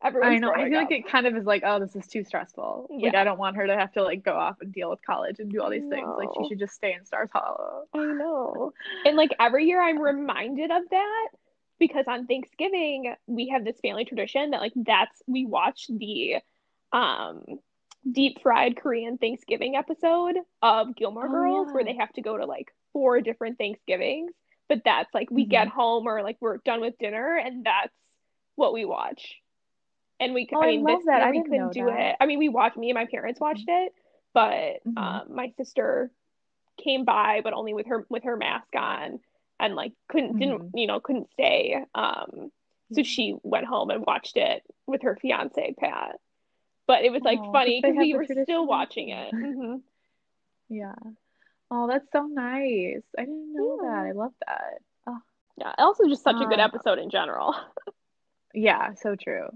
everyone's 0.03 0.35
I 0.35 0.37
know. 0.39 0.51
I 0.53 0.69
feel 0.69 0.77
up. 0.79 0.89
like 0.89 0.91
it 0.99 1.07
kind 1.07 1.27
of 1.27 1.35
is 1.35 1.45
like, 1.45 1.63
oh, 1.65 1.79
this 1.79 1.95
is 1.95 2.07
too 2.07 2.23
stressful. 2.23 2.87
Like, 2.89 3.13
Yeah. 3.13 3.21
I 3.21 3.23
don't 3.23 3.37
want 3.39 3.55
her 3.57 3.67
to 3.67 3.75
have 3.75 3.91
to 3.93 4.03
like 4.03 4.23
go 4.23 4.33
off 4.35 4.61
and 4.61 4.71
deal 4.73 4.89
with 4.89 5.01
college 5.05 5.39
and 5.39 5.51
do 5.51 5.61
all 5.61 5.69
these 5.69 5.87
things. 5.89 6.07
Like, 6.17 6.29
she 6.37 6.49
should 6.49 6.59
just 6.59 6.73
stay 6.73 6.93
in 6.93 7.05
Stars 7.05 7.29
Hollow. 7.33 7.83
I 7.93 7.99
know, 8.05 8.73
and 9.05 9.15
like 9.17 9.31
every 9.39 9.65
year 9.65 9.81
I'm 9.81 9.99
reminded 9.99 10.71
of 10.71 10.83
that 10.89 11.27
because 11.79 12.05
on 12.07 12.27
Thanksgiving 12.27 13.15
we 13.27 13.49
have 13.49 13.63
this 13.65 13.79
family 13.81 14.05
tradition 14.05 14.51
that 14.51 14.61
like 14.61 14.73
that's 14.75 15.21
we 15.27 15.45
watch 15.45 15.87
the 15.89 16.35
um 16.93 17.43
deep 18.11 18.41
fried 18.41 18.75
Korean 18.77 19.17
Thanksgiving 19.17 19.75
episode 19.75 20.35
of 20.61 20.95
Gilmore 20.95 21.27
Oh, 21.27 21.31
Girls 21.31 21.67
where 21.71 21.83
they 21.83 21.95
have 21.95 22.11
to 22.13 22.21
go 22.21 22.37
to 22.37 22.45
like 22.45 22.73
four 22.93 23.21
different 23.21 23.57
Thanksgivings. 23.57 24.31
But 24.67 24.81
that's 24.85 25.13
like 25.13 25.29
we 25.29 25.45
Mhm. 25.45 25.49
get 25.49 25.67
home 25.67 26.07
or 26.07 26.21
like 26.23 26.37
we're 26.39 26.57
done 26.57 26.81
with 26.81 26.97
dinner 26.97 27.35
and 27.37 27.63
that's 27.65 27.93
what 28.55 28.73
we 28.73 28.85
watch. 28.85 29.35
And 30.21 30.33
we, 30.33 30.47
Oh, 30.53 30.61
I 30.61 30.65
I 30.65 30.67
mean, 30.67 30.83
love 30.83 30.99
this 30.99 31.05
that. 31.07 31.23
I 31.23 31.31
we 31.31 31.41
couldn't 31.41 31.73
do 31.73 31.85
that. 31.85 31.99
it. 31.99 32.15
I 32.21 32.25
mean, 32.27 32.39
we 32.39 32.47
watched. 32.49 32.77
Me 32.77 32.89
and 32.91 32.95
my 32.95 33.05
parents 33.05 33.39
watched 33.41 33.65
it, 33.67 33.93
but 34.33 34.81
Mhm. 34.87 34.97
um, 34.97 35.35
my 35.35 35.51
sister 35.57 36.11
came 36.81 37.05
by, 37.05 37.41
but 37.43 37.53
only 37.53 37.73
with 37.73 37.87
her 37.87 38.05
with 38.09 38.23
her 38.23 38.37
mask 38.37 38.73
on, 38.75 39.19
and 39.59 39.75
like 39.75 39.93
couldn't 40.07 40.37
didn't 40.37 40.71
you 40.75 40.87
know 40.87 40.99
couldn't 40.99 41.31
stay. 41.33 41.83
Um, 41.95 42.51
so 42.93 43.03
she 43.03 43.35
went 43.43 43.65
home 43.65 43.89
and 43.89 44.05
watched 44.05 44.37
it 44.37 44.63
with 44.85 45.01
her 45.03 45.17
fiance 45.21 45.73
Pat. 45.79 46.19
But 46.87 47.03
it 47.03 47.11
was 47.11 47.23
like 47.23 47.39
'cause 47.39 47.51
funny 47.51 47.81
because 47.81 47.97
we 47.97 48.13
were 48.13 48.25
tradition. 48.25 48.43
still 48.45 48.67
watching 48.67 49.09
it. 49.09 49.31
hmm 49.33 49.75
Yeah. 50.69 50.95
Oh, 51.71 51.87
that's 51.87 52.11
so 52.11 52.23
nice. 52.27 53.01
I 53.17 53.21
didn't 53.21 53.53
know 53.53 53.79
Yeah. 53.81 53.89
that. 53.89 54.05
I 54.07 54.11
love 54.11 54.33
that. 54.45 54.81
Oh, 55.07 55.19
Yeah, 55.57 55.73
also 55.77 56.07
just 56.07 56.23
such 56.23 56.35
a 56.41 56.45
good 56.45 56.59
Um, 56.59 56.59
episode 56.59 56.99
in 56.99 57.09
general. 57.09 57.55
yeah, 58.53 58.93
so 58.95 59.15
true. 59.15 59.47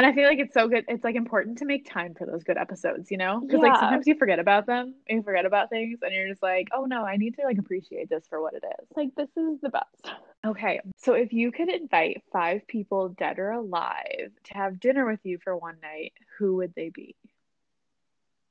And 0.00 0.06
I 0.06 0.14
feel 0.14 0.26
like 0.26 0.38
it's 0.38 0.54
so 0.54 0.66
good. 0.66 0.86
It's 0.88 1.04
like 1.04 1.14
important 1.14 1.58
to 1.58 1.66
make 1.66 1.84
time 1.84 2.14
for 2.14 2.26
those 2.26 2.42
good 2.42 2.56
episodes, 2.56 3.10
you 3.10 3.18
know? 3.18 3.38
Because 3.38 3.60
like 3.60 3.76
sometimes 3.76 4.06
you 4.06 4.14
forget 4.14 4.38
about 4.38 4.64
them, 4.64 4.94
you 5.06 5.22
forget 5.22 5.44
about 5.44 5.68
things, 5.68 5.98
and 6.00 6.14
you're 6.14 6.26
just 6.26 6.42
like, 6.42 6.68
oh 6.72 6.86
no, 6.86 7.04
I 7.04 7.18
need 7.18 7.36
to 7.36 7.42
like 7.42 7.58
appreciate 7.58 8.08
this 8.08 8.26
for 8.26 8.40
what 8.40 8.54
it 8.54 8.64
is. 8.80 8.88
Like 8.96 9.14
this 9.14 9.28
is 9.36 9.60
the 9.60 9.68
best. 9.68 10.16
Okay, 10.46 10.80
so 10.96 11.12
if 11.12 11.34
you 11.34 11.52
could 11.52 11.68
invite 11.68 12.22
five 12.32 12.66
people, 12.66 13.10
dead 13.10 13.38
or 13.38 13.50
alive, 13.50 14.30
to 14.44 14.54
have 14.54 14.80
dinner 14.80 15.04
with 15.04 15.20
you 15.22 15.36
for 15.36 15.54
one 15.54 15.76
night, 15.82 16.14
who 16.38 16.56
would 16.56 16.74
they 16.74 16.88
be? 16.88 17.14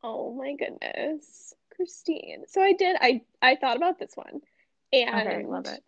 Oh 0.04 0.32
my 0.36 0.54
goodness, 0.54 1.56
Christine. 1.76 2.44
So 2.48 2.62
I 2.62 2.74
did. 2.74 2.96
I 3.02 3.22
I 3.42 3.56
thought 3.56 3.76
about 3.76 3.98
this 3.98 4.12
one, 4.14 4.42
and 4.94 5.28
Okay, 5.28 5.46
love 5.48 5.66
it. 5.66 5.84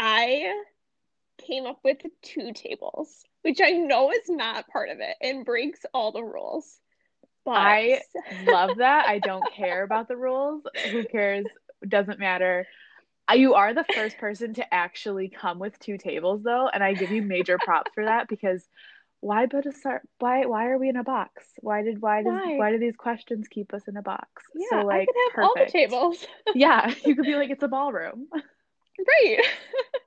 I 0.00 0.62
came 1.38 1.66
up 1.66 1.80
with 1.84 1.98
two 2.22 2.52
tables, 2.52 3.24
which 3.42 3.60
I 3.62 3.70
know 3.70 4.10
is 4.10 4.28
not 4.28 4.68
part 4.68 4.88
of 4.90 4.98
it 5.00 5.16
and 5.20 5.44
breaks 5.44 5.80
all 5.92 6.12
the 6.12 6.22
rules. 6.22 6.78
But 7.44 7.52
I 7.56 8.00
love 8.44 8.78
that. 8.78 9.06
I 9.06 9.18
don't 9.18 9.44
care 9.56 9.82
about 9.82 10.08
the 10.08 10.16
rules. 10.16 10.62
Who 10.90 11.04
cares? 11.04 11.46
Doesn't 11.86 12.18
matter. 12.18 12.66
You 13.32 13.54
are 13.54 13.74
the 13.74 13.84
first 13.94 14.18
person 14.18 14.54
to 14.54 14.74
actually 14.74 15.28
come 15.28 15.58
with 15.58 15.78
two 15.78 15.98
tables, 15.98 16.42
though, 16.42 16.68
and 16.72 16.82
I 16.82 16.94
give 16.94 17.10
you 17.10 17.22
major 17.22 17.58
props 17.58 17.90
for 17.94 18.04
that 18.04 18.28
because 18.28 18.66
why 19.20 19.46
put 19.46 19.64
a 19.64 19.72
start? 19.72 20.02
Why 20.18 20.44
why 20.44 20.66
are 20.66 20.78
we 20.78 20.90
in 20.90 20.96
a 20.96 21.04
box? 21.04 21.44
Why 21.60 21.82
did 21.82 22.02
why 22.02 22.22
does 22.22 22.32
Why? 22.32 22.58
why 22.58 22.70
do 22.72 22.78
these 22.78 22.96
questions 22.96 23.48
keep 23.48 23.72
us 23.72 23.88
in 23.88 23.96
a 23.96 24.02
box? 24.02 24.42
yeah, 24.54 24.66
so 24.68 24.84
like 24.84 25.00
I 25.00 25.06
could 25.06 25.14
have 25.34 25.44
all 25.44 25.54
the 25.56 25.70
tables. 25.70 26.26
Yeah, 26.54 26.92
you 27.06 27.16
could 27.16 27.24
be 27.24 27.34
like 27.34 27.48
it's 27.48 27.62
a 27.62 27.68
ballroom. 27.68 28.28
Right. 28.32 29.38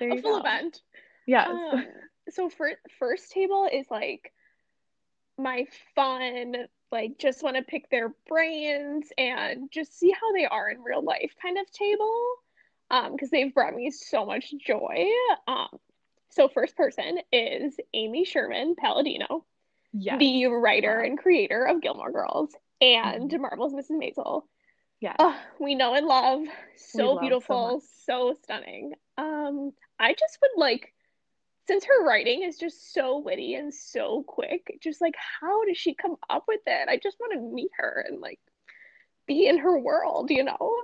There 0.00 0.12
A 0.12 0.20
full 0.20 0.34
go. 0.34 0.40
event. 0.40 0.80
Yes. 1.26 1.48
Um, 1.48 1.86
so 2.30 2.48
for 2.48 2.72
first 2.98 3.30
table 3.30 3.68
is 3.72 3.86
like 3.90 4.32
my 5.38 5.66
fun, 5.94 6.54
like 6.90 7.18
just 7.18 7.42
want 7.42 7.56
to 7.56 7.62
pick 7.62 7.88
their 7.90 8.12
brains 8.28 9.06
and 9.16 9.70
just 9.70 9.98
see 9.98 10.10
how 10.10 10.32
they 10.32 10.46
are 10.46 10.68
in 10.70 10.82
real 10.82 11.02
life 11.02 11.32
kind 11.40 11.58
of 11.58 11.70
table. 11.70 12.14
Um, 12.90 13.12
because 13.12 13.30
they've 13.30 13.54
brought 13.54 13.74
me 13.76 13.92
so 13.92 14.26
much 14.26 14.52
joy. 14.66 15.06
Um, 15.46 15.68
so 16.30 16.48
first 16.48 16.76
person 16.76 17.20
is 17.32 17.76
Amy 17.94 18.24
Sherman 18.24 18.74
Palladino, 18.76 19.44
yes. 19.92 20.18
the 20.18 20.46
writer 20.46 20.98
Wow. 20.98 21.04
and 21.04 21.16
creator 21.18 21.64
of 21.66 21.80
Gilmore 21.82 22.10
Girls 22.10 22.50
and 22.80 23.32
Marvelous 23.40 23.72
Mrs. 23.72 23.92
Maisel. 23.92 24.42
Yeah, 25.00 25.14
Oh, 25.20 25.36
we 25.60 25.76
know 25.76 25.94
and 25.94 26.06
love. 26.06 26.42
So 26.76 27.04
love 27.12 27.16
so 27.16 27.20
beautiful, 27.20 27.82
so 28.04 28.34
stunning. 28.42 28.94
Um, 29.16 29.72
I 30.00 30.14
just 30.14 30.38
would 30.40 30.50
like, 30.56 30.92
since 31.68 31.84
her 31.84 32.04
writing 32.04 32.42
is 32.42 32.56
just 32.56 32.92
so 32.92 33.18
witty 33.18 33.54
and 33.54 33.72
so 33.72 34.24
quick, 34.26 34.78
just 34.82 35.00
like 35.00 35.14
how 35.40 35.64
does 35.66 35.76
she 35.76 35.94
come 35.94 36.16
up 36.28 36.44
with 36.48 36.62
it? 36.66 36.88
I 36.88 36.96
just 36.96 37.18
want 37.20 37.34
to 37.34 37.54
meet 37.54 37.70
her 37.76 38.04
and 38.08 38.20
like 38.20 38.40
be 39.26 39.46
in 39.46 39.58
her 39.58 39.78
world, 39.78 40.30
you 40.30 40.42
know? 40.42 40.74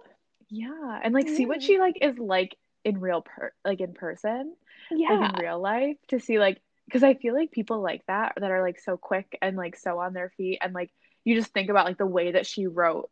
Yeah, 0.49 1.01
and 1.03 1.13
like 1.13 1.29
see 1.29 1.47
what 1.47 1.59
mm. 1.59 1.63
she 1.63 1.79
like 1.79 1.99
is 2.01 2.19
like 2.19 2.57
in 2.85 3.01
real 3.01 3.23
per 3.23 3.53
like 3.65 3.81
in 3.81 3.95
person. 3.95 4.55
like 4.91 5.01
Yeah, 5.01 5.31
in 5.31 5.41
real 5.41 5.61
life 5.61 5.97
to 6.09 6.21
see 6.21 6.39
like 6.39 6.61
because 6.87 7.03
I 7.03 7.15
feel 7.15 7.35
like 7.35 7.51
people 7.51 7.83
like 7.83 8.03
that 8.07 8.35
that 8.37 8.51
are 8.51 8.63
like 8.63 8.79
so 8.79 8.97
quick 8.97 9.37
and 9.43 9.57
like 9.57 9.77
so 9.77 9.99
on 9.99 10.13
their 10.13 10.31
feet 10.37 10.59
and 10.63 10.73
like 10.73 10.93
you 11.25 11.35
just 11.35 11.53
think 11.53 11.69
about 11.69 11.87
like 11.87 11.99
the 11.99 12.07
way 12.07 12.33
that 12.33 12.47
she 12.47 12.69
wrote 12.69 13.11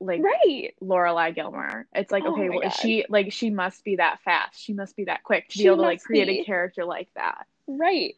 like 0.00 0.22
right. 0.22 0.74
Lorelai 0.82 1.34
Gilmore. 1.34 1.86
It's 1.94 2.12
like 2.12 2.24
Oh 2.26 2.32
okay, 2.32 2.48
well 2.50 2.60
God. 2.60 2.70
she 2.70 3.04
like 3.08 3.32
she 3.32 3.50
must 3.50 3.84
be 3.84 3.96
that 3.96 4.20
fast. 4.22 4.60
She 4.60 4.72
must 4.72 4.96
be 4.96 5.04
that 5.04 5.22
quick 5.24 5.48
to 5.50 5.58
She 5.58 5.64
be 5.64 5.66
able 5.66 5.78
to 5.78 5.82
like 5.82 6.02
create 6.02 6.28
be. 6.28 6.40
a 6.40 6.44
character 6.44 6.84
like 6.84 7.08
that. 7.14 7.46
Right. 7.66 8.16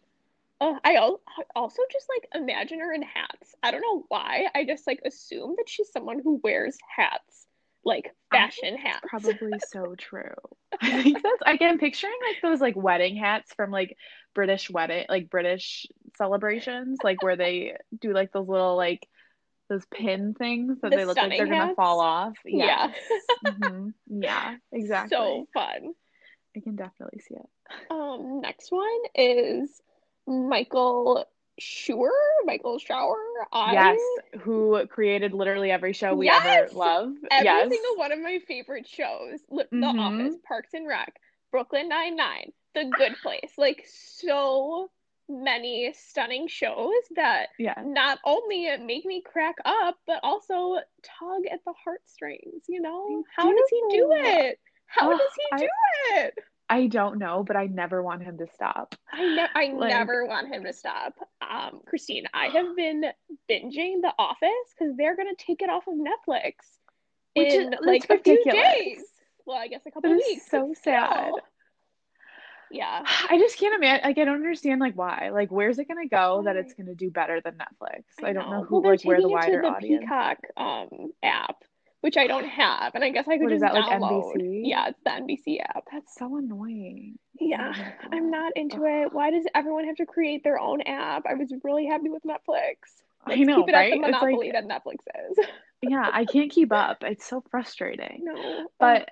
Uh, 0.60 0.74
I 0.84 0.96
al- 0.96 1.20
also 1.56 1.82
just 1.90 2.06
like 2.08 2.28
imagine 2.42 2.80
her 2.80 2.92
in 2.92 3.02
hats. 3.02 3.54
I 3.62 3.70
don't 3.70 3.80
know 3.80 4.04
why. 4.08 4.46
I 4.54 4.64
just 4.66 4.86
like 4.86 5.00
assume 5.06 5.54
that 5.56 5.68
she's 5.68 5.90
someone 5.90 6.20
who 6.22 6.40
wears 6.44 6.76
hats, 6.96 7.46
like 7.84 8.14
fashion 8.30 8.76
hats. 8.76 9.06
Probably 9.08 9.58
so 9.58 9.94
true. 9.98 10.34
I 10.82 11.02
think 11.02 11.22
that's 11.22 11.42
I 11.46 11.58
am 11.64 11.78
picturing 11.78 12.12
like 12.28 12.42
those 12.42 12.60
like 12.60 12.76
wedding 12.76 13.16
hats 13.16 13.54
from 13.54 13.70
like 13.70 13.96
British 14.34 14.70
wedding 14.70 15.06
like 15.08 15.30
British 15.30 15.86
celebrations, 16.18 17.00
like 17.02 17.22
where 17.22 17.36
they 17.36 17.76
do 17.98 18.12
like 18.12 18.32
those 18.32 18.48
little 18.48 18.76
like 18.76 19.08
those 19.70 19.86
pin 19.86 20.34
things 20.34 20.78
that 20.82 20.90
The 20.90 20.98
they 20.98 21.04
look 21.06 21.16
like 21.16 21.30
they're 21.30 21.46
stunning 21.46 21.58
gonna 21.60 21.74
fall 21.74 22.00
off. 22.00 22.34
Yeah. 22.46 22.88
Yes. 22.88 23.26
Mhm. 23.42 23.94
Yeah, 24.08 24.56
exactly. 24.72 25.16
So 25.16 25.46
fun. 25.54 25.94
I 26.56 26.60
can 26.60 26.76
definitely 26.76 27.20
see 27.20 27.36
it. 27.36 27.48
Um, 27.90 28.40
next 28.42 28.70
one 28.70 29.00
is 29.14 29.80
Michael 30.26 31.24
Schur, 31.60 32.10
Michael 32.44 32.78
Shower. 32.78 33.16
I 33.52 33.72
Yes, 33.72 34.42
who 34.42 34.86
created 34.88 35.32
literally 35.32 35.70
every 35.70 35.92
show 35.92 36.14
we 36.14 36.26
Yes! 36.26 36.70
ever 36.70 36.78
love. 36.78 37.14
every 37.30 37.44
yes. 37.44 37.70
single 37.70 37.96
one 37.96 38.12
of 38.12 38.20
my 38.20 38.40
favorite 38.46 38.88
shows, 38.88 39.40
The 39.48 39.66
Mhm. 39.72 39.98
Office, 39.98 40.36
Parks 40.46 40.74
and 40.74 40.86
Rec, 40.86 41.20
Brooklyn 41.52 41.88
Nine 41.88 42.16
Nine, 42.16 42.52
The 42.74 42.84
Good 42.96 43.16
Place, 43.22 43.52
like 43.56 43.86
so 43.86 44.90
many 45.30 45.92
stunning 45.94 46.48
shows 46.48 46.92
that 47.16 47.48
Yeah. 47.58 47.74
not 47.84 48.18
only 48.24 48.68
make 48.78 49.04
me 49.04 49.22
crack 49.22 49.56
up, 49.64 49.96
but 50.06 50.20
also 50.22 50.74
tug 51.02 51.46
at 51.50 51.64
the 51.64 51.72
heartstrings. 51.84 52.64
You 52.68 52.80
know, 52.82 53.24
how 53.36 53.50
does 53.50 53.68
he 53.70 53.80
do 53.90 53.96
do. 53.98 54.12
it? 54.12 54.58
How 54.86 55.12
Oh, 55.12 55.16
does 55.16 55.34
he 55.36 55.44
I- 55.52 55.58
do 55.60 55.68
it? 56.16 56.34
I 56.68 56.86
don't 56.86 57.18
know, 57.18 57.42
but 57.42 57.56
I 57.56 57.66
never 57.66 58.00
want 58.02 58.22
him 58.22 58.38
to 58.38 58.46
stop. 58.46 58.94
I 59.12 59.22
ne- 59.34 59.48
I 59.54 59.72
Like- 59.72 59.90
never 59.90 60.24
want 60.26 60.48
him 60.54 60.62
to 60.64 60.72
stop. 60.72 61.14
Um, 61.40 61.80
Christine, 61.84 62.26
I 62.32 62.46
have 62.48 62.76
been 62.76 63.12
binging 63.48 64.02
The 64.02 64.14
Office 64.18 64.74
because 64.78 64.96
they're 64.96 65.16
gonna 65.16 65.34
take 65.36 65.62
it 65.62 65.68
off 65.70 65.86
of 65.88 65.94
Netflix 65.94 66.54
is- 67.34 67.54
in 67.54 67.70
that's 67.70 67.84
like 67.84 68.08
a 68.10 68.18
few 68.18 68.42
days. 68.44 69.04
Well, 69.46 69.56
I 69.56 69.66
guess 69.66 69.84
a 69.86 69.90
couple 69.90 70.10
That 70.10 70.20
is 70.20 70.26
weeks. 70.28 70.48
so 70.48 70.72
sad. 70.74 71.32
Yeah. 72.70 73.02
I 73.30 73.38
just 73.38 73.58
can't 73.58 73.74
imagine. 73.74 74.04
Like, 74.04 74.18
I 74.18 74.24
don't 74.24 74.34
understand. 74.36 74.80
Like, 74.80 74.94
why? 74.96 75.30
Like, 75.32 75.50
where's 75.50 75.78
it 75.78 75.88
gonna 75.88 76.08
go 76.08 76.42
that 76.44 76.56
it's 76.56 76.74
gonna 76.74 76.94
do 76.94 77.10
better 77.10 77.40
than 77.40 77.54
Netflix? 77.54 78.04
I, 78.22 78.32
don't 78.32 78.50
know 78.50 78.66
Well, 78.70 78.80
who, 78.80 78.82
they're 78.82 78.92
like, 78.92 79.04
where 79.04 79.20
the 79.20 79.28
taking 79.28 79.36
it 79.36 79.42
to 79.42 79.50
wider 79.50 79.62
the 79.62 79.68
audience. 79.68 80.00
Peacock 80.02 80.38
um 80.56 81.12
app, 81.22 81.56
which 82.00 82.16
I 82.16 82.26
don't 82.26 82.44
have, 82.48 82.94
and 82.94 83.04
I 83.04 83.10
guess 83.10 83.26
I 83.28 83.38
could 83.38 83.42
What 83.44 83.52
is 83.52 83.60
just 83.60 83.72
that, 83.72 83.74
like, 83.74 83.84
download. 84.00 84.34
NBC? 84.36 84.60
Yeah, 84.64 84.88
it's 84.88 85.00
the 85.04 85.10
NBC 85.10 85.60
app. 85.60 85.84
That's 85.92 86.14
so 86.14 86.36
annoying. 86.36 87.18
Yeah, 87.40 87.72
Oh 87.76 88.08
I'm 88.12 88.30
not 88.30 88.52
into 88.56 88.84
it. 88.84 89.12
Why 89.12 89.30
does 89.30 89.44
everyone 89.54 89.86
have 89.86 89.96
to 89.96 90.06
create 90.06 90.44
their 90.44 90.58
own 90.58 90.80
app? 90.82 91.24
I 91.26 91.34
was 91.34 91.52
really 91.64 91.86
happy 91.86 92.08
with 92.10 92.22
Netflix. 92.22 93.02
I 93.26 93.36
Let's 93.36 93.46
know, 93.46 93.56
keep 93.64 93.68
it 93.68 93.72
right? 93.72 93.92
at 93.92 93.96
the 93.96 94.00
monopoly 94.00 94.50
like, 94.52 94.66
that 94.66 94.68
Netflix 94.68 94.96
is. 95.30 95.38
yeah, 95.82 96.08
I 96.12 96.24
can't 96.24 96.50
keep 96.50 96.72
up. 96.72 96.98
It's 97.02 97.26
so 97.26 97.42
frustrating. 97.50 98.22
No, 98.24 98.68
But 98.78 99.08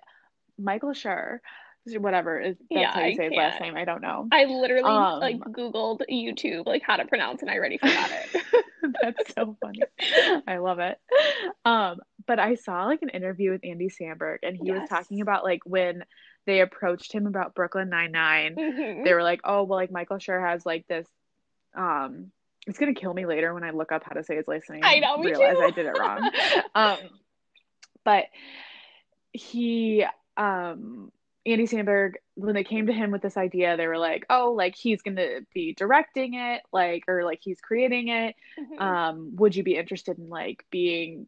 Michael 0.59 0.90
Schur, 0.90 1.38
whatever, 1.86 2.38
is 2.40 2.56
that's 2.58 2.68
Yeah, 2.70 2.90
how 2.92 3.00
you 3.00 3.12
I 3.12 3.16
say 3.16 3.24
his 3.24 3.34
last 3.36 3.60
name. 3.60 3.76
I 3.76 3.84
don't 3.84 4.02
know. 4.02 4.28
I 4.30 4.44
literally 4.44 4.90
Um, 4.90 5.20
like 5.20 5.38
Googled 5.38 6.02
YouTube 6.10 6.66
like 6.66 6.82
how 6.82 6.96
to 6.96 7.04
pronounce, 7.06 7.42
and 7.42 7.50
I 7.50 7.56
already 7.56 7.78
forgot 7.78 8.10
it. 8.10 8.42
That's 9.02 9.34
so 9.34 9.56
funny. 9.60 9.82
I 10.46 10.58
love 10.58 10.78
it. 10.78 10.98
Um, 11.64 12.00
but 12.26 12.38
I 12.38 12.54
saw 12.56 12.84
like 12.86 13.02
an 13.02 13.08
interview 13.08 13.50
with 13.52 13.64
Andy 13.64 13.88
Samberg, 13.88 14.38
and 14.42 14.56
he 14.56 14.70
was 14.72 14.82
talking 14.88 15.20
about 15.20 15.44
like 15.44 15.60
when 15.64 16.04
they 16.46 16.60
approached 16.60 17.12
him 17.12 17.26
about 17.26 17.54
Brooklyn 17.54 17.88
Nine-Nine, 17.90 18.54
Mhm. 18.56 19.04
they 19.04 19.12
were 19.14 19.22
like, 19.22 19.40
"Oh, 19.44 19.64
well, 19.64 19.78
like 19.78 19.90
Michael 19.90 20.18
Schur 20.18 20.40
has 20.46 20.64
like 20.64 20.86
this." 20.88 21.06
Um, 21.74 22.30
it's 22.66 22.78
gonna 22.78 22.94
kill 22.94 23.12
me 23.14 23.26
later 23.26 23.52
when 23.54 23.64
I 23.64 23.70
look 23.70 23.92
up 23.92 24.02
how 24.04 24.12
to 24.14 24.24
say 24.24 24.36
his 24.36 24.48
last 24.48 24.68
name. 24.70 24.82
I 24.84 24.94
and 24.94 25.02
know, 25.02 25.16
me 25.18 25.26
realize 25.28 25.56
too. 25.56 25.62
I 25.64 25.70
did 25.70 25.86
it 25.86 25.98
wrong. 25.98 26.30
um, 26.74 26.98
but 28.04 28.26
he, 29.32 30.04
um, 30.36 31.10
Andy 31.47 31.64
Samberg, 31.66 32.14
when 32.34 32.55
they 32.55 32.64
came 32.64 32.86
to 32.86 32.93
him 32.93 33.11
with 33.11 33.22
this 33.22 33.36
idea, 33.36 33.76
they 33.76 33.86
were 33.86 33.99
like, 33.99 34.26
"Oh, 34.28 34.53
like 34.53 34.74
he's 34.76 35.03
gonna 35.03 35.41
be 35.55 35.72
directing 35.74 36.34
it, 36.34 36.62
like, 36.72 37.05
or 37.09 37.24
like 37.24 37.41
he's 37.43 37.61
creating 37.61 38.09
it. 38.09 38.34
Mhm. 38.57 38.78
Um, 38.82 39.36
would 39.36 39.57
you 39.57 39.62
be 39.62 39.76
interested 39.76 40.18
in 40.18 40.28
like 40.28 40.64
being 40.70 41.26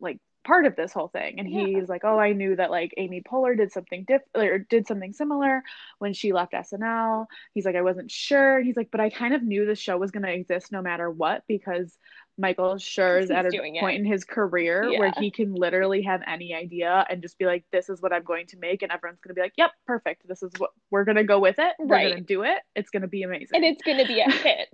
like 0.00 0.18
part 0.44 0.66
of 0.66 0.76
this 0.76 0.92
whole 0.92 1.08
thing?" 1.08 1.38
And 1.38 1.48
Yeah. 1.48 1.60
he's 1.60 1.88
like, 1.88 2.02
"Oh, 2.04 2.18
I 2.18 2.32
knew 2.32 2.56
that 2.56 2.70
like 2.70 2.94
Amy 2.96 3.22
Poehler 3.22 3.56
did 3.56 3.72
something 3.72 4.04
diff 4.06 4.22
or 4.34 4.58
did 4.58 4.86
something 4.86 5.12
similar 5.12 5.62
when 5.98 6.12
she 6.14 6.32
left 6.32 6.54
SNL." 6.54 7.26
He's 7.54 7.64
like, 7.66 7.76
"I 7.76 7.82
wasn't 7.82 8.10
sure." 8.10 8.60
He's 8.62 8.76
like, 8.76 8.90
"But 8.90 9.00
I 9.00 9.10
kind 9.10 9.34
of 9.34 9.42
knew 9.44 9.66
the 9.66 9.76
show 9.76 9.98
was 9.98 10.10
gonna 10.10 10.28
exist 10.30 10.72
no 10.72 10.82
matter 10.82 11.10
what 11.10 11.44
because." 11.48 11.98
Michael 12.38 12.78
Schur's 12.78 13.30
at 13.30 13.46
a 13.46 13.50
doing 13.50 13.76
it. 13.76 13.80
point 13.80 13.98
in 13.98 14.04
his 14.04 14.24
career 14.24 14.90
where 14.98 15.12
he 15.18 15.30
can 15.30 15.54
literally 15.54 16.02
have 16.02 16.22
any 16.26 16.54
idea 16.54 17.04
and 17.10 17.20
just 17.22 17.38
be 17.38 17.44
like, 17.46 17.64
"This 17.70 17.88
is 17.88 18.00
what 18.00 18.12
I'm 18.12 18.24
going 18.24 18.46
to 18.48 18.56
make," 18.58 18.82
and 18.82 18.90
everyone's 18.90 19.20
gonna 19.20 19.34
be 19.34 19.42
like, 19.42 19.52
"Yep, 19.58 19.70
perfect. 19.86 20.26
This 20.26 20.42
is 20.42 20.52
what 20.58 20.70
we're 20.90 21.04
gonna 21.04 21.24
go 21.24 21.38
with 21.38 21.58
it. 21.58 21.74
We're 21.78 21.86
Right. 21.86 22.10
gonna 22.10 22.22
do 22.22 22.42
it. 22.44 22.58
It's 22.74 22.90
gonna 22.90 23.08
be 23.08 23.22
amazing." 23.22 23.50
and 23.54 23.64
it's 23.64 23.82
gonna 23.82 24.06
be 24.06 24.20
a 24.20 24.24
hit. 24.30 24.68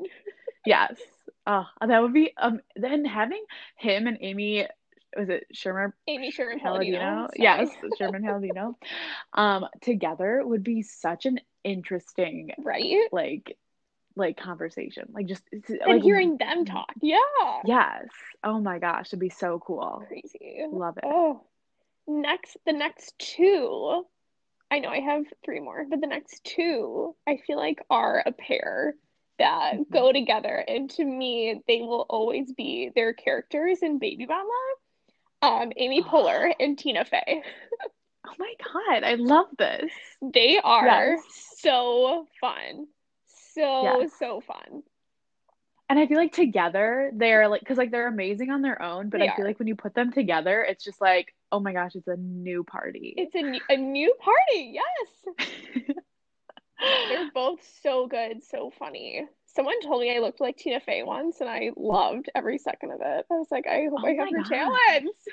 Yes. 0.65 0.95
Oh, 1.47 1.67
that 1.81 2.03
would 2.03 2.13
be 2.13 2.33
um 2.37 2.61
then 2.77 3.05
having 3.05 3.43
him 3.77 4.07
and 4.07 4.19
Amy 4.21 4.67
was 5.17 5.31
it 5.31 5.47
Sherman 5.53 5.95
Amy 6.07 6.31
Sherman? 6.31 6.61
Palladino. 6.61 7.29
Yes, 7.35 7.71
Sherman 7.97 8.23
Palladino. 8.23 8.77
Um 9.33 9.67
together 9.81 10.43
would 10.47 10.63
be 10.63 10.83
such 10.83 11.25
an 11.27 11.41
interesting 11.65 12.51
Right? 12.59 13.09
like 13.11 13.57
like 14.19 14.37
conversation. 14.37 15.09
Like 15.13 15.27
just 15.27 15.43
And 15.53 15.65
like 15.87 16.03
hearing 16.03 16.37
them 16.37 16.65
talk. 16.65 16.93
Yeah. 17.01 17.19
Yes. 17.65 18.07
Oh 18.45 18.61
my 18.61 18.79
gosh, 18.79 19.09
it'd 19.09 19.19
be 19.19 19.31
so 19.31 19.59
cool. 19.61 20.05
Crazy. 20.09 20.65
Love 20.71 20.99
it. 20.99 21.05
Oh. 21.07 21.43
Next 22.07 22.57
the 22.67 22.73
next 22.73 23.19
two. 23.19 24.05
I 24.71 24.81
know 24.81 24.91
I 24.91 25.01
have 25.01 25.25
three 25.45 25.61
more, 25.61 25.87
but 25.89 26.01
the 26.01 26.07
next 26.07 26.45
two 26.45 27.15
I 27.27 27.39
feel 27.47 27.57
like 27.57 27.81
are 27.89 28.23
a 28.27 28.33
pair 28.33 28.95
that 29.39 29.75
Mhm. 29.79 29.91
go 29.91 30.13
together 30.13 30.57
and 30.67 30.91
to 30.91 31.05
me 31.05 31.63
they 31.69 31.81
will 31.81 32.07
always 32.11 32.53
be 32.53 32.91
their 32.95 33.13
characters 33.13 33.83
in 33.83 33.99
Baby 33.99 34.27
Mama. 34.27 34.51
Um, 35.41 35.73
Amy 35.77 36.03
Poehler 36.03 36.53
and 36.59 36.77
Tina 36.79 37.05
Fey. 37.05 37.43
Oh 38.27 38.35
my 38.39 38.53
god, 38.63 39.05
I 39.05 39.15
love 39.15 39.47
this. 39.57 39.91
They 40.21 40.59
are 40.59 40.85
Yes. 40.85 41.23
so 41.61 42.27
fun. 42.43 42.87
So, 43.59 43.83
Yes. 44.01 44.11
so 44.19 44.41
fun. 44.41 44.83
And 45.91 45.99
I 45.99 46.07
feel 46.07 46.19
like 46.19 46.33
together 46.33 47.11
they're 47.15 47.49
like, 47.49 47.61
because 47.61 47.79
like 47.79 47.91
they're 47.91 48.09
amazing 48.09 48.51
on 48.51 48.61
their 48.63 48.81
own, 48.83 49.09
but 49.09 49.21
They 49.21 49.29
I 49.29 49.35
feel 49.35 49.45
are. 49.45 49.49
like 49.49 49.59
when 49.59 49.69
you 49.69 49.75
put 49.75 49.95
them 49.95 50.13
together, 50.13 50.63
it's 50.63 50.85
just 50.85 51.01
like, 51.01 51.35
oh 51.51 51.61
my 51.61 51.73
gosh, 51.73 51.95
it's 51.95 52.09
a 52.09 52.17
new 52.17 52.63
party. 52.63 53.15
It's 53.17 53.35
a, 53.35 53.39
n- 53.39 53.61
a 53.71 53.77
new 53.77 54.15
party. 54.21 54.75
Yes. 54.75 55.49
They're 57.09 57.31
both 57.35 57.61
so 57.83 58.07
good, 58.07 58.45
so 58.45 58.71
funny. 58.79 59.25
Someone 59.47 59.81
told 59.83 60.03
me 60.03 60.15
I 60.15 60.21
looked 60.21 60.41
like 60.41 60.57
Tina 60.59 60.79
Fey 60.79 61.03
once, 61.03 61.41
and 61.41 61.49
I 61.49 61.71
loved 61.77 62.31
every 62.35 62.59
second 62.59 62.93
of 62.93 63.01
it. 63.01 63.27
I 63.31 63.35
was 63.35 63.49
like, 63.51 63.67
I 63.67 63.87
hope 63.91 64.01
Oh 64.05 64.07
I 64.07 64.11
have 64.13 64.29
her 64.31 64.43
God. 64.43 64.45
talents. 64.45 65.25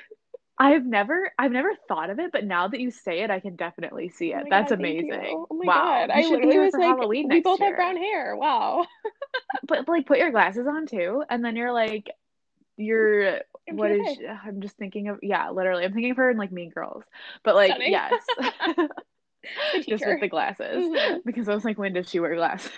I've 0.58 0.86
never, 0.86 1.32
I've 1.38 1.52
never 1.52 1.72
thought 1.88 2.08
of 2.10 2.18
it, 2.18 2.32
but 2.32 2.44
now 2.44 2.68
that 2.68 2.80
you 2.80 2.90
say 2.90 3.20
it, 3.20 3.30
I 3.30 3.40
can 3.40 3.56
definitely 3.56 4.08
see 4.08 4.32
Oh 4.32 4.38
it. 4.38 4.46
my 4.46 4.50
That's 4.50 4.70
God, 4.70 4.72
amazing. 4.72 5.46
Oh 5.50 5.54
my 5.54 5.68
wow, 5.68 5.70
God. 5.70 6.10
I 6.10 6.26
literally 6.26 6.58
was 6.58 6.76
like, 6.76 6.82
Halloween 6.82 7.30
we 7.30 7.40
both 7.40 7.60
year. 7.60 7.68
have 7.68 7.76
brown 7.76 7.96
hair. 7.96 8.36
Wow. 8.36 8.86
But 9.66 9.88
like, 9.88 10.06
put 10.06 10.18
your 10.18 10.30
glasses 10.30 10.66
on 10.66 10.86
too, 10.86 11.22
and 11.28 11.44
then 11.44 11.56
you're 11.56 11.72
like, 11.72 12.10
you're 12.76 13.42
I'm 13.68 13.76
what 13.76 13.92
is? 13.92 14.18
I'm 14.44 14.60
just 14.60 14.76
thinking 14.76 15.08
of 15.08 15.20
yeah, 15.22 15.50
literally. 15.50 15.84
I'm 15.84 15.92
thinking 15.92 16.12
of 16.12 16.16
her 16.18 16.30
in 16.30 16.36
like 16.38 16.52
Mean 16.52 16.70
Girls, 16.70 17.04
but 17.44 17.54
like 17.56 17.78
Stunning. 17.78 17.84
yes, 17.84 18.14
just 19.88 20.06
with 20.06 20.20
the 20.20 20.28
glasses 20.28 20.86
Mhm. 20.88 21.22
because 21.24 21.48
I 21.48 21.54
was 21.54 21.64
like, 21.64 21.78
when 21.78 21.92
does 21.92 22.08
she 22.08 22.20
wear 22.20 22.34
glasses? 22.36 22.70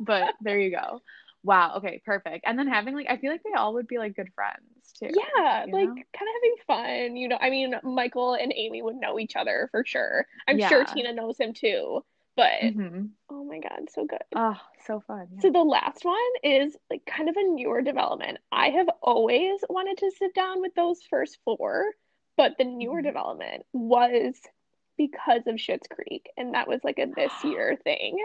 but 0.00 0.32
there 0.40 0.58
you 0.58 0.70
go. 0.70 1.00
Wow. 1.44 1.74
Okay. 1.76 2.00
Perfect. 2.04 2.44
And 2.46 2.58
then 2.58 2.66
having 2.66 2.94
like, 2.94 3.06
I 3.08 3.18
feel 3.18 3.30
like 3.30 3.42
they 3.42 3.52
all 3.52 3.74
would 3.74 3.86
be 3.86 3.98
like 3.98 4.16
good 4.16 4.32
friends 4.34 4.92
too. 4.98 5.08
Yeah, 5.10 5.66
like 5.70 5.88
know? 5.88 5.94
kind 5.94 6.28
of 6.28 6.34
having 6.34 6.56
fun. 6.66 7.16
You 7.16 7.28
know, 7.28 7.38
I 7.40 7.50
mean, 7.50 7.74
Michael 7.84 8.34
and 8.34 8.52
Amy 8.56 8.82
would 8.82 8.96
know 8.96 9.18
each 9.18 9.36
other 9.36 9.68
for 9.70 9.84
sure. 9.84 10.26
I'm 10.48 10.58
sure 10.58 10.84
Tina 10.84 11.12
knows 11.12 11.38
him 11.38 11.52
too. 11.52 12.04
But 12.36 12.62
Mhm. 12.62 13.10
oh 13.30 13.44
my 13.44 13.60
God, 13.60 13.90
so 13.90 14.06
good. 14.06 14.18
Oh, 14.34 14.58
so 14.86 15.00
fun. 15.06 15.28
yeah. 15.34 15.40
So 15.42 15.50
the 15.50 15.62
last 15.62 16.04
one 16.04 16.16
is 16.42 16.76
like 16.90 17.04
kind 17.06 17.28
of 17.28 17.36
a 17.36 17.42
newer 17.44 17.82
development. 17.82 18.38
I 18.50 18.70
have 18.70 18.88
always 19.02 19.60
wanted 19.68 19.98
to 19.98 20.10
sit 20.18 20.34
down 20.34 20.60
with 20.60 20.74
those 20.74 21.02
first 21.10 21.38
four, 21.44 21.92
but 22.36 22.56
the 22.58 22.64
newer 22.64 23.00
Mhm. 23.00 23.04
development 23.04 23.66
was 23.72 24.40
because 24.96 25.46
of 25.46 25.56
Schitt's 25.56 25.88
Creek, 25.88 26.28
and 26.36 26.54
that 26.54 26.68
was 26.68 26.82
like 26.82 26.98
a 26.98 27.06
this 27.06 27.32
year 27.44 27.76
thing. 27.84 28.16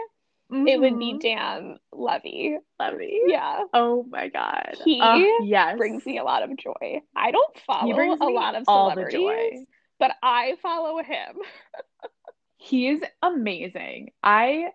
It 0.52 0.80
would 0.80 0.98
be 0.98 1.14
Mhm. 1.14 1.20
Dan 1.20 1.78
Levy. 1.92 2.58
Levy. 2.78 3.20
Yeah, 3.26 3.64
Oh 3.72 4.04
my 4.08 4.28
God. 4.28 4.76
He 4.84 5.00
Oh, 5.02 5.44
yes. 5.44 5.76
brings 5.78 6.04
me 6.04 6.18
a 6.18 6.24
lot 6.24 6.42
of 6.42 6.56
joy. 6.56 7.02
I 7.14 7.30
don't 7.30 7.58
follow 7.66 8.16
a 8.20 8.28
lot 8.28 8.54
of 8.54 8.64
celebrities, 8.64 9.66
but 9.98 10.12
I 10.22 10.56
follow 10.62 11.02
him. 11.02 11.36
He 12.62 12.88
is 12.88 13.00
amazing. 13.22 14.10
I 14.22 14.66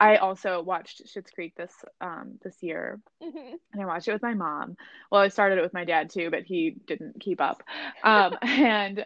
I 0.00 0.16
also 0.18 0.62
watched 0.62 1.02
Schitt's 1.06 1.32
Creek 1.32 1.54
this 1.56 1.72
um 2.00 2.38
this 2.44 2.62
year 2.62 3.00
Mhm. 3.20 3.58
and 3.72 3.82
I 3.82 3.86
watched 3.86 4.06
it 4.06 4.12
with 4.12 4.22
my 4.22 4.34
mom. 4.34 4.76
Well, 5.10 5.20
I 5.22 5.28
started 5.28 5.58
it 5.58 5.62
with 5.62 5.74
my 5.74 5.84
dad 5.84 6.10
too, 6.10 6.30
but 6.30 6.44
he 6.44 6.76
didn't 6.86 7.20
keep 7.20 7.40
up. 7.40 7.62
Um 8.04 8.36
and 8.42 9.04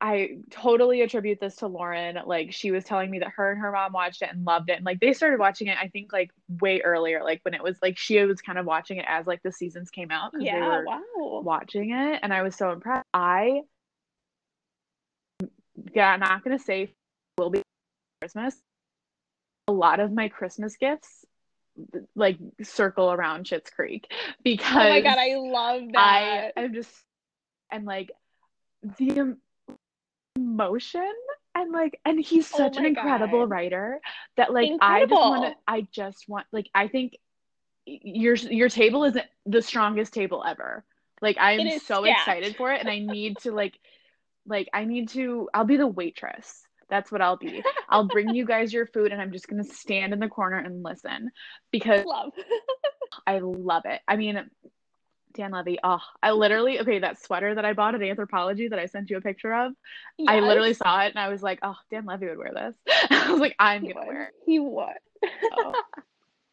I 0.00 0.38
totally 0.50 1.02
attribute 1.02 1.40
this 1.40 1.56
to 1.56 1.66
Lauren. 1.66 2.18
Like 2.24 2.52
she 2.52 2.70
was 2.70 2.84
telling 2.84 3.10
me 3.10 3.18
that 3.18 3.32
her 3.36 3.50
and 3.50 3.60
her 3.60 3.70
mom 3.70 3.92
watched 3.92 4.22
it 4.22 4.30
and 4.32 4.44
loved 4.46 4.70
it. 4.70 4.76
And 4.76 4.84
like 4.84 4.98
they 5.00 5.12
started 5.12 5.38
watching 5.38 5.66
it, 5.66 5.76
I 5.78 5.88
think 5.88 6.12
like 6.12 6.30
way 6.60 6.80
earlier, 6.80 7.22
like 7.22 7.40
when 7.42 7.54
it 7.54 7.62
was 7.62 7.76
like 7.82 7.98
she 7.98 8.18
was 8.24 8.40
kind 8.40 8.58
of 8.58 8.64
watching 8.64 8.96
it 8.96 9.04
as 9.06 9.26
like 9.26 9.42
the 9.42 9.52
seasons 9.52 9.90
came 9.90 10.10
out 10.10 10.32
Yeah, 10.40 10.78
were 10.78 10.84
wow. 10.84 11.42
watching 11.42 11.90
it 11.92 12.20
and 12.22 12.32
I 12.32 12.42
was 12.42 12.56
so 12.56 12.70
impressed. 12.72 13.06
I 13.12 13.62
yeah, 15.94 16.10
I'm 16.12 16.20
not 16.20 16.42
gonna 16.44 16.58
say 16.58 16.94
will 17.38 17.50
be 17.50 17.62
Christmas. 18.20 18.56
A 19.68 19.72
lot 19.72 20.00
of 20.00 20.12
my 20.12 20.28
Christmas 20.28 20.76
gifts 20.76 21.24
like 22.14 22.38
circle 22.62 23.12
around 23.12 23.46
Schitt's 23.46 23.70
Creek 23.70 24.10
because 24.42 24.76
Oh 24.86 24.88
my 24.88 25.00
God, 25.00 25.18
I 25.18 25.36
love 25.36 25.82
that. 25.92 26.52
I 26.56 26.60
am 26.60 26.74
just 26.74 26.90
and 27.70 27.84
like 27.84 28.10
the 28.98 29.36
emotion 30.36 31.12
and 31.54 31.72
like 31.72 32.00
and 32.04 32.20
he's 32.20 32.52
Oh 32.52 32.58
such 32.58 32.76
an 32.76 32.84
incredible 32.86 33.40
God. 33.40 33.50
writer 33.50 34.00
that 34.36 34.52
like 34.52 34.70
I 34.80 35.06
just 35.06 35.24
want 35.24 35.42
to 35.42 35.54
I 35.66 35.86
just 35.92 36.28
want 36.28 36.46
like 36.52 36.68
I 36.74 36.88
think 36.88 37.16
your 37.86 38.34
your 38.36 38.68
table 38.68 39.04
isn't 39.04 39.26
the 39.46 39.62
strongest 39.62 40.12
table 40.12 40.44
ever. 40.46 40.84
Like 41.20 41.36
I 41.38 41.52
am 41.52 41.70
so 41.70 42.04
stacked. 42.04 42.20
excited 42.20 42.56
for 42.56 42.72
it 42.72 42.80
and 42.80 42.90
I 42.90 42.98
need 42.98 43.38
to 43.40 43.52
like 43.52 43.74
like 44.46 44.68
I 44.72 44.84
need 44.84 45.08
to 45.10 45.48
I'll 45.52 45.64
be 45.64 45.76
the 45.76 45.86
waitress. 45.86 46.62
That's 46.88 47.12
what 47.12 47.20
I'll 47.20 47.36
be. 47.36 47.62
I'll 47.88 48.08
bring 48.08 48.34
you 48.34 48.44
guys 48.44 48.72
your 48.72 48.86
food 48.86 49.12
and 49.12 49.20
I'm 49.20 49.32
just 49.32 49.46
going 49.48 49.62
to 49.62 49.72
stand 49.74 50.12
in 50.12 50.18
the 50.18 50.28
corner 50.28 50.58
and 50.58 50.82
listen 50.82 51.30
because 51.70 52.04
Love. 52.06 52.32
I 53.26 53.38
love 53.40 53.82
it. 53.86 54.00
I 54.08 54.16
mean, 54.16 54.50
Dan 55.34 55.52
Levy, 55.52 55.78
oh, 55.82 56.00
I 56.22 56.32
literally, 56.32 56.80
okay, 56.80 56.98
that 57.00 57.22
sweater 57.22 57.54
that 57.54 57.64
I 57.64 57.72
bought 57.72 57.94
at 57.94 58.00
Anthropologie 58.00 58.70
that 58.70 58.78
I 58.78 58.86
sent 58.86 59.10
you 59.10 59.16
a 59.16 59.20
picture 59.20 59.52
of, 59.54 59.72
I 60.26 60.40
literally 60.40 60.74
saw 60.74 61.02
it 61.02 61.10
and 61.10 61.18
I 61.18 61.28
was 61.28 61.42
like, 61.42 61.60
oh, 61.62 61.76
Dan 61.90 62.04
Levy 62.06 62.26
would 62.28 62.38
wear 62.38 62.52
this. 62.54 62.74
I 63.10 63.30
was 63.30 63.40
like, 63.40 63.56
I'm 63.58 63.82
He 63.82 63.88
to 63.92 63.94
would. 63.94 64.06
wear 64.06 64.22
it. 64.24 64.34
He 64.46 64.58
would. 64.58 64.86
Oh. 65.52 65.72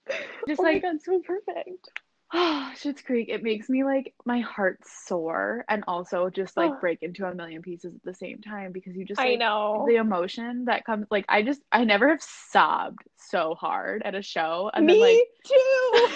Just 0.47 0.61
oh 0.61 0.63
like, 0.63 0.83
my 0.83 0.91
god, 0.91 1.01
so 1.01 1.19
perfect. 1.19 1.89
oh, 2.33 2.71
Schitt's 2.75 3.01
Creek, 3.01 3.29
it 3.29 3.43
makes 3.43 3.69
me 3.69 3.83
like 3.83 4.13
my 4.25 4.39
heart 4.39 4.79
soar 4.85 5.65
and 5.69 5.83
also 5.87 6.29
just 6.29 6.55
like 6.55 6.71
Oh. 6.71 6.77
break 6.81 7.03
into 7.03 7.25
a 7.25 7.33
million 7.35 7.61
pieces 7.61 7.93
at 7.95 8.03
the 8.03 8.13
same 8.13 8.39
time 8.41 8.71
because 8.71 8.95
you 8.95 9.05
just 9.05 9.19
I 9.19 9.35
know. 9.35 9.85
the 9.87 9.95
emotion 9.97 10.65
that 10.65 10.85
comes, 10.85 11.07
like, 11.11 11.25
I 11.29 11.41
just, 11.41 11.61
I 11.71 11.83
never 11.83 12.09
have 12.09 12.21
sobbed 12.21 13.01
so 13.17 13.55
hard 13.55 14.03
at 14.03 14.15
a 14.15 14.21
show 14.21 14.69
and 14.73 14.85
Me 14.85 14.93
then 14.93 15.01
like, 15.01 15.27
too. 15.45 16.09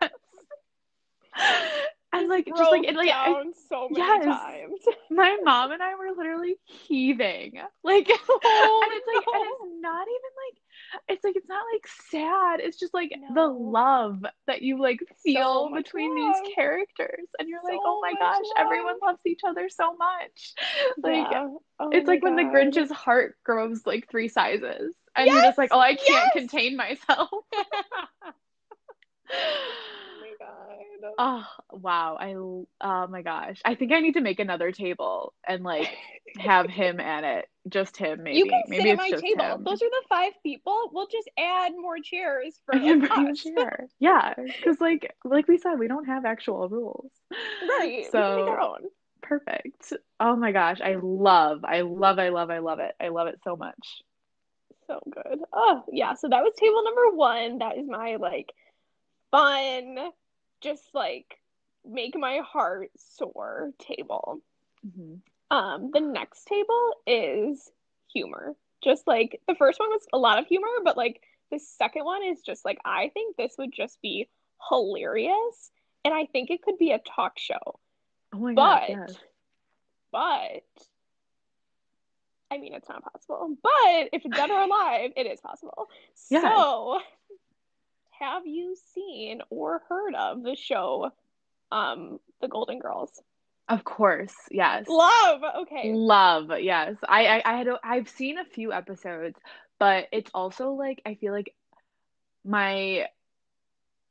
yes. 0.00 0.10
And 2.12 2.28
like 2.28 2.44
just 2.46 2.58
like 2.72 2.82
Broke 2.82 2.86
it 2.86 2.96
like 2.96 3.08
I- 3.08 3.44
so 3.68 3.88
many 3.88 3.98
Yes. 4.04 4.24
times. 4.24 4.80
my 5.10 5.36
mom 5.44 5.70
and 5.70 5.80
I 5.80 5.94
were 5.94 6.10
literally 6.16 6.56
heaving. 6.64 7.52
Like 7.84 8.08
Oh, 8.10 8.82
and 8.90 8.92
it's 8.98 9.06
like 9.06 9.24
oh 9.28 9.32
and 9.32 9.46
it's 9.46 9.80
not 9.80 10.08
even 10.08 10.32
like 10.42 11.02
it's 11.08 11.22
like 11.24 11.36
it's 11.36 11.48
not 11.48 11.62
like 11.72 11.86
sad. 12.10 12.58
It's 12.58 12.80
just 12.80 12.92
like 12.94 13.12
the 13.32 13.46
love 13.46 14.24
that 14.48 14.60
you 14.60 14.80
like 14.80 14.98
feel 15.22 15.70
much 15.70 15.84
between 15.84 16.18
love. 16.18 16.34
these 16.34 16.52
characters. 16.56 17.28
And 17.38 17.48
you're 17.48 17.60
like, 17.62 17.78
oh 17.80 18.00
my 18.02 18.12
gosh, 18.18 18.38
love. 18.38 18.66
everyone 18.66 18.96
loves 19.00 19.20
each 19.24 19.42
other 19.46 19.68
so 19.68 19.94
much. 19.94 20.54
Like 21.04 21.30
Yeah. 21.30 21.46
Oh 21.78 21.90
it's 21.92 22.08
like 22.08 22.24
when 22.24 22.34
the 22.34 22.42
Grinch's 22.42 22.90
heart 22.90 23.36
grows 23.44 23.86
like 23.86 24.10
three 24.10 24.26
sizes. 24.28 24.96
And 25.14 25.28
you're 25.28 25.42
just 25.42 25.58
like, 25.58 25.70
oh 25.72 25.78
I 25.78 25.94
can't 25.94 26.08
yes. 26.08 26.32
contain 26.32 26.76
myself. 26.76 27.30
Oh 31.22 31.44
wow! 31.70 32.16
i 32.18 32.32
oh 32.32 33.06
my 33.08 33.20
gosh! 33.20 33.60
I 33.62 33.74
think 33.74 33.92
I 33.92 34.00
need 34.00 34.14
to 34.14 34.22
make 34.22 34.40
another 34.40 34.72
table 34.72 35.34
and 35.46 35.62
like 35.62 35.90
have 36.38 36.70
him 36.70 36.98
at 36.98 37.24
it, 37.24 37.44
just 37.68 37.98
him. 37.98 38.22
Maybe 38.22 38.38
you 38.38 38.46
can 38.46 38.62
maybe 38.68 38.84
sit 38.84 38.88
at 38.88 38.92
it's 38.94 39.12
my 39.12 39.20
table. 39.28 39.44
him. 39.44 39.64
Those 39.64 39.82
are 39.82 39.90
the 39.90 40.02
five 40.08 40.32
people. 40.42 40.88
We'll 40.94 41.08
just 41.08 41.28
add 41.38 41.72
more 41.78 41.98
chairs 42.02 42.58
for 42.64 42.74
I 42.74 42.78
can 42.78 43.00
bring 43.00 43.28
a 43.28 43.32
us. 43.32 43.42
chair. 43.42 43.86
Yeah, 43.98 44.32
because 44.34 44.80
like 44.80 45.14
like 45.22 45.46
we 45.46 45.58
said, 45.58 45.78
we 45.78 45.88
don't 45.88 46.06
have 46.06 46.24
actual 46.24 46.70
rules. 46.70 47.10
Right. 47.30 47.86
we 47.86 48.02
can 48.10 48.36
make 48.36 48.46
So 48.46 48.78
perfect. 49.20 49.92
Oh 50.20 50.36
my 50.36 50.52
gosh! 50.52 50.80
I 50.80 50.96
love, 51.02 51.66
I 51.66 51.82
love, 51.82 52.18
I 52.18 52.30
love, 52.30 52.48
I 52.48 52.60
love 52.60 52.78
it. 52.78 52.94
I 52.98 53.08
love 53.08 53.26
it 53.26 53.40
so 53.44 53.56
much. 53.56 54.02
So 54.86 55.00
good. 55.10 55.40
Oh, 55.52 55.84
yeah. 55.92 56.14
So 56.14 56.30
that 56.30 56.42
was 56.42 56.54
table 56.58 56.82
number 56.82 57.14
one. 57.14 57.58
That 57.58 57.76
is 57.76 57.86
my 57.86 58.16
like 58.16 58.54
fun, 59.30 59.98
just 60.60 60.84
like 60.94 61.38
make 61.84 62.16
my 62.16 62.38
heart 62.38 62.90
soar 62.96 63.72
table. 63.78 64.40
hmm 64.96 65.16
Um, 65.50 65.90
the 65.92 66.00
next 66.00 66.44
table 66.44 66.94
is 67.06 67.70
humor. 68.12 68.54
Just 68.82 69.06
like 69.06 69.40
the 69.46 69.54
first 69.54 69.78
one 69.80 69.90
was 69.90 70.06
a 70.12 70.18
lot 70.18 70.38
of 70.38 70.46
humor, 70.46 70.68
but 70.84 70.96
like 70.96 71.22
the 71.50 71.58
second 71.58 72.04
one 72.04 72.22
is 72.24 72.40
just 72.42 72.64
like 72.64 72.78
I 72.84 73.10
think 73.12 73.36
this 73.36 73.54
would 73.58 73.72
just 73.72 74.00
be 74.00 74.28
hilarious, 74.68 75.70
and 76.04 76.14
I 76.14 76.26
think 76.26 76.50
it 76.50 76.62
could 76.62 76.78
be 76.78 76.92
a 76.92 76.98
talk 77.00 77.38
show. 77.38 77.80
Oh 78.32 78.38
my 78.38 78.54
But 78.54 78.88
gosh! 78.88 78.88
Yes. 78.88 79.16
but 80.12 80.86
I 82.52 82.58
mean, 82.58 82.74
it's 82.74 82.88
not 82.88 83.04
possible. 83.04 83.56
But 83.62 84.08
if 84.12 84.24
it's 84.24 84.34
dead 84.34 84.50
or 84.50 84.60
alive, 84.60 85.12
it 85.16 85.26
is 85.26 85.40
possible. 85.40 85.88
Yes. 86.30 86.42
So, 86.42 87.00
have 88.20 88.46
you 88.46 88.76
seen 88.94 89.40
or 89.50 89.82
heard 89.88 90.14
of 90.14 90.42
the 90.42 90.54
show, 90.56 91.10
um, 91.72 92.20
The 92.40 92.48
Golden 92.48 92.78
Girls? 92.78 93.10
Of 93.68 93.84
course, 93.84 94.34
yes. 94.50 94.86
Love. 94.88 95.42
Okay. 95.62 95.92
Love, 95.94 96.50
yes. 96.60 96.96
I, 97.08 97.26
I 97.26 97.42
I 97.44 97.56
had 97.56 97.68
a- 97.68 97.80
I've 97.84 98.08
seen 98.08 98.36
a 98.38 98.44
few 98.44 98.72
episodes, 98.72 99.38
but 99.78 100.08
it's 100.12 100.30
also 100.34 100.70
like 100.72 101.00
I 101.06 101.14
feel 101.14 101.32
like 101.32 101.54
my 102.44 103.06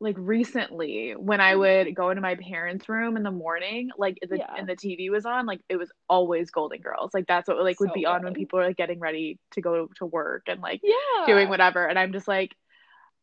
like 0.01 0.16
recently 0.18 1.12
when 1.18 1.41
I 1.41 1.55
would 1.57 1.93
go 1.93 2.10
into 2.10 2.22
my 2.22 2.36
parents' 2.36 2.88
room 2.88 3.18
in 3.18 3.24
the 3.24 3.32
morning, 3.32 3.89
like 3.97 4.18
the 4.22 4.38
Yeah. 4.38 4.53
and 4.57 4.68
the 4.68 4.78
TV 4.78 5.10
was 5.10 5.26
on, 5.26 5.45
like 5.45 5.60
it 5.68 5.76
was 5.76 5.91
always 6.07 6.51
Golden 6.51 6.80
Girls. 6.80 7.14
Like 7.14 7.28
that's 7.28 7.49
what 7.49 7.62
like 7.62 7.82
would 7.82 7.89
So 7.89 7.93
be 7.95 8.05
on 8.05 8.24
when 8.24 8.34
people 8.34 8.60
are 8.60 8.68
like 8.68 8.78
getting 8.78 8.99
ready 8.99 9.39
to 9.51 9.62
go 9.62 9.89
to 9.97 10.05
work 10.05 10.43
and 10.47 10.62
like 10.62 10.80
Yeah. 10.84 11.26
doing 11.26 11.49
whatever. 11.49 11.86
And 11.86 11.99
I'm 11.99 12.14
just 12.14 12.30
like 12.30 12.55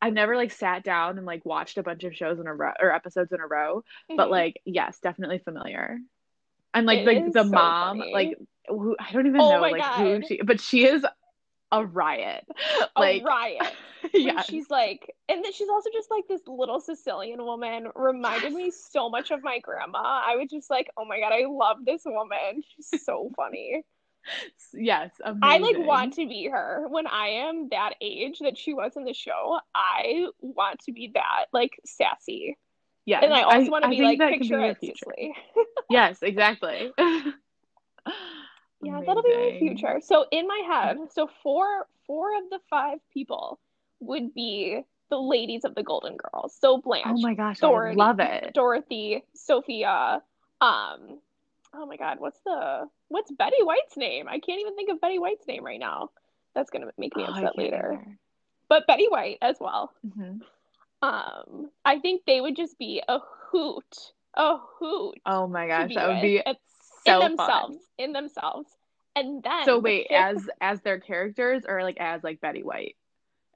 I've 0.03 0.13
never 0.13 0.37
like 0.37 0.53
sat 0.53 0.85
down 0.85 1.19
and 1.19 1.27
like 1.27 1.45
watched 1.45 1.79
a 1.79 1.83
bunch 1.83 2.05
of 2.05 2.15
shows 2.15 2.39
in 2.39 2.47
a 2.47 2.55
row 2.55 2.73
or 2.81 2.93
episodes 2.93 3.33
in 3.33 3.41
a 3.41 3.47
row, 3.47 3.83
but 4.17 4.31
Mhm. 4.31 4.31
like 4.31 4.61
yes, 4.65 4.99
definitely 5.01 5.39
familiar. 5.39 5.99
And 6.75 6.87
like 6.87 7.03
It 7.03 7.07
like 7.07 7.33
the 7.33 7.45
so 7.45 7.45
mom, 7.45 7.99
funny. 7.99 8.13
like 8.13 8.39
who 8.69 8.97
I 9.01 9.13
don't 9.13 9.27
even 9.29 9.47
Oh 9.47 9.49
know 9.49 9.69
like 9.69 9.87
who 9.95 10.23
she, 10.23 10.41
but 10.43 10.61
she 10.61 10.87
is 10.87 11.05
a 11.73 11.87
riot. 11.87 12.47
a 12.97 13.05
Like 13.05 13.25
riot. 13.25 13.79
Yeah, 14.13 14.41
she's 14.41 14.71
like, 14.71 15.15
and 15.29 15.45
then 15.45 15.53
she's 15.53 15.69
also 15.69 15.91
just 15.93 16.11
like 16.11 16.25
this 16.29 16.41
little 16.47 16.81
Sicilian 16.81 17.45
woman. 17.45 17.89
Reminded 17.95 18.53
me 18.53 18.71
so 18.71 19.11
much 19.11 19.31
of 19.31 19.43
my 19.43 19.59
grandma. 19.59 19.99
I 20.27 20.37
was 20.37 20.49
just 20.51 20.71
like, 20.71 20.89
oh 20.97 21.05
my 21.05 21.21
god, 21.21 21.33
I 21.33 21.45
love 21.49 21.79
this 21.85 22.03
woman. 22.07 22.63
She's 22.77 22.89
so 23.05 23.31
funny. 23.37 23.83
yes, 24.75 25.11
I 25.25 25.59
like 25.59 25.79
want 25.79 26.15
to 26.15 26.27
be 26.27 26.49
her 26.49 26.87
when 26.89 27.07
I 27.07 27.29
am 27.29 27.69
that 27.71 27.95
age 28.01 28.39
that 28.41 28.57
she 28.59 28.75
was 28.75 28.93
in 28.97 29.05
the 29.05 29.15
show. 29.15 29.59
I 29.75 30.27
want 30.41 30.81
to 30.81 30.93
be 30.93 31.11
that 31.15 31.47
like 31.53 31.79
sassy, 31.85 32.57
Yes, 33.05 33.23
and 33.23 33.33
I 33.33 33.43
also 33.43 33.71
want 33.71 33.85
to 33.85 33.91
be 33.91 34.03
like 34.03 34.19
picture 34.19 34.75
future. 34.81 35.13
Yes, 35.91 36.19
exactly. 36.23 36.91
Yeah, 38.83 39.01
that'll 39.05 39.23
be 39.23 39.35
my 39.35 39.57
future. 39.59 40.01
So 40.03 40.27
in 40.31 40.47
my 40.47 40.63
head, 40.67 40.99
so 41.13 41.29
four 41.43 41.87
four 42.07 42.37
of 42.37 42.51
the 42.51 42.61
five 42.71 42.99
people 43.13 43.59
would 44.01 44.35
be 44.35 44.81
the 45.11 45.19
ladies 45.19 45.65
of 45.65 45.75
the 45.75 45.83
Golden 45.83 46.17
Girls. 46.17 46.57
So 46.61 46.79
Blanche, 46.79 47.07
Oh 47.07 47.21
my 47.21 47.35
gosh, 47.35 47.59
Dorothy, 47.59 48.01
I 48.01 48.05
love 48.05 48.21
it. 48.21 48.55
Dorothy, 48.55 49.25
Sophia, 49.35 50.23
um, 50.61 51.19
oh 51.77 51.87
my 51.87 51.97
God, 51.97 52.19
what's 52.21 52.41
the 52.45 52.89
what's 53.09 53.31
Betty 53.33 53.63
White's 53.63 53.97
name? 53.97 54.27
I 54.29 54.39
can't 54.39 54.61
even 54.61 54.75
think 54.77 54.91
of 54.91 55.01
Betty 55.01 55.19
White's 55.19 55.47
name 55.47 55.65
right 55.65 55.81
now. 55.81 56.11
That's 56.55 56.71
gonna 56.71 56.87
make 56.99 57.15
me 57.17 57.25
Oh, 57.27 57.33
upset 57.33 57.57
later. 57.57 57.93
either. 57.95 58.19
But 58.69 58.87
Betty 58.87 59.07
White 59.09 59.39
as 59.43 59.57
well. 59.61 59.93
Mhm. 60.07 60.41
Um, 61.03 61.71
I 61.85 61.99
think 62.01 62.23
they 62.27 62.41
would 62.41 62.57
just 62.57 62.79
be 62.79 63.03
a 63.07 63.19
hoot, 63.51 64.13
a 64.35 64.57
hoot 64.79 65.19
Oh 65.27 65.47
my 65.47 65.67
gosh, 65.67 65.95
that 65.95 66.09
would 66.09 66.23
be 66.23 66.39
in 66.39 66.57
so 67.05 67.21
themselves, 67.21 67.77
fun. 67.77 67.79
in 67.99 68.13
themselves. 68.13 68.69
And 69.15 69.43
then 69.43 69.65
So 69.65 69.77
the 69.77 69.81
wait, 69.81 70.07
fifth- 70.09 70.19
as 70.19 70.51
as 70.61 70.81
their 70.83 70.99
characters 71.01 71.65
or 71.67 71.83
like 71.83 71.99
as 71.99 72.25
like 72.25 72.41
Betty 72.41 72.63
White 72.63 72.97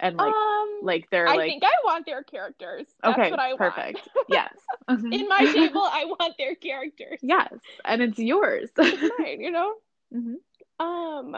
and 0.01 0.17
like 0.17 0.35
um, 0.35 0.79
like 0.83 1.09
they're 1.11 1.29
I 1.29 1.37
like 1.37 1.49
think 1.51 1.63
I 1.65 1.73
want 1.85 2.07
their 2.07 2.23
characters. 2.23 2.87
That's 3.03 3.19
okay, 3.19 3.31
what 3.31 3.41
I 3.41 3.57
perfect. 3.57 4.09
want. 4.17 4.27
Yes. 4.29 4.53
In 4.89 5.29
my 5.29 5.45
table, 5.53 5.83
I 5.83 6.07
want 6.07 6.35
their 6.39 6.55
characters. 6.55 7.21
Yes, 7.23 7.53
and 7.85 8.03
it's 8.03 8.19
yours. 8.19 8.71
It's 8.77 9.15
mine, 9.19 9.41
you 9.41 9.51
know? 9.51 9.75
Mhm. 10.13 10.35
Um, 10.81 11.37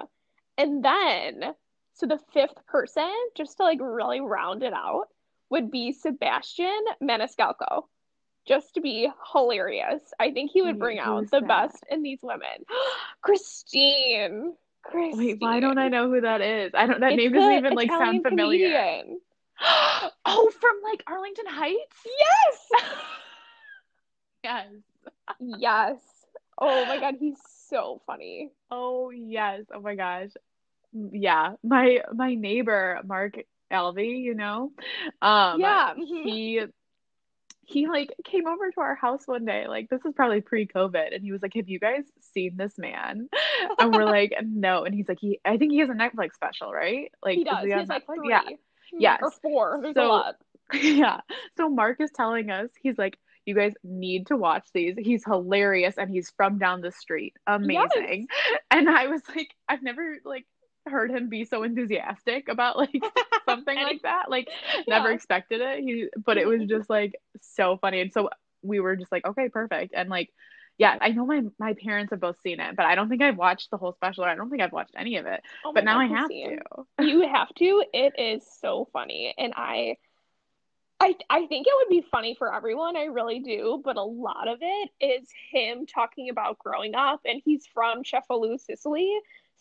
and 0.56 0.82
then, 0.82 1.54
so 1.92 2.06
the 2.06 2.18
fifth 2.32 2.64
person, 2.66 3.12
just 3.36 3.58
to 3.58 3.64
like 3.64 3.80
really 3.82 4.20
round 4.22 4.62
it 4.62 4.72
out, 4.72 5.08
would 5.50 5.70
be 5.70 5.92
Sebastian 5.92 6.82
Maniscalco. 7.02 7.82
Just 8.46 8.74
to 8.74 8.80
be 8.80 9.10
hilarious. 9.32 10.00
I 10.18 10.30
think 10.30 10.52
he 10.52 10.62
would 10.62 10.78
bring 10.78 10.98
out 10.98 11.30
the 11.30 11.40
that? 11.40 11.48
best 11.48 11.84
in 11.90 12.02
these 12.02 12.20
women. 12.22 12.64
Christine. 13.20 14.54
Wait, 14.94 15.36
why 15.40 15.60
don't 15.60 15.78
I 15.78 15.88
know 15.88 16.08
who 16.10 16.20
that 16.20 16.40
is? 16.40 16.72
I 16.74 16.86
don't. 16.86 17.00
That 17.00 17.12
It's 17.12 17.16
name 17.16 17.32
doesn't 17.32 17.52
even 17.52 17.74
like 17.74 17.86
Italian 17.86 18.22
sound 18.22 18.22
familiar. 18.22 18.68
comedian. 18.68 19.20
oh, 20.26 20.50
from 20.60 20.76
like 20.82 21.02
Arlington 21.06 21.46
Heights. 21.46 21.96
Yes. 22.06 22.82
Yes. 24.44 24.66
yes. 25.40 25.96
Oh 26.58 26.84
my 26.86 26.98
god, 26.98 27.14
he's 27.18 27.38
so 27.68 28.00
funny. 28.06 28.50
Oh 28.70 29.10
yes. 29.10 29.62
Oh 29.72 29.80
my 29.80 29.94
gosh. 29.94 30.30
Yeah. 30.92 31.52
My 31.62 32.02
my 32.12 32.34
neighbor 32.34 33.00
Mark 33.04 33.34
Alvey, 33.72 34.20
you 34.20 34.34
know, 34.34 34.72
um, 35.22 35.60
Yeah, 35.60 35.94
he 35.94 36.60
he 37.72 37.86
like 37.88 38.14
came 38.24 38.46
over 38.46 38.70
to 38.70 38.80
our 38.80 38.94
house 38.94 39.22
one 39.26 39.44
day. 39.44 39.66
Like 39.66 39.88
this 39.90 40.04
is 40.04 40.12
probably 40.14 40.40
pre-COVID, 40.40 41.14
and 41.14 41.22
he 41.22 41.32
was 41.32 41.42
like, 41.42 41.54
"Have 41.54 41.68
you 41.68 41.78
guys 41.78 42.04
seen 42.34 42.56
this 42.56 42.78
man?" 42.78 43.28
And 43.78 43.94
we're 43.94 44.04
like, 44.18 44.32
"No." 44.44 44.84
And 44.84 44.94
he's 44.94 45.08
like, 45.08 45.18
"He, 45.20 45.40
I 45.44 45.56
think 45.56 45.72
he 45.72 45.78
has 45.78 45.88
a 45.88 45.94
Netflix 45.94 46.34
special, 46.34 46.72
right? 46.72 47.10
Like, 47.24 47.36
he 47.38 47.44
does. 47.44 47.64
He 47.64 47.72
on 47.72 47.80
has 47.80 47.88
like 47.88 48.02
Netflix? 48.06 48.14
three. 48.16 48.28
Yeah. 48.30 48.42
Hmm, 48.42 48.54
Yes. 48.98 49.18
Or 49.22 49.30
four. 49.42 49.78
There's 49.82 49.94
So- 49.94 50.06
a 50.06 50.08
lot. 50.08 50.34
yeah. 50.74 51.20
So 51.56 51.68
Mark 51.68 52.00
is 52.00 52.10
telling 52.14 52.50
us, 52.50 52.70
he's 52.80 52.96
like, 52.98 53.18
You 53.46 53.54
guys 53.54 53.72
need 53.82 54.26
to 54.28 54.36
watch 54.36 54.66
these. 54.72 54.94
He's 54.98 55.24
hilarious 55.24 55.96
and 55.98 56.10
he's 56.10 56.30
from 56.36 56.58
down 56.58 56.80
the 56.82 56.92
street. 56.92 57.34
Amazing. 57.46 58.26
Yes. 58.30 58.58
And 58.70 58.88
I 58.88 59.06
was 59.08 59.22
like, 59.34 59.48
I've 59.68 59.82
never 59.82 60.18
like 60.24 60.46
heard 60.86 61.10
him 61.10 61.28
be 61.28 61.44
so 61.44 61.62
enthusiastic 61.62 62.48
about 62.48 62.76
like 62.76 63.02
something 63.46 63.76
like 63.76 64.02
that. 64.02 64.30
Like 64.30 64.48
yeah. 64.86 64.98
never 64.98 65.10
expected 65.10 65.60
it. 65.60 65.80
He 65.80 66.08
but 66.24 66.38
it 66.38 66.46
was 66.46 66.64
just 66.64 66.88
like 66.90 67.14
so 67.40 67.76
funny. 67.76 68.00
And 68.00 68.12
so 68.12 68.30
we 68.62 68.80
were 68.80 68.96
just 68.96 69.12
like, 69.12 69.26
okay, 69.26 69.48
perfect. 69.48 69.94
And 69.96 70.08
like 70.08 70.30
yeah, 70.78 70.96
I 71.00 71.10
know 71.10 71.26
my 71.26 71.42
my 71.58 71.74
parents 71.74 72.10
have 72.10 72.20
both 72.20 72.40
seen 72.40 72.58
it, 72.60 72.76
but 72.76 72.86
I 72.86 72.94
don't 72.94 73.08
think 73.08 73.22
I've 73.22 73.36
watched 73.36 73.70
the 73.70 73.76
whole 73.76 73.92
special. 73.92 74.24
Or 74.24 74.28
I 74.28 74.34
don't 74.34 74.50
think 74.50 74.62
I've 74.62 74.72
watched 74.72 74.94
any 74.96 75.16
of 75.16 75.26
it. 75.26 75.42
Oh 75.64 75.72
but 75.72 75.84
now 75.84 75.98
God, 75.98 76.00
I 76.00 76.18
have 76.18 76.28
to. 76.28 76.58
You 77.00 77.28
have 77.28 77.54
to. 77.56 77.84
It 77.92 78.14
is 78.18 78.42
so 78.60 78.88
funny, 78.92 79.34
and 79.36 79.52
I, 79.54 79.96
I, 80.98 81.14
I 81.28 81.46
think 81.46 81.66
it 81.66 81.72
would 81.76 81.88
be 81.88 82.04
funny 82.10 82.34
for 82.34 82.52
everyone. 82.52 82.96
I 82.96 83.04
really 83.04 83.40
do. 83.40 83.80
But 83.84 83.96
a 83.96 84.02
lot 84.02 84.48
of 84.48 84.58
it 84.60 84.90
is 85.00 85.28
him 85.50 85.86
talking 85.86 86.30
about 86.30 86.58
growing 86.58 86.94
up, 86.94 87.20
and 87.26 87.40
he's 87.44 87.66
from 87.66 88.02
Cefalù, 88.02 88.58
Sicily. 88.58 89.12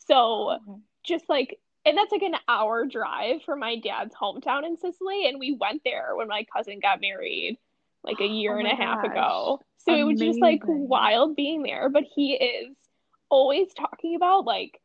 So. 0.07 0.57
Just 1.03 1.27
like, 1.29 1.59
and 1.85 1.97
that's 1.97 2.11
like 2.11 2.21
an 2.21 2.35
hour 2.47 2.85
drive 2.85 3.43
from 3.43 3.59
my 3.59 3.77
dad's 3.77 4.13
hometown 4.15 4.65
in 4.65 4.77
Sicily, 4.77 5.27
and 5.27 5.39
we 5.39 5.57
went 5.59 5.81
there 5.83 6.15
when 6.15 6.27
my 6.27 6.45
cousin 6.55 6.79
got 6.79 7.01
married 7.01 7.57
like 8.03 8.19
a 8.19 8.23
oh 8.29 8.33
year 8.33 8.55
oh 8.55 8.59
and 8.59 8.67
a 8.67 8.75
half 8.75 9.03
gosh. 9.03 9.11
ago. 9.11 9.59
So 9.79 9.93
Amazing. 9.93 10.01
it 10.01 10.11
was 10.11 10.19
just 10.19 10.41
like 10.41 10.61
wild 10.65 11.35
being 11.35 11.63
there. 11.63 11.89
But 11.89 12.03
he 12.03 12.33
is 12.33 12.75
always 13.29 13.73
talking 13.73 14.15
about 14.15 14.45
like 14.45 14.79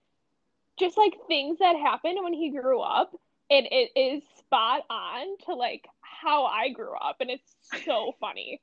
just 0.79 0.97
like 0.97 1.15
things 1.29 1.59
that 1.59 1.77
happened 1.77 2.19
when 2.23 2.33
he 2.33 2.51
grew 2.51 2.81
up. 2.81 3.13
And 3.49 3.67
it 3.71 3.91
is 3.95 4.23
spot 4.39 4.83
on 4.91 5.39
to 5.47 5.55
like 5.55 5.87
how 6.01 6.47
I 6.47 6.71
grew 6.71 6.95
up. 6.95 7.17
And 7.21 7.31
it's 7.31 7.55
so 7.85 8.15
funny. 8.21 8.61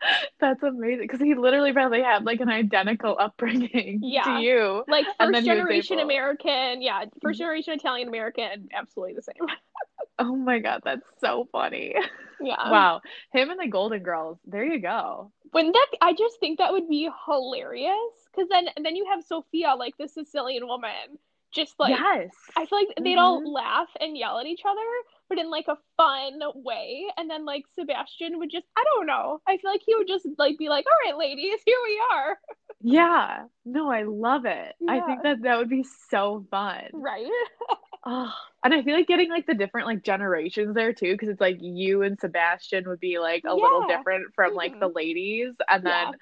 That's 0.40 0.62
amazing 0.62 1.04
because 1.06 1.20
he 1.20 1.34
literally 1.34 1.72
probably 1.72 2.02
had 2.02 2.24
like 2.24 2.40
an 2.40 2.48
identical 2.48 3.16
upbringing 3.18 4.00
yeah. 4.02 4.22
to 4.24 4.40
you. 4.40 4.84
Like 4.88 5.06
first 5.18 5.44
generation. 5.44 6.00
American, 6.00 6.82
yeah, 6.82 7.04
first 7.22 7.38
generation 7.38 7.74
Italian 7.74 8.08
American, 8.08 8.68
absolutely 8.74 9.14
the 9.14 9.22
same. 9.22 9.48
oh 10.18 10.36
my 10.36 10.58
god, 10.58 10.82
that's 10.84 11.06
so 11.20 11.48
funny. 11.52 11.94
Yeah. 12.38 12.70
Wow. 12.70 13.00
Him 13.32 13.48
and 13.48 13.58
the 13.58 13.66
Golden 13.66 14.02
Girls. 14.02 14.36
There 14.44 14.62
you 14.62 14.78
go. 14.78 15.32
Wouldn't 15.54 15.72
that 15.72 15.86
I 16.02 16.12
just 16.12 16.38
think 16.38 16.58
that 16.58 16.70
would 16.70 16.86
be 16.86 17.08
hilarious. 17.24 17.96
Cause 18.34 18.44
then 18.50 18.68
then 18.82 18.94
you 18.94 19.06
have 19.10 19.24
Sophia, 19.24 19.74
like 19.74 19.96
the 19.96 20.06
Sicilian 20.06 20.66
woman, 20.66 21.16
just 21.50 21.74
like 21.78 21.98
yes. 21.98 22.28
I 22.54 22.66
feel 22.66 22.78
like 22.78 22.88
they'd 22.98 23.12
mm-hmm. 23.12 23.18
all 23.18 23.52
laugh 23.52 23.88
and 23.98 24.18
yell 24.18 24.38
at 24.38 24.44
each 24.44 24.60
other, 24.68 24.82
but 25.28 25.38
in 25.38 25.50
like 25.50 25.66
a 25.68 25.78
fun 25.96 26.40
way. 26.54 27.06
And 27.16 27.28
then 27.30 27.44
like 27.44 27.64
Sebastian 27.78 28.38
would 28.38 28.50
just 28.50 28.66
I 28.76 28.84
don't 28.94 29.06
know. 29.06 29.40
I 29.46 29.56
feel 29.58 29.70
like 29.70 29.82
he 29.84 29.94
would 29.94 30.08
just 30.08 30.26
like 30.38 30.58
be 30.58 30.68
like, 30.68 30.86
All 30.86 31.10
right, 31.10 31.18
ladies, 31.18 31.60
here 31.64 31.78
we 31.84 32.00
are. 32.12 32.38
Yeah. 32.82 33.44
No, 33.64 33.90
I 33.90 34.02
love 34.02 34.44
it. 34.44 34.74
Yeah. 34.78 34.92
I 34.92 35.00
think 35.00 35.22
that 35.22 35.42
that 35.42 35.58
would 35.58 35.70
be 35.70 35.84
so 36.10 36.46
fun. 36.50 36.82
Right. 36.92 37.26
oh, 38.06 38.32
and 38.62 38.74
I 38.74 38.82
feel 38.82 38.94
like 38.94 39.08
getting 39.08 39.30
like 39.30 39.46
the 39.46 39.54
different 39.54 39.86
like 39.86 40.04
generations 40.04 40.74
there 40.74 40.92
too, 40.92 41.12
because 41.12 41.30
it's 41.30 41.40
like 41.40 41.56
you 41.60 42.02
and 42.02 42.20
Sebastian 42.20 42.88
would 42.88 43.00
be 43.00 43.18
like 43.18 43.42
a 43.44 43.48
yeah. 43.48 43.54
little 43.54 43.86
different 43.88 44.34
from 44.34 44.50
mm-hmm. 44.50 44.56
like 44.58 44.78
the 44.78 44.86
mm-hmm. 44.86 44.96
ladies, 44.96 45.54
and 45.68 45.84
then. 45.84 46.08
Yeah. 46.08 46.12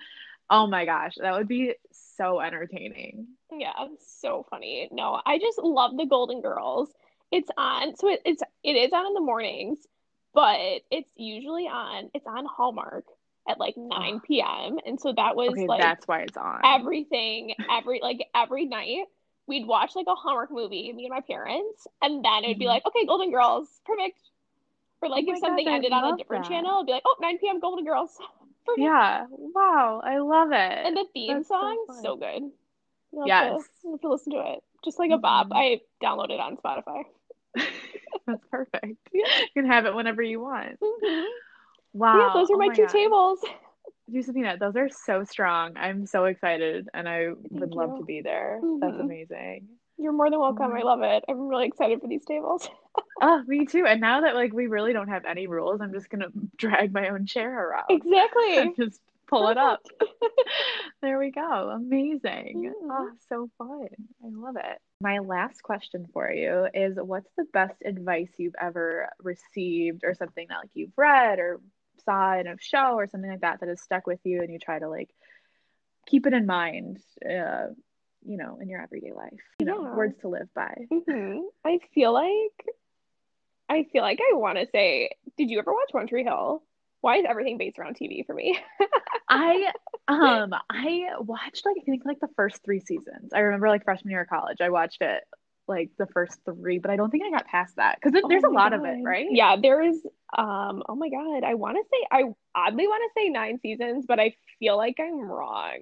Oh 0.50 0.66
my 0.66 0.84
gosh, 0.84 1.14
that 1.20 1.32
would 1.32 1.48
be 1.48 1.74
so 1.90 2.38
entertaining. 2.38 3.28
Yeah, 3.50 3.72
so 4.20 4.44
funny. 4.50 4.90
No, 4.92 5.18
I 5.24 5.38
just 5.38 5.58
love 5.58 5.96
the 5.96 6.04
Golden 6.04 6.42
Girls. 6.42 6.90
It's 7.34 7.50
on, 7.56 7.96
so 7.96 8.08
it, 8.08 8.22
it's 8.24 8.42
it 8.62 8.72
is 8.72 8.92
on 8.92 9.06
in 9.06 9.14
the 9.14 9.20
mornings, 9.20 9.78
but 10.32 10.58
it's 10.90 11.10
usually 11.16 11.64
on. 11.64 12.10
It's 12.14 12.26
on 12.26 12.46
Hallmark 12.46 13.04
at 13.48 13.58
like 13.58 13.76
9 13.76 14.20
p.m. 14.20 14.78
And 14.86 15.00
so 15.00 15.12
that 15.16 15.36
was 15.36 15.50
okay, 15.50 15.66
like 15.66 15.80
that's 15.80 16.06
why 16.06 16.20
it's 16.20 16.36
on 16.36 16.60
everything 16.64 17.54
every 17.70 18.00
like 18.00 18.26
every 18.34 18.64
night 18.64 19.04
we'd 19.46 19.66
watch 19.66 19.94
like 19.94 20.06
a 20.08 20.14
Hallmark 20.14 20.50
movie, 20.50 20.92
me 20.92 21.04
and 21.04 21.12
my 21.12 21.20
parents, 21.20 21.86
and 22.02 22.24
then 22.24 22.44
it'd 22.44 22.58
be 22.58 22.64
mm-hmm. 22.64 22.70
like, 22.70 22.86
okay, 22.86 23.04
Golden 23.06 23.30
Girls, 23.30 23.68
perfect. 23.84 24.18
Or 25.02 25.08
like 25.08 25.26
oh 25.28 25.32
if 25.32 25.40
something 25.40 25.66
God, 25.66 25.74
ended 25.74 25.92
on 25.92 26.14
a 26.14 26.16
different 26.16 26.44
that. 26.44 26.50
channel, 26.50 26.76
it'd 26.76 26.86
be 26.86 26.92
like, 26.92 27.02
oh, 27.04 27.16
9 27.20 27.38
p.m. 27.38 27.60
Golden 27.60 27.84
Girls. 27.84 28.16
Perfect. 28.64 28.82
Yeah. 28.82 29.26
Wow. 29.28 30.00
I 30.02 30.20
love 30.20 30.50
it. 30.52 30.86
And 30.86 30.96
the 30.96 31.04
theme 31.12 31.36
That's 31.36 31.48
song, 31.48 31.84
so, 31.88 32.02
so 32.02 32.16
good. 32.16 32.50
You'll 33.12 33.26
yes. 33.26 33.62
To, 33.62 33.68
you'll 33.82 33.92
have 33.92 34.00
to 34.00 34.08
listen 34.08 34.32
to 34.32 34.54
it. 34.54 34.62
Just 34.82 34.98
like 34.98 35.10
a 35.10 35.18
bop. 35.18 35.48
Mm-hmm. 35.48 35.56
I 35.56 35.80
downloaded 36.02 36.40
on 36.40 36.56
Spotify. 36.56 37.02
That's 38.26 38.42
perfect. 38.50 38.96
You 39.12 39.24
can 39.54 39.66
have 39.66 39.86
it 39.86 39.94
whenever 39.94 40.22
you 40.22 40.40
want. 40.40 40.80
Mm-hmm. 40.80 41.24
Wow. 41.92 42.18
Yeah, 42.18 42.40
those 42.40 42.50
are 42.50 42.54
oh 42.54 42.58
my, 42.58 42.68
my, 42.68 42.74
two 42.74 42.82
God. 42.82 42.92
tables. 42.92 43.38
Giuseppina, 44.12 44.58
those 44.58 44.76
are 44.76 44.88
so 44.88 45.24
strong. 45.24 45.76
I'm 45.76 46.06
so 46.06 46.24
excited 46.24 46.88
and 46.92 47.08
I 47.08 47.26
Thank 47.26 47.38
would 47.50 47.70
you. 47.70 47.76
love 47.76 47.98
to 47.98 48.04
be 48.04 48.20
there. 48.20 48.60
Mm-hmm. 48.62 48.80
That's 48.80 49.00
amazing. 49.00 49.68
You're 49.96 50.12
more 50.12 50.28
than 50.28 50.40
welcome. 50.40 50.72
I 50.72 50.82
love 50.82 51.02
it. 51.02 51.24
I'm 51.28 51.46
really 51.46 51.66
excited 51.66 52.00
for 52.00 52.08
these 52.08 52.24
tables. 52.24 52.68
oh, 53.22 53.42
me 53.46 53.64
too. 53.64 53.86
And 53.86 54.00
now 54.00 54.22
that 54.22 54.34
like 54.34 54.52
we 54.52 54.66
really 54.66 54.92
don't 54.92 55.08
have 55.08 55.24
any 55.24 55.46
rules, 55.46 55.80
I'm 55.80 55.92
just 55.92 56.10
gonna 56.10 56.28
drag 56.56 56.92
my 56.92 57.08
own 57.08 57.26
chair 57.26 57.68
around. 57.68 57.84
Exactly. 57.90 58.74
just 58.76 59.00
pull 59.28 59.48
it 59.48 59.56
up. 59.56 59.86
there 61.00 61.18
we 61.18 61.30
go. 61.30 61.70
Amazing. 61.70 62.72
Mm-hmm. 62.74 62.90
Oh, 62.90 63.10
so 63.28 63.50
fun. 63.56 63.88
I 64.22 64.28
love 64.28 64.56
it. 64.56 64.78
My 65.04 65.18
last 65.18 65.62
question 65.62 66.08
for 66.14 66.32
you 66.32 66.66
is 66.72 66.96
what's 66.96 67.28
the 67.36 67.44
best 67.52 67.74
advice 67.84 68.30
you've 68.38 68.54
ever 68.58 69.10
received 69.22 70.00
or 70.02 70.14
something 70.14 70.46
that 70.48 70.60
like 70.62 70.70
you've 70.72 70.96
read 70.96 71.38
or 71.38 71.60
saw 72.06 72.38
in 72.38 72.46
a 72.46 72.56
show 72.58 72.94
or 72.94 73.06
something 73.06 73.30
like 73.30 73.42
that 73.42 73.60
that 73.60 73.68
has 73.68 73.82
stuck 73.82 74.06
with 74.06 74.20
you 74.24 74.40
and 74.40 74.50
you 74.50 74.58
try 74.58 74.78
to 74.78 74.88
like 74.88 75.10
keep 76.06 76.26
it 76.26 76.32
in 76.32 76.46
mind 76.46 77.00
uh, 77.22 77.66
you 78.24 78.38
know 78.38 78.56
in 78.62 78.70
your 78.70 78.80
everyday 78.80 79.12
life? 79.12 79.44
You 79.60 79.66
know 79.66 79.82
words 79.94 80.18
to 80.22 80.28
live 80.28 80.48
by. 80.54 80.74
Mm-hmm. 80.90 81.40
i 81.66 81.80
feel 81.94 82.14
like 82.14 82.74
i 83.68 83.86
feel 83.92 84.02
like 84.02 84.20
i 84.22 84.34
want 84.34 84.56
to 84.56 84.66
say 84.72 85.10
did 85.36 85.50
you 85.50 85.58
ever 85.58 85.70
watch 85.70 85.92
one 85.92 86.06
tree 86.06 86.24
hill 86.24 86.62
why 87.04 87.18
is 87.18 87.24
everything 87.28 87.58
based 87.58 87.78
around 87.78 87.96
tv 87.96 88.24
for 88.26 88.34
me 88.34 88.58
i 89.28 89.70
um 90.08 90.54
i 90.70 91.04
watched 91.20 91.64
like 91.66 91.76
i 91.80 91.84
think 91.84 92.04
like 92.04 92.20
the 92.20 92.28
first 92.36 92.64
three 92.64 92.80
seasons 92.80 93.32
i 93.34 93.40
remember 93.40 93.68
like 93.68 93.84
freshman 93.84 94.10
year 94.10 94.22
of 94.22 94.28
college 94.28 94.60
i 94.60 94.70
watched 94.70 95.02
it 95.02 95.22
like 95.66 95.90
the 95.98 96.06
first 96.06 96.38
three, 96.44 96.78
but 96.78 96.90
I 96.90 96.96
don't 96.96 97.10
think 97.10 97.24
I 97.24 97.30
got 97.30 97.46
past 97.46 97.76
that 97.76 97.98
because 98.00 98.20
oh 98.22 98.28
there's 98.28 98.44
a 98.44 98.48
lot 98.48 98.72
God. 98.72 98.80
of 98.80 98.84
it, 98.84 99.02
right? 99.02 99.26
Yeah, 99.30 99.56
there 99.60 99.82
is. 99.82 100.04
Um, 100.36 100.82
oh 100.88 100.94
my 100.96 101.08
God, 101.08 101.44
I 101.44 101.54
want 101.54 101.76
to 101.76 101.84
say 101.90 102.06
I 102.10 102.24
oddly 102.54 102.86
want 102.86 103.02
to 103.02 103.20
say 103.20 103.28
nine 103.28 103.58
seasons, 103.60 104.04
but 104.06 104.20
I 104.20 104.34
feel 104.58 104.76
like 104.76 104.96
I'm 105.00 105.20
wrong. 105.20 105.78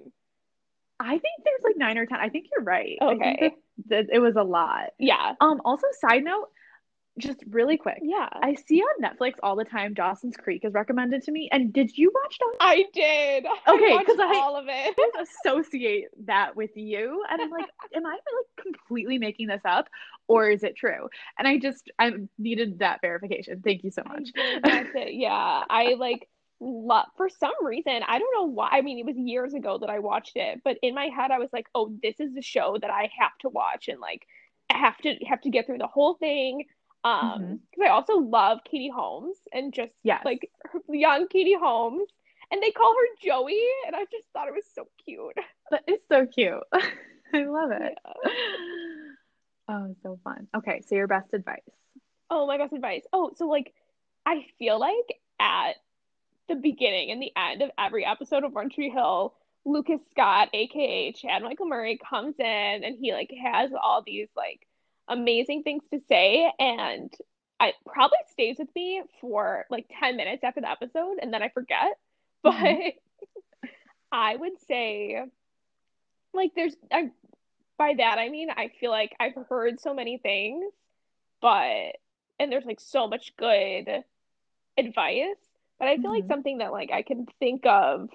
I 0.99 1.09
think 1.09 1.43
there's 1.43 1.63
like 1.63 1.77
nine 1.77 1.97
or 1.97 2.05
ten. 2.05 2.19
I 2.19 2.29
think 2.29 2.47
you're 2.55 2.63
right. 2.63 2.97
Okay, 3.01 3.37
that, 3.41 3.51
that 3.87 4.15
it 4.15 4.19
was 4.19 4.35
a 4.35 4.43
lot. 4.43 4.91
Yeah. 4.99 5.33
Um. 5.41 5.61
Also, 5.65 5.87
side 5.99 6.23
note, 6.23 6.49
just 7.19 7.43
really 7.49 7.77
quick. 7.77 7.99
Yeah. 8.01 8.27
I 8.31 8.55
see 8.55 8.81
on 8.81 9.03
Netflix 9.03 9.33
all 9.43 9.55
the 9.55 9.63
time 9.63 9.93
Dawson's 9.93 10.35
Creek 10.35 10.65
is 10.65 10.73
recommended 10.73 11.23
to 11.23 11.31
me. 11.31 11.47
And 11.51 11.71
did 11.71 11.95
you 11.95 12.11
watch 12.13 12.39
Dawson's 12.39 12.57
I 12.59 12.85
did. 12.93 13.45
Okay, 13.67 13.97
because 13.99 14.19
I 14.19 14.39
all 14.39 14.55
of 14.55 14.65
it. 14.67 14.97
associate 15.45 16.05
that 16.25 16.55
with 16.55 16.71
you. 16.75 17.23
And 17.29 17.41
I'm 17.41 17.51
like, 17.51 17.67
am 17.95 18.05
I 18.05 18.11
like 18.11 18.65
completely 18.65 19.19
making 19.19 19.47
this 19.47 19.61
up 19.63 19.89
or 20.27 20.49
is 20.49 20.63
it 20.63 20.75
true? 20.75 21.09
And 21.37 21.47
I 21.47 21.59
just 21.59 21.91
I 21.99 22.13
needed 22.39 22.79
that 22.79 23.01
verification. 23.01 23.61
Thank 23.63 23.83
you 23.83 23.91
so 23.91 24.03
much. 24.07 24.29
That's 24.63 24.89
it. 24.95 25.13
Yeah. 25.13 25.63
I 25.69 25.95
like 25.99 26.27
love 26.59 27.05
for 27.17 27.29
some 27.29 27.53
reason, 27.63 28.01
I 28.07 28.17
don't 28.17 28.33
know 28.33 28.45
why. 28.45 28.69
I 28.71 28.81
mean, 28.81 28.97
it 28.97 29.05
was 29.05 29.17
years 29.17 29.53
ago 29.53 29.77
that 29.79 29.89
I 29.89 29.99
watched 29.99 30.35
it, 30.35 30.61
but 30.63 30.77
in 30.81 30.95
my 30.95 31.07
head 31.07 31.29
I 31.29 31.37
was 31.37 31.49
like, 31.53 31.67
oh, 31.75 31.93
this 32.01 32.19
is 32.19 32.33
the 32.33 32.41
show 32.41 32.77
that 32.81 32.89
I 32.89 33.11
have 33.19 33.37
to 33.41 33.49
watch 33.49 33.87
and 33.87 33.99
like 33.99 34.25
I 34.69 34.77
have 34.77 34.97
to 34.99 35.13
have 35.27 35.41
to 35.41 35.49
get 35.49 35.67
through 35.67 35.77
the 35.77 35.87
whole 35.87 36.15
thing 36.15 36.63
um, 37.03 37.59
because 37.71 37.79
mm-hmm. 37.79 37.83
I 37.83 37.89
also 37.89 38.17
love 38.17 38.59
Katie 38.69 38.91
Holmes 38.93 39.37
and 39.51 39.73
just 39.73 39.91
yes. 40.03 40.23
like 40.23 40.49
young 40.89 41.27
Katie 41.27 41.57
Holmes, 41.59 42.07
and 42.51 42.61
they 42.61 42.71
call 42.71 42.93
her 42.93 43.07
Joey, 43.21 43.61
and 43.87 43.95
I 43.95 44.05
just 44.11 44.25
thought 44.33 44.47
it 44.47 44.53
was 44.53 44.65
so 44.73 44.87
cute. 45.03 45.37
That 45.71 45.83
is 45.87 45.99
so 46.09 46.25
cute. 46.25 46.63
I 47.33 47.45
love 47.45 47.71
it. 47.71 47.97
Yeah. 48.25 48.31
Oh, 49.69 49.95
so 50.03 50.19
fun. 50.25 50.49
Okay, 50.53 50.81
so 50.85 50.93
your 50.93 51.07
best 51.07 51.33
advice. 51.33 51.61
Oh, 52.29 52.45
my 52.45 52.57
best 52.57 52.73
advice. 52.73 53.03
Oh, 53.13 53.31
so 53.37 53.47
like, 53.47 53.73
I 54.25 54.45
feel 54.59 54.77
like 54.77 55.21
at 55.39 55.77
the 56.49 56.55
beginning 56.55 57.11
and 57.11 57.21
the 57.21 57.31
end 57.35 57.61
of 57.61 57.71
every 57.77 58.05
episode 58.05 58.43
of 58.43 58.51
One 58.51 58.69
Tree 58.69 58.89
Hill, 58.89 59.33
Lucas 59.65 60.01
Scott, 60.11 60.49
aka 60.53 61.13
Chad 61.13 61.43
Michael 61.43 61.67
Murray, 61.67 61.97
comes 61.97 62.35
in 62.37 62.45
and 62.45 62.97
he 62.99 63.13
like 63.13 63.31
has 63.41 63.71
all 63.81 64.03
these 64.05 64.27
like 64.35 64.67
amazing 65.07 65.63
things 65.63 65.83
to 65.91 65.99
say 66.07 66.51
and 66.59 67.13
it 67.61 67.75
probably 67.85 68.17
stays 68.31 68.57
with 68.59 68.69
me 68.75 69.01
for 69.21 69.65
like 69.69 69.85
10 69.99 70.17
minutes 70.17 70.43
after 70.43 70.61
the 70.61 70.69
episode 70.69 71.17
and 71.21 71.33
then 71.33 71.41
I 71.43 71.49
forget. 71.49 71.97
But 72.43 72.53
mm-hmm. 72.55 73.67
I 74.11 74.35
would 74.35 74.59
say 74.67 75.23
like 76.33 76.51
there's 76.55 76.75
I 76.91 77.09
by 77.77 77.93
that 77.97 78.17
I 78.19 78.29
mean 78.29 78.49
I 78.49 78.69
feel 78.79 78.91
like 78.91 79.15
I've 79.19 79.35
heard 79.49 79.79
so 79.79 79.93
many 79.93 80.17
things, 80.17 80.73
but 81.41 81.97
and 82.39 82.51
there's 82.51 82.65
like 82.65 82.79
so 82.81 83.07
much 83.07 83.35
good 83.37 84.03
advice. 84.77 85.37
But 85.79 85.87
I 85.87 85.97
feel 85.97 86.11
like 86.11 86.25
Mhm. 86.25 86.27
something 86.27 86.57
that 86.59 86.71
like 86.71 86.91
I 86.91 87.01
can 87.03 87.27
think 87.39 87.65
of 87.65 88.09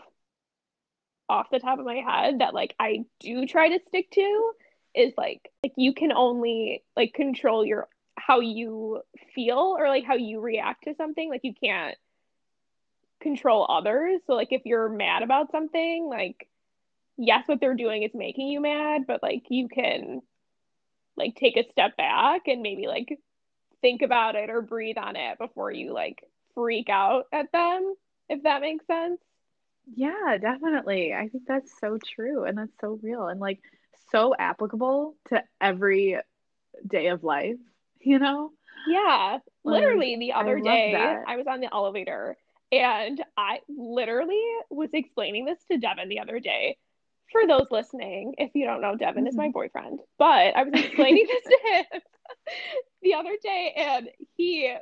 off 1.28 1.50
the 1.50 1.58
top 1.58 1.78
of 1.78 1.84
my 1.84 1.96
head 1.96 2.40
that 2.40 2.54
like 2.54 2.74
I 2.78 3.04
do 3.20 3.46
try 3.46 3.68
to 3.68 3.80
stick 3.88 4.10
to 4.12 4.52
is 4.98 5.12
like 5.16 5.50
like 5.62 5.72
you 5.76 5.94
can 5.94 6.12
only 6.12 6.82
like 6.96 7.14
control 7.14 7.64
your 7.64 7.88
how 8.16 8.40
you 8.40 9.00
feel 9.34 9.76
or 9.78 9.88
like 9.88 10.04
how 10.04 10.16
you 10.16 10.40
react 10.40 10.84
to 10.84 10.94
something. 10.96 11.30
Like 11.30 11.42
you 11.44 11.54
can't 11.62 11.96
control 13.20 13.66
others. 13.68 14.20
So 14.26 14.34
like 14.34 14.48
if 14.50 14.62
you're 14.64 14.88
mad 14.88 15.22
about 15.22 15.50
something, 15.52 16.08
like 16.08 16.48
yes, 17.16 17.44
what 17.46 17.60
they're 17.60 17.74
doing 17.74 18.02
is 18.02 18.10
making 18.14 18.48
you 18.48 18.60
mad, 18.60 19.02
but 19.06 19.22
like 19.22 19.44
you 19.48 19.68
can 19.68 20.20
like 21.16 21.34
take 21.36 21.56
a 21.56 21.68
step 21.70 21.96
back 21.96 22.42
and 22.46 22.62
maybe 22.62 22.86
like 22.86 23.18
think 23.80 24.02
about 24.02 24.34
it 24.34 24.50
or 24.50 24.62
breathe 24.62 24.98
on 24.98 25.16
it 25.16 25.38
before 25.38 25.70
you 25.70 25.92
like 25.92 26.24
freak 26.54 26.88
out 26.88 27.26
at 27.32 27.50
them, 27.52 27.94
if 28.28 28.42
that 28.42 28.60
makes 28.60 28.86
sense. 28.86 29.20
Yeah, 29.94 30.36
definitely. 30.40 31.14
I 31.14 31.28
think 31.28 31.44
that's 31.46 31.72
so 31.80 31.98
true 32.14 32.44
and 32.44 32.58
that's 32.58 32.78
so 32.80 32.98
real 33.02 33.26
and 33.28 33.40
like 33.40 33.60
so 34.10 34.34
applicable 34.38 35.14
to 35.28 35.42
every 35.60 36.16
day 36.86 37.08
of 37.08 37.24
life, 37.24 37.56
you 38.00 38.18
know? 38.18 38.52
Yeah, 38.88 39.38
literally 39.64 40.16
the 40.16 40.32
other 40.32 40.60
love 40.60 40.64
day. 40.64 41.16
I 41.26 41.36
was 41.36 41.46
on 41.46 41.60
the 41.60 41.72
elevator 41.72 42.36
and 42.72 43.22
I 43.36 43.60
literally 43.68 44.42
was 44.70 44.90
explaining 44.92 45.44
this 45.44 45.58
to 45.70 45.78
Devin 45.78 46.08
the 46.08 46.20
other 46.20 46.40
day. 46.40 46.76
For 47.32 47.46
those 47.46 47.66
listening, 47.70 48.34
if 48.38 48.54
you 48.54 48.64
don't 48.64 48.80
know, 48.80 48.96
Devin 48.96 49.26
is 49.26 49.36
my 49.36 49.48
Mhm. 49.48 49.52
boyfriend, 49.52 50.00
but 50.18 50.56
I 50.56 50.62
was 50.62 50.72
explaining 50.74 51.26
this 51.26 51.44
to 51.44 51.58
him 51.72 52.02
the 53.02 53.14
other 53.14 53.36
day 53.42 53.74
and 53.76 54.08
he 54.36 54.74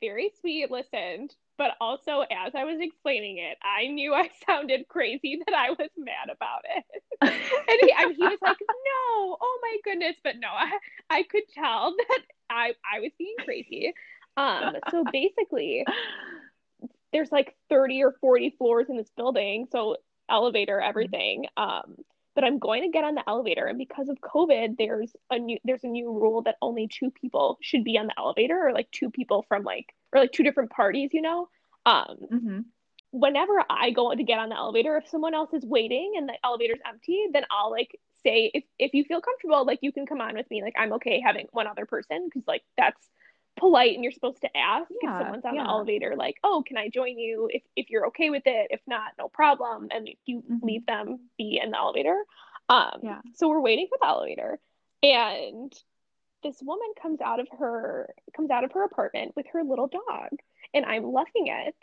very 0.00 0.30
sweet 0.40 0.70
listened, 0.70 1.34
but 1.58 1.72
also 1.80 2.20
as 2.22 2.52
I 2.54 2.64
was 2.64 2.78
explaining 2.80 3.38
it, 3.38 3.58
I 3.62 3.86
knew 3.86 4.14
I 4.14 4.28
sounded 4.46 4.88
crazy 4.88 5.40
that 5.46 5.54
I 5.54 5.70
was 5.70 5.90
mad 5.96 6.30
about 6.32 6.62
it. 6.76 6.84
And 7.66 7.78
he, 7.80 8.14
he 8.16 8.22
was 8.22 8.38
like, 8.42 8.58
"No, 8.60 9.38
oh 9.40 9.58
my 9.62 9.76
goodness!" 9.84 10.16
But 10.22 10.36
no, 10.38 10.48
I, 10.48 10.70
I 11.08 11.22
could 11.22 11.44
tell 11.54 11.94
that 12.08 12.20
I 12.50 12.72
I 12.84 13.00
was 13.00 13.12
being 13.18 13.36
crazy. 13.44 13.94
Um, 14.36 14.74
so 14.90 15.04
basically, 15.10 15.84
there's 17.12 17.32
like 17.32 17.54
30 17.70 18.02
or 18.02 18.14
40 18.20 18.54
floors 18.58 18.86
in 18.88 18.96
this 18.96 19.10
building, 19.16 19.66
so 19.70 19.96
elevator, 20.28 20.80
everything. 20.80 21.46
Um, 21.56 21.96
but 22.34 22.44
I'm 22.44 22.58
going 22.58 22.82
to 22.82 22.88
get 22.88 23.04
on 23.04 23.14
the 23.14 23.28
elevator, 23.28 23.66
and 23.66 23.78
because 23.78 24.08
of 24.08 24.18
COVID, 24.20 24.76
there's 24.78 25.14
a 25.30 25.38
new 25.38 25.58
there's 25.64 25.84
a 25.84 25.88
new 25.88 26.12
rule 26.12 26.42
that 26.42 26.56
only 26.62 26.88
two 26.88 27.10
people 27.10 27.58
should 27.62 27.84
be 27.84 27.98
on 27.98 28.06
the 28.06 28.18
elevator, 28.18 28.68
or 28.68 28.72
like 28.72 28.90
two 28.90 29.10
people 29.10 29.44
from 29.48 29.62
like 29.64 29.94
or 30.12 30.20
like 30.20 30.32
two 30.32 30.42
different 30.42 30.70
parties, 30.70 31.10
you 31.12 31.22
know. 31.22 31.48
Um, 31.86 32.16
hmm 32.30 32.60
whenever 33.14 33.62
I 33.70 33.90
go 33.92 34.12
to 34.12 34.24
get 34.24 34.40
on 34.40 34.48
the 34.48 34.56
elevator, 34.56 34.96
if 34.96 35.08
someone 35.08 35.34
else 35.34 35.52
is 35.52 35.64
waiting 35.64 36.14
and 36.16 36.28
the 36.28 36.34
elevator's 36.44 36.80
empty, 36.84 37.26
then 37.32 37.44
I'll 37.48 37.70
like 37.70 37.96
say 38.24 38.50
if 38.52 38.64
if 38.78 38.92
you 38.92 39.04
feel 39.04 39.20
comfortable, 39.20 39.64
like 39.64 39.78
you 39.82 39.92
can 39.92 40.04
come 40.04 40.20
on 40.20 40.34
with 40.34 40.50
me. 40.50 40.62
Like 40.62 40.74
I'm 40.76 40.94
okay 40.94 41.22
having 41.24 41.46
one 41.52 41.68
other 41.68 41.86
person 41.86 42.24
because 42.24 42.42
like 42.48 42.62
that's 42.76 42.98
polite 43.56 43.94
and 43.94 44.02
you're 44.04 44.12
supposed 44.12 44.40
to 44.42 44.56
ask 44.56 44.90
if 45.00 45.10
someone's 45.16 45.44
on 45.44 45.56
the 45.56 45.68
elevator, 45.68 46.14
like, 46.16 46.36
oh, 46.44 46.62
can 46.66 46.76
I 46.76 46.88
join 46.88 47.18
you 47.18 47.48
if 47.52 47.62
if 47.76 47.90
you're 47.90 48.06
okay 48.08 48.30
with 48.30 48.44
it? 48.46 48.68
If 48.70 48.80
not, 48.86 49.12
no 49.18 49.28
problem. 49.28 49.88
And 49.90 50.08
you 50.26 50.44
Mhm. 50.48 50.60
leave 50.62 50.86
them 50.86 51.30
be 51.38 51.60
in 51.62 51.70
the 51.70 51.78
elevator. 51.78 52.24
Um, 52.68 53.00
Yeah. 53.02 53.20
so 53.34 53.48
we're 53.48 53.60
waiting 53.60 53.86
for 53.88 53.98
the 54.00 54.06
elevator, 54.08 54.58
and 55.02 55.72
this 56.42 56.62
woman 56.62 56.88
comes 57.00 57.20
out 57.20 57.40
of 57.40 57.48
her 57.58 58.14
comes 58.36 58.50
out 58.50 58.64
of 58.64 58.72
her 58.72 58.84
apartment 58.84 59.34
with 59.36 59.46
her 59.52 59.64
little 59.64 59.88
dog, 59.88 60.30
and 60.74 60.84
I'm 60.84 61.04
loving 61.04 61.46
it. 61.48 61.74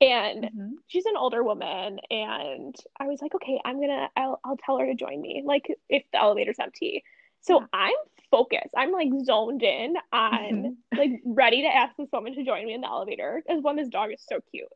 And 0.00 0.50
hmm 0.54 0.74
she's 0.86 1.06
an 1.06 1.16
older 1.16 1.42
woman 1.44 2.00
and 2.10 2.74
I 2.98 3.04
was 3.08 3.20
like, 3.20 3.34
okay, 3.34 3.60
I'm 3.64 3.80
gonna 3.80 4.08
I'll 4.16 4.40
I'll 4.44 4.56
tell 4.56 4.78
her 4.78 4.86
to 4.86 4.94
join 4.94 5.20
me, 5.20 5.42
like 5.44 5.66
if 5.88 6.04
the 6.12 6.18
elevator's 6.20 6.58
empty. 6.60 7.04
So 7.40 7.64
I'm 7.72 7.94
focused. 8.30 8.74
I'm 8.76 8.92
like 8.92 9.08
zoned 9.24 9.62
in 9.62 9.96
on 10.12 10.40
Mhm. 10.40 10.76
like 10.98 11.20
ready 11.24 11.62
to 11.62 11.68
ask 11.68 11.96
this 11.96 12.08
woman 12.12 12.34
to 12.34 12.44
join 12.44 12.66
me 12.66 12.74
in 12.74 12.80
the 12.82 12.88
elevator. 12.88 13.42
Because 13.46 13.62
one, 13.62 13.76
this 13.76 13.88
dog 13.88 14.12
is 14.12 14.22
so 14.28 14.40
cute. 14.50 14.68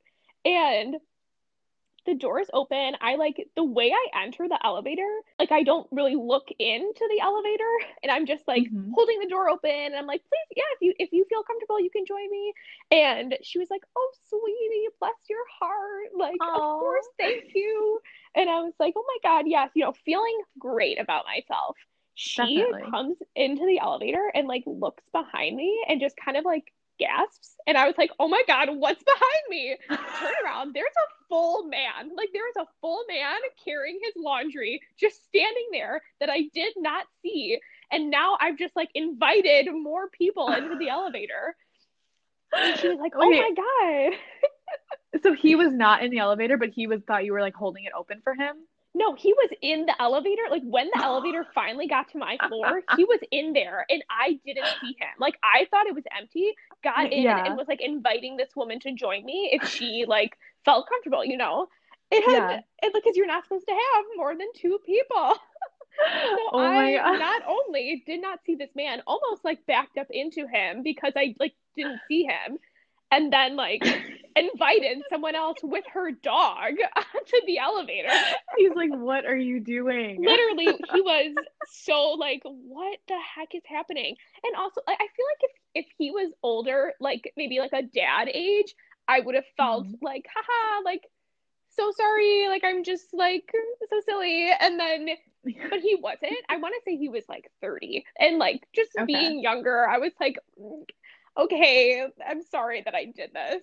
And 0.44 0.96
the 2.04 2.14
door 2.14 2.40
is 2.40 2.50
open. 2.52 2.96
I 3.00 3.14
like 3.14 3.36
the 3.54 3.62
way 3.62 3.92
I 3.92 4.22
enter 4.24 4.48
the 4.48 4.58
elevator, 4.66 5.08
like 5.38 5.52
I 5.52 5.62
don't 5.62 5.86
really 5.92 6.16
look 6.16 6.48
into 6.58 7.08
the 7.08 7.20
elevator 7.20 7.70
and 8.02 8.10
I'm 8.10 8.26
just 8.26 8.48
like 8.48 8.64
Mhm. 8.64 8.90
holding 8.92 9.20
the 9.20 9.28
door 9.28 9.48
open 9.48 9.70
and 9.70 9.94
I'm 9.94 10.06
like, 10.06 10.22
please, 10.24 10.56
yeah, 10.56 10.64
if 10.74 10.78
you 10.80 10.94
if 10.98 11.12
you 11.12 11.24
feel 11.26 11.44
comfortable, 11.44 11.78
you 11.78 11.90
can 11.90 12.04
join 12.04 12.28
me. 12.28 12.52
And 12.90 13.38
she 13.42 13.60
was 13.60 13.70
like, 13.70 13.84
Oh, 13.94 14.12
sweetie, 14.28 14.88
bless 14.98 15.14
your 15.28 15.44
heart. 15.60 16.08
Like, 16.16 16.40
Aw. 16.40 16.54
of 16.56 16.78
course, 16.80 17.06
thank 17.18 17.54
you. 17.54 18.00
And 18.34 18.50
I 18.50 18.62
was 18.62 18.74
like, 18.80 18.94
Oh 18.96 19.04
my 19.06 19.18
God, 19.30 19.46
yes, 19.46 19.70
you 19.74 19.84
know, 19.84 19.92
feeling 20.04 20.40
great 20.58 20.98
about 20.98 21.24
myself. 21.24 21.76
She 22.14 22.58
Definitely. 22.58 22.90
comes 22.90 23.16
into 23.34 23.66
the 23.66 23.78
elevator 23.78 24.30
and 24.34 24.46
like 24.46 24.64
looks 24.66 25.02
behind 25.12 25.56
me 25.56 25.84
and 25.88 26.00
just 26.00 26.16
kind 26.16 26.36
of 26.36 26.44
like 26.44 26.72
gasps. 26.98 27.56
And 27.66 27.76
I 27.76 27.86
was 27.86 27.96
like, 27.96 28.10
Oh 28.18 28.28
my 28.28 28.42
God, 28.46 28.68
what's 28.72 29.02
behind 29.02 29.42
me? 29.48 29.76
turn 29.88 30.32
around. 30.44 30.74
There's 30.74 30.86
a 30.86 31.12
full 31.28 31.66
man. 31.66 32.10
Like 32.16 32.30
there 32.32 32.48
is 32.48 32.56
a 32.56 32.66
full 32.80 33.04
man 33.08 33.38
carrying 33.64 33.98
his 34.02 34.14
laundry 34.16 34.80
just 34.98 35.24
standing 35.24 35.68
there 35.72 36.02
that 36.20 36.30
I 36.30 36.48
did 36.54 36.74
not 36.76 37.06
see. 37.22 37.58
And 37.90 38.10
now 38.10 38.36
I've 38.40 38.58
just 38.58 38.76
like 38.76 38.90
invited 38.94 39.68
more 39.72 40.08
people 40.10 40.52
into 40.52 40.76
the 40.76 40.88
elevator. 40.88 41.56
And 42.54 42.78
she 42.78 42.88
was 42.88 42.98
like, 42.98 43.12
"Oh 43.16 43.28
Wait. 43.28 43.38
my 43.38 43.54
god." 43.54 44.18
So 45.22 45.34
he 45.34 45.54
was 45.54 45.72
not 45.72 46.02
in 46.02 46.10
the 46.10 46.18
elevator, 46.18 46.56
but 46.56 46.70
he 46.70 46.86
was 46.86 47.02
thought 47.02 47.24
you 47.24 47.32
were 47.32 47.42
like 47.42 47.54
holding 47.54 47.84
it 47.84 47.92
open 47.96 48.22
for 48.24 48.34
him. 48.34 48.56
No, 48.94 49.14
he 49.14 49.32
was 49.32 49.50
in 49.62 49.86
the 49.86 50.00
elevator. 50.02 50.42
Like 50.50 50.62
when 50.64 50.88
the 50.88 50.98
elevator 51.02 51.46
finally 51.54 51.88
got 51.88 52.10
to 52.10 52.18
my 52.18 52.38
floor, 52.46 52.82
he 52.88 53.04
was 53.04 53.20
in 53.30 53.54
there 53.54 53.86
and 53.88 54.04
I 54.10 54.38
didn't 54.44 54.72
see 54.80 54.96
him. 55.00 55.08
Like 55.18 55.38
I 55.42 55.66
thought 55.70 55.86
it 55.86 55.94
was 55.94 56.04
empty, 56.16 56.52
got 56.84 57.10
in 57.10 57.36
Yeah. 57.36 57.42
and 57.44 57.56
was 57.56 57.68
like 57.68 57.80
inviting 57.80 58.36
this 58.36 58.50
woman 58.54 58.80
to 58.80 58.92
join 58.92 59.24
me 59.24 59.50
if 59.52 59.64
she 59.64 60.04
like 60.06 60.36
felt 60.64 60.88
comfortable, 60.88 61.24
you 61.24 61.38
know? 61.38 61.68
It 62.10 62.22
had 62.22 62.40
Yeah. 62.42 62.62
it 62.82 62.92
because 62.92 63.16
you're 63.16 63.26
not 63.26 63.44
supposed 63.44 63.66
to 63.66 63.72
have 63.72 64.04
more 64.16 64.36
than 64.36 64.48
two 64.56 64.78
people. 64.84 65.36
So 66.36 66.52
Oh 66.52 66.72
my 66.72 66.92
I 66.96 66.96
God. 66.96 67.18
not 67.18 67.42
only 67.46 68.02
did 68.06 68.20
not 68.20 68.40
see 68.44 68.54
this 68.54 68.70
man, 68.74 69.02
almost 69.06 69.44
like 69.44 69.66
backed 69.66 69.98
up 69.98 70.08
into 70.10 70.46
him 70.48 70.82
because 70.82 71.12
I 71.16 71.34
like 71.38 71.54
didn't 71.76 72.00
see 72.08 72.24
him, 72.24 72.58
and 73.12 73.32
then 73.32 73.56
like 73.56 73.88
invited 74.36 75.04
someone 75.10 75.36
else 75.36 75.60
with 75.62 75.84
her 75.94 76.12
dog 76.12 76.74
to 77.26 77.42
the 77.46 77.58
elevator. 77.58 78.20
He's 78.54 78.74
like, 78.74 78.90
"What 78.92 79.26
are 79.26 79.36
you 79.36 79.60
doing?" 79.60 80.26
Literally, 80.26 80.74
he 80.90 81.00
was 81.02 81.44
so 81.64 82.12
like, 82.12 82.42
what 82.44 82.98
the 83.08 83.18
heck 83.36 83.54
is 83.54 83.62
happening? 83.66 84.16
And 84.44 84.56
also, 84.56 84.82
I 84.86 84.96
feel 84.96 85.26
like 85.26 85.40
if 85.42 85.50
if 85.74 85.86
he 85.98 86.10
was 86.10 86.32
older, 86.42 86.92
like 87.00 87.32
maybe 87.36 87.60
like 87.60 87.72
a 87.72 87.82
dad 87.82 88.28
age, 88.32 88.74
I 89.08 89.20
would 89.20 89.34
have 89.34 89.46
felt 89.56 89.88
Mhm. 89.88 89.98
like, 90.02 90.26
haha, 90.34 90.82
like 90.84 91.02
so 91.70 91.92
sorry, 91.96 92.48
like 92.48 92.64
I'm 92.64 92.84
just 92.84 93.14
like 93.14 93.50
so 93.90 94.00
silly. 94.06 94.50
And 94.60 94.80
then 94.80 95.08
but 95.70 95.80
he 95.80 95.96
wasn't. 96.00 96.32
I 96.48 96.56
want 96.58 96.74
to 96.76 96.82
say 96.84 96.96
he 96.96 97.08
was 97.08 97.24
like 97.28 97.50
30. 97.60 98.04
And 98.18 98.38
like 98.38 98.66
just 98.74 98.90
Okay. 98.98 99.06
being 99.06 99.42
younger, 99.42 99.88
I 99.88 99.98
was 99.98 100.12
like, 100.20 100.38
"Mm, 100.60 100.84
okay, 101.38 102.06
I'm 102.26 102.42
sorry 102.42 102.82
that 102.84 102.94
I 102.94 103.06
did 103.06 103.32
this. 103.32 103.62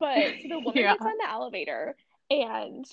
But 0.00 0.40
so 0.42 0.48
the 0.48 0.60
woman 0.60 0.86
Yeah. 0.86 0.86
gets 0.86 1.04
on 1.04 1.12
the 1.18 1.28
elevator 1.30 1.96
and 2.30 2.84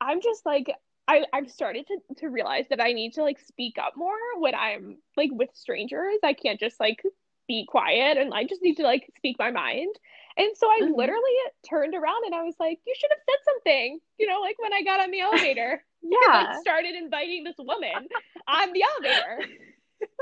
I'm 0.00 0.20
just 0.20 0.46
like 0.46 0.72
I, 1.08 1.24
I've 1.32 1.50
started 1.50 1.86
to, 1.88 1.98
to 2.18 2.28
realize 2.28 2.66
that 2.70 2.80
I 2.82 2.92
need 2.92 3.14
to 3.14 3.22
like 3.22 3.40
speak 3.40 3.76
up 3.78 3.94
more 3.96 4.16
when 4.38 4.54
I'm 4.54 4.98
like 5.16 5.30
with 5.32 5.50
strangers. 5.54 6.18
I 6.22 6.34
can't 6.34 6.60
just 6.60 6.78
like 6.80 7.02
be 7.48 7.66
quiet 7.66 8.18
and 8.18 8.34
I 8.34 8.44
just 8.44 8.62
need 8.62 8.76
to 8.76 8.82
like 8.82 9.10
speak 9.16 9.36
my 9.38 9.50
mind. 9.50 9.94
And 10.36 10.56
so 10.56 10.68
I 10.68 10.82
Mhm. 10.82 10.94
literally 10.94 11.32
turned 11.68 11.94
around 11.94 12.24
and 12.26 12.34
I 12.34 12.42
was 12.42 12.56
like, 12.60 12.80
you 12.86 12.94
should 12.96 13.10
have 13.10 13.20
said 13.28 13.44
something, 13.54 14.00
you 14.18 14.26
know, 14.28 14.40
like 14.40 14.58
when 14.60 14.74
I 14.74 14.82
got 14.82 15.00
on 15.00 15.10
the 15.10 15.20
elevator 15.22 15.82
Yeah. 16.02 16.18
like 16.32 16.54
started 16.54 16.94
inviting 16.94 17.44
this 17.44 17.56
woman 17.58 18.08
on 18.46 18.72
the 18.72 18.84
elevator. 18.84 19.46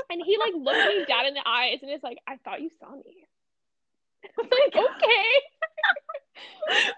And 0.09 0.21
he 0.25 0.37
like 0.37 0.53
looked 0.55 0.87
me 0.87 1.05
dead 1.07 1.25
in 1.27 1.33
the 1.33 1.47
eyes 1.47 1.79
and 1.81 1.91
is 1.91 2.01
like, 2.03 2.17
I 2.27 2.37
thought 2.43 2.61
you 2.61 2.69
saw 2.79 2.91
me. 2.95 3.25
I 4.25 4.29
was 4.41 4.49
like, 4.49 4.75
okay. 4.75 5.25
That's 6.67 6.93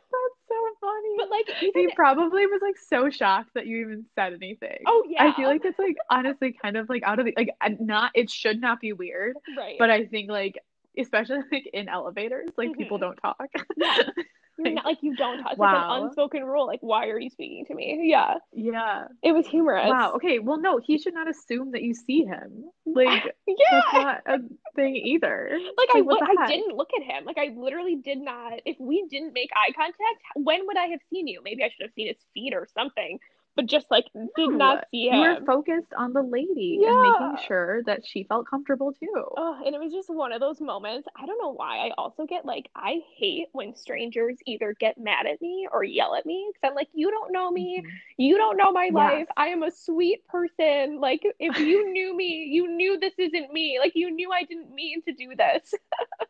so 0.48 0.56
funny. 0.82 1.16
But 1.18 1.30
like 1.30 1.50
he 1.60 1.90
probably 1.96 2.46
was 2.46 2.62
like 2.62 2.78
so 2.78 3.10
shocked 3.10 3.52
that 3.56 3.68
you 3.68 3.78
even 3.82 4.06
said 4.16 4.34
anything. 4.34 4.80
oh 4.88 5.04
yeah. 5.08 5.24
I 5.24 5.36
feel 5.36 5.48
like 5.48 5.64
it's 5.64 5.80
like 5.80 5.96
honestly 6.10 6.56
kind 6.62 6.78
of 6.78 6.90
like 6.90 7.04
out 7.04 7.20
of 7.20 7.26
the 7.26 7.34
like 7.38 7.50
not 7.80 8.12
it 8.16 8.30
should 8.30 8.60
not 8.62 8.80
be 8.80 8.94
weird, 8.94 9.36
right. 9.58 9.76
but 9.80 9.90
I 9.90 10.06
think 10.06 10.30
like 10.30 10.58
especially 10.98 11.38
like 11.52 11.68
in 11.74 11.88
elevators, 11.90 12.50
like 12.58 12.74
people 12.76 12.98
Mhm. 12.98 13.02
don't 13.02 13.16
talk. 13.18 13.38
Yeah. 13.78 13.98
You're 14.66 14.74
not 14.76 14.86
like 14.86 14.98
you 15.02 15.16
don't 15.16 15.38
touch. 15.42 15.52
It's 15.54 15.60
like 15.60 15.76
an 15.76 16.04
unspoken 16.04 16.44
rule. 16.44 16.68
Like, 16.68 16.80
why 16.82 17.08
are 17.08 17.20
you 17.20 17.30
speaking 17.30 17.66
to 17.68 17.74
me? 17.76 18.00
Yeah, 18.04 18.36
Yeah. 18.54 19.06
it 19.24 19.32
was 19.32 19.48
humorous. 19.48 19.90
Wow. 19.90 20.14
Okay. 20.16 20.40
Well, 20.40 20.60
no, 20.60 20.80
he 20.84 20.98
should 20.98 21.14
not 21.14 21.30
assume 21.30 21.72
that 21.72 21.82
you 21.82 21.94
see 21.94 22.24
him. 22.24 22.66
Like 22.86 23.24
Yeah. 23.46 23.56
that's 23.72 23.94
not 23.94 24.22
a 24.26 24.40
thing 24.76 24.96
either. 24.96 25.52
Like 25.78 25.90
I, 25.94 26.00
look, 26.00 26.20
I 26.24 26.48
didn't 26.48 26.76
look 26.76 26.90
at 27.00 27.04
him. 27.04 27.24
Like 27.24 27.38
I 27.38 27.54
literally 27.56 27.96
did 27.96 28.18
not. 28.18 28.54
If 28.66 28.78
we 28.80 29.06
didn't 29.10 29.34
make 29.34 29.52
eye 29.56 29.72
contact, 29.74 30.00
when 30.36 30.66
would 30.66 30.78
I 30.78 30.88
have 30.88 31.00
seen 31.12 31.28
you? 31.28 31.42
Maybe 31.44 31.64
I 31.64 31.70
should 31.70 31.84
have 31.84 31.94
seen 31.96 32.08
his 32.08 32.18
feet 32.34 32.54
or 32.56 32.68
something. 32.74 33.20
But 33.60 33.68
just 33.68 33.92
like 33.92 34.06
did 34.36 34.52
No, 34.52 34.58
not 34.58 34.86
see 34.90 35.10
him. 35.10 35.12
You 35.12 35.20
were 35.20 35.36
focused 35.46 35.94
on 35.94 36.14
the 36.14 36.22
lady 36.24 36.84
and 36.86 37.00
making 37.00 37.36
sure 37.36 37.84
that 37.84 38.06
she 38.06 38.24
felt 38.24 38.48
comfortable 38.48 38.94
too. 38.94 39.26
Oh, 39.38 39.62
and 39.66 39.76
it 39.76 39.80
was 39.80 39.94
just 39.94 40.10
one 40.10 40.34
of 40.34 40.42
those 40.42 40.60
moments. 40.62 41.08
I 41.16 41.26
don't 41.26 41.40
know 41.42 41.54
why. 41.54 41.78
I 41.88 41.92
also 41.98 42.26
get 42.26 42.46
like 42.46 42.70
I 42.76 43.00
hate 43.18 43.48
when 43.54 43.76
strangers 43.76 44.38
either 44.46 44.76
get 44.80 44.98
mad 44.98 45.26
at 45.28 45.42
me 45.42 45.68
or 45.72 45.84
yell 45.84 46.16
at 46.16 46.26
me 46.26 46.52
because 46.54 46.68
I'm 46.70 46.76
like, 46.76 46.90
you 46.94 47.10
don't 47.12 47.32
know 47.32 47.50
me. 47.52 47.82
Mhm. 47.82 48.02
You 48.18 48.38
don't 48.38 48.58
know 48.58 48.72
my 48.72 48.90
Yes. 48.90 48.94
life. 48.94 49.28
I 49.38 49.48
am 49.48 49.64
a 49.64 49.72
sweet 49.72 50.28
person. 50.28 51.00
Like 51.00 51.22
if 51.40 51.58
you 51.58 51.92
knew 51.94 52.16
me, 52.16 52.50
you 52.52 52.68
knew 52.68 53.00
this 53.00 53.14
isn't 53.18 53.54
me. 53.54 53.80
Like 53.80 53.94
you 53.96 54.12
knew 54.12 54.32
I 54.32 54.44
didn't 54.44 54.74
mean 54.74 55.02
to 55.04 55.14
do 55.14 55.36
this. 55.38 55.74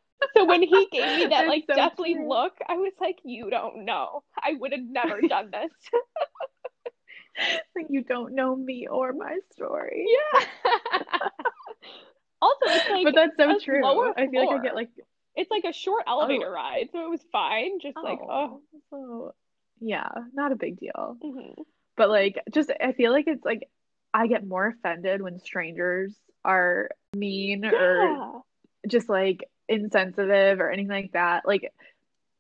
so 0.36 0.45
when 0.45 0.61
he 0.63 0.89
gave 0.91 1.13
me 1.13 1.27
that 1.27 1.45
That's 1.45 1.57
like 1.57 1.69
so 1.69 1.75
deathly 1.75 2.15
look, 2.19 2.53
I 2.67 2.75
was 2.75 2.93
like, 2.99 3.19
you 3.23 3.49
don't 3.49 3.86
know. 3.86 4.23
I 4.41 4.53
would 4.59 4.71
have 4.71 4.82
never 4.84 5.21
done 5.23 5.51
this. 5.51 5.71
Like 7.76 7.88
you 7.90 8.04
don't 8.04 8.34
know 8.34 8.56
me 8.56 8.88
or 8.90 9.14
my 9.14 9.38
story. 9.54 10.06
yeah. 10.08 10.46
also, 12.42 12.66
it's 12.66 12.90
like 12.90 13.04
but 13.06 13.16
that's 13.16 13.38
so 13.38 13.60
true. 13.60 13.86
I 13.86 14.28
feel 14.28 14.46
like 14.46 14.60
I 14.60 14.64
get 14.64 14.76
like 14.76 14.90
it's 15.36 15.52
like 15.52 15.64
a 15.64 15.74
short 15.74 16.04
elevator 16.08 16.52
ride, 16.52 16.90
so 16.92 17.06
it 17.06 17.10
was 17.10 17.22
fine. 17.32 17.80
Just 17.80 17.98
like 18.02 18.20
oh. 18.22 18.62
so 18.90 19.34
yeah, 19.80 20.10
not 20.34 20.52
a 20.52 20.56
big 20.56 20.80
deal. 20.80 21.18
mhm. 21.24 21.54
But 21.96 22.10
like 22.10 22.42
just 22.54 22.72
I 22.82 22.94
feel 22.94 23.12
like 23.12 23.28
it's 23.28 23.46
like 23.46 23.70
I 24.14 24.28
get 24.28 24.46
more 24.46 24.68
offended 24.68 25.22
when 25.22 25.40
strangers 25.40 26.14
are 26.44 26.90
mean 27.16 27.66
or 27.66 28.42
just 28.88 29.10
like 29.10 29.46
insensitive 29.68 30.60
or 30.60 30.70
anything 30.70 30.90
like 30.92 31.12
that. 31.14 31.46
Like 31.46 31.72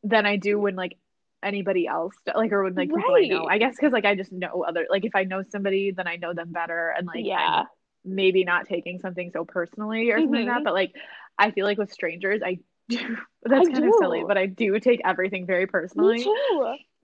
than 0.03 0.25
I 0.25 0.37
do 0.37 0.59
when 0.59 0.75
like 0.75 0.97
anybody 1.43 1.87
else 1.87 2.15
like 2.35 2.51
or 2.51 2.63
when 2.63 2.75
like 2.75 2.89
people 2.89 3.15
I 3.15 3.27
know. 3.27 3.45
I 3.45 3.57
guess 3.57 3.75
because 3.75 3.93
like 3.93 4.05
I 4.05 4.15
just 4.15 4.31
know 4.31 4.63
other 4.67 4.87
like 4.89 5.05
if 5.05 5.15
I 5.15 5.23
know 5.23 5.43
somebody 5.49 5.91
then 5.91 6.07
I 6.07 6.17
know 6.17 6.33
them 6.33 6.51
better 6.51 6.93
and 6.97 7.07
like 7.07 7.25
yeah. 7.25 7.61
I'm 7.61 7.65
maybe 8.03 8.43
not 8.43 8.67
taking 8.67 8.99
something 8.99 9.31
so 9.31 9.45
personally 9.45 10.11
or 10.11 10.19
something 10.19 10.45
like 10.45 10.47
that. 10.47 10.63
But 10.63 10.73
like 10.73 10.95
I 11.37 11.51
feel 11.51 11.65
like 11.65 11.77
with 11.77 11.91
strangers 11.91 12.41
I 12.43 12.59
do 12.89 13.17
that's 13.43 13.69
I 13.69 13.71
kind 13.71 13.85
of 13.85 13.93
silly, 13.99 14.23
but 14.27 14.37
I 14.37 14.47
do 14.47 14.79
take 14.79 15.01
everything 15.05 15.45
very 15.45 15.67
personally. 15.67 16.25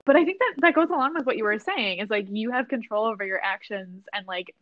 But 0.04 0.16
I 0.16 0.24
think 0.24 0.38
that 0.38 0.54
that 0.58 0.74
goes 0.74 0.88
along 0.88 1.14
with 1.14 1.26
what 1.26 1.36
you 1.36 1.44
were 1.44 1.58
saying 1.58 1.98
is 1.98 2.08
like 2.08 2.26
you 2.30 2.52
have 2.52 2.68
control 2.68 3.06
over 3.06 3.24
your 3.24 3.40
actions 3.42 4.04
and 4.12 4.26
like 4.26 4.54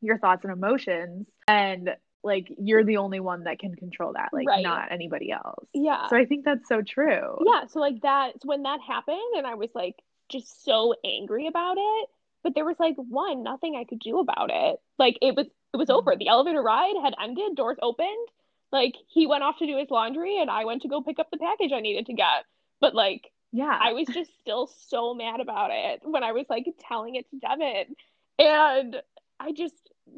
your 0.00 0.18
thoughts 0.18 0.44
and 0.44 0.52
emotions 0.52 1.26
and 1.46 1.90
like 2.24 2.48
you're 2.58 2.84
the 2.84 2.96
only 2.96 3.20
one 3.20 3.44
that 3.44 3.58
can 3.58 3.74
control 3.74 4.12
that 4.14 4.30
like 4.32 4.46
Right. 4.48 4.62
not 4.62 4.90
anybody 4.92 5.30
else. 5.30 5.66
Yeah. 5.72 6.08
So 6.08 6.16
I 6.16 6.24
think 6.24 6.44
that's 6.44 6.68
so 6.68 6.82
true. 6.82 7.38
Yeah, 7.46 7.66
so 7.66 7.78
like 7.80 8.00
that 8.02 8.32
so 8.42 8.48
when 8.48 8.62
that 8.64 8.80
happened 8.80 9.18
and 9.36 9.46
I 9.46 9.54
was 9.54 9.70
like 9.74 9.96
just 10.28 10.64
so 10.64 10.94
angry 11.04 11.46
about 11.46 11.76
it, 11.78 12.08
but 12.42 12.54
there 12.54 12.64
was 12.64 12.76
like 12.78 12.96
one 12.96 13.42
nothing 13.42 13.76
I 13.76 13.84
could 13.84 14.00
do 14.00 14.18
about 14.18 14.50
it. 14.52 14.80
Like 14.98 15.18
it 15.22 15.34
was 15.36 15.46
it 15.72 15.76
was 15.76 15.90
over. 15.90 16.16
The 16.16 16.28
elevator 16.28 16.62
ride 16.62 16.94
had 17.02 17.14
ended, 17.22 17.54
doors 17.56 17.78
opened. 17.82 18.28
Like 18.72 18.94
he 19.08 19.26
went 19.26 19.44
off 19.44 19.58
to 19.58 19.66
do 19.66 19.78
his 19.78 19.90
laundry 19.90 20.38
and 20.40 20.50
I 20.50 20.64
went 20.64 20.82
to 20.82 20.88
go 20.88 21.02
pick 21.02 21.18
up 21.18 21.30
the 21.30 21.38
package 21.38 21.72
I 21.72 21.80
needed 21.80 22.06
to 22.06 22.14
get. 22.14 22.44
But 22.80 22.94
like 22.94 23.30
Yeah. 23.52 23.78
I 23.80 23.92
was 23.92 24.06
just 24.08 24.30
still 24.40 24.66
so 24.88 25.14
mad 25.14 25.40
about 25.40 25.70
it 25.72 26.00
when 26.04 26.22
I 26.24 26.32
was 26.32 26.46
like 26.50 26.66
telling 26.80 27.14
it 27.14 27.30
to 27.30 27.38
Devin. 27.38 27.94
And 28.40 28.96
I 29.40 29.52
just 29.52 29.74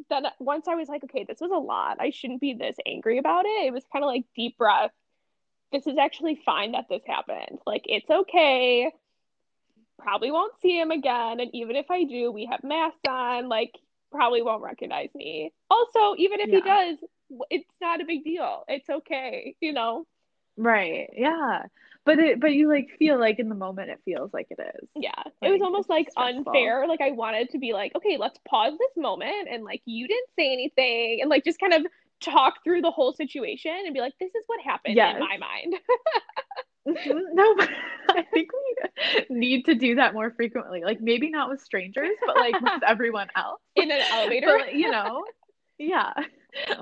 then 0.08 0.24
once 0.38 0.68
I 0.68 0.74
was 0.74 0.88
like, 0.88 1.04
okay, 1.04 1.24
this 1.24 1.40
was 1.40 1.50
a 1.50 1.58
lot. 1.58 1.98
I 2.00 2.10
shouldn't 2.10 2.40
be 2.40 2.54
this 2.54 2.76
angry 2.86 3.18
about 3.18 3.46
it. 3.46 3.66
It 3.66 3.72
was 3.72 3.84
kind 3.92 4.04
of 4.04 4.08
like 4.08 4.24
deep 4.34 4.58
breath. 4.58 4.90
This 5.72 5.86
is 5.86 5.98
actually 5.98 6.40
fine 6.44 6.72
that 6.72 6.88
this 6.88 7.02
happened. 7.06 7.58
Like 7.66 7.84
it's 7.86 8.10
okay. 8.10 8.92
Probably 9.98 10.30
won't 10.30 10.54
see 10.60 10.78
him 10.78 10.90
again. 10.90 11.40
And 11.40 11.50
even 11.54 11.76
if 11.76 11.90
I 11.90 12.04
do, 12.04 12.32
we 12.32 12.46
have 12.46 12.64
masks 12.64 12.98
on. 13.08 13.48
Like 13.48 13.78
probably 14.10 14.42
won't 14.42 14.62
recognize 14.62 15.10
me. 15.14 15.52
Also, 15.70 16.14
even 16.18 16.40
if 16.40 16.50
he 16.50 16.60
does, 16.60 16.98
it's 17.50 17.68
not 17.80 18.00
a 18.00 18.04
big 18.04 18.24
deal. 18.24 18.64
It's 18.66 18.88
okay, 18.88 19.54
you 19.60 19.72
know? 19.72 20.06
Right. 20.56 21.10
Yeah. 21.16 21.64
But 22.06 22.18
it 22.18 22.40
but 22.40 22.52
you 22.52 22.68
like 22.68 22.88
feel 22.98 23.18
like 23.18 23.38
in 23.38 23.48
the 23.48 23.54
moment 23.54 23.90
it 23.90 24.00
feels 24.04 24.32
like 24.32 24.46
it 24.50 24.58
is. 24.82 24.88
Yeah, 24.96 25.10
it 25.42 25.50
was 25.50 25.60
almost 25.62 25.88
like 25.90 26.10
stressful. 26.10 26.44
unfair. 26.46 26.86
Like 26.88 27.00
I 27.00 27.10
wanted 27.12 27.50
to 27.50 27.58
be 27.58 27.72
like, 27.72 27.94
okay, 27.94 28.16
let's 28.18 28.38
pause 28.48 28.72
this 28.78 28.90
moment 28.96 29.48
and 29.50 29.64
like 29.64 29.82
you 29.84 30.08
didn't 30.08 30.28
say 30.38 30.52
anything 30.52 31.18
and 31.20 31.28
like 31.28 31.44
just 31.44 31.60
kind 31.60 31.74
of 31.74 31.86
talk 32.22 32.54
through 32.64 32.80
the 32.82 32.90
whole 32.90 33.12
situation 33.12 33.72
and 33.84 33.92
be 33.94 34.00
like, 34.00 34.14
this 34.20 34.30
is 34.34 34.44
what 34.46 34.60
happened 34.62 34.94
Yes. 34.96 35.14
in 35.14 35.20
my 35.20 35.36
mind. 35.36 35.74
Mhm. 36.88 37.20
No, 37.34 37.54
but 37.56 37.68
I 38.08 38.22
think 38.32 38.48
we 38.54 39.26
need 39.36 39.66
to 39.66 39.74
do 39.74 39.96
that 39.96 40.14
more 40.14 40.30
frequently. 40.30 40.82
Like 40.82 41.00
maybe 41.02 41.28
not 41.30 41.50
with 41.50 41.60
strangers, 41.60 42.16
but 42.24 42.36
like 42.36 42.58
with 42.60 42.82
everyone 42.86 43.28
else. 43.36 43.60
in 43.76 43.90
an 43.90 44.00
elevator. 44.10 44.46
But 44.58 44.74
you 44.74 44.90
know, 44.90 45.22
yeah. 45.78 46.12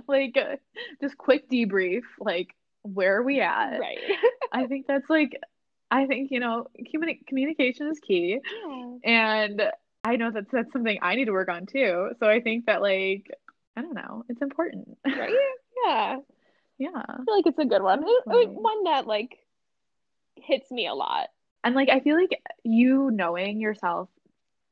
Like 0.06 0.36
uh, 0.36 0.56
just 1.02 1.18
quick 1.18 1.50
debrief, 1.50 2.02
like 2.20 2.54
where 2.95 3.16
are 3.18 3.22
we 3.22 3.41
at? 3.41 3.78
right. 3.78 3.99
I 4.53 4.66
think 4.66 4.86
that's 4.86 5.09
like 5.11 5.39
I 5.91 6.07
think, 6.07 6.30
you 6.30 6.41
know, 6.41 6.66
communi- 6.95 7.26
communication 7.26 7.89
is 7.89 7.99
key. 7.99 8.41
And 9.05 9.62
I 10.05 10.16
know 10.16 10.30
that's 10.30 10.51
that's 10.53 10.72
something 10.72 10.99
I 11.01 11.14
need 11.14 11.26
to 11.26 11.32
work 11.32 11.49
on 11.49 11.66
too. 11.66 12.11
So 12.20 12.28
I 12.28 12.41
think 12.41 12.66
that 12.66 12.82
like 12.82 13.30
I 13.76 13.82
don't 13.82 13.95
know, 13.95 14.24
it's 14.28 14.43
important. 14.43 14.97
Right? 15.07 15.32
Yeah. 15.86 16.16
yeah. 16.78 16.89
I 17.09 17.16
feel 17.24 17.36
like 17.36 17.47
it's 17.47 17.59
a 17.59 17.64
good 17.64 17.82
one. 17.82 18.03
It- 18.03 18.24
Definitely. 18.26 18.47
one 18.57 18.84
that 18.84 19.07
like 19.07 19.39
hits 20.34 20.70
me 20.72 20.89
a 20.89 20.95
lot. 20.95 21.28
And 21.62 21.74
like 21.76 21.89
I 21.89 22.01
feel 22.01 22.16
like 22.16 22.30
you 22.64 23.11
knowing 23.12 23.61
yourself 23.61 24.09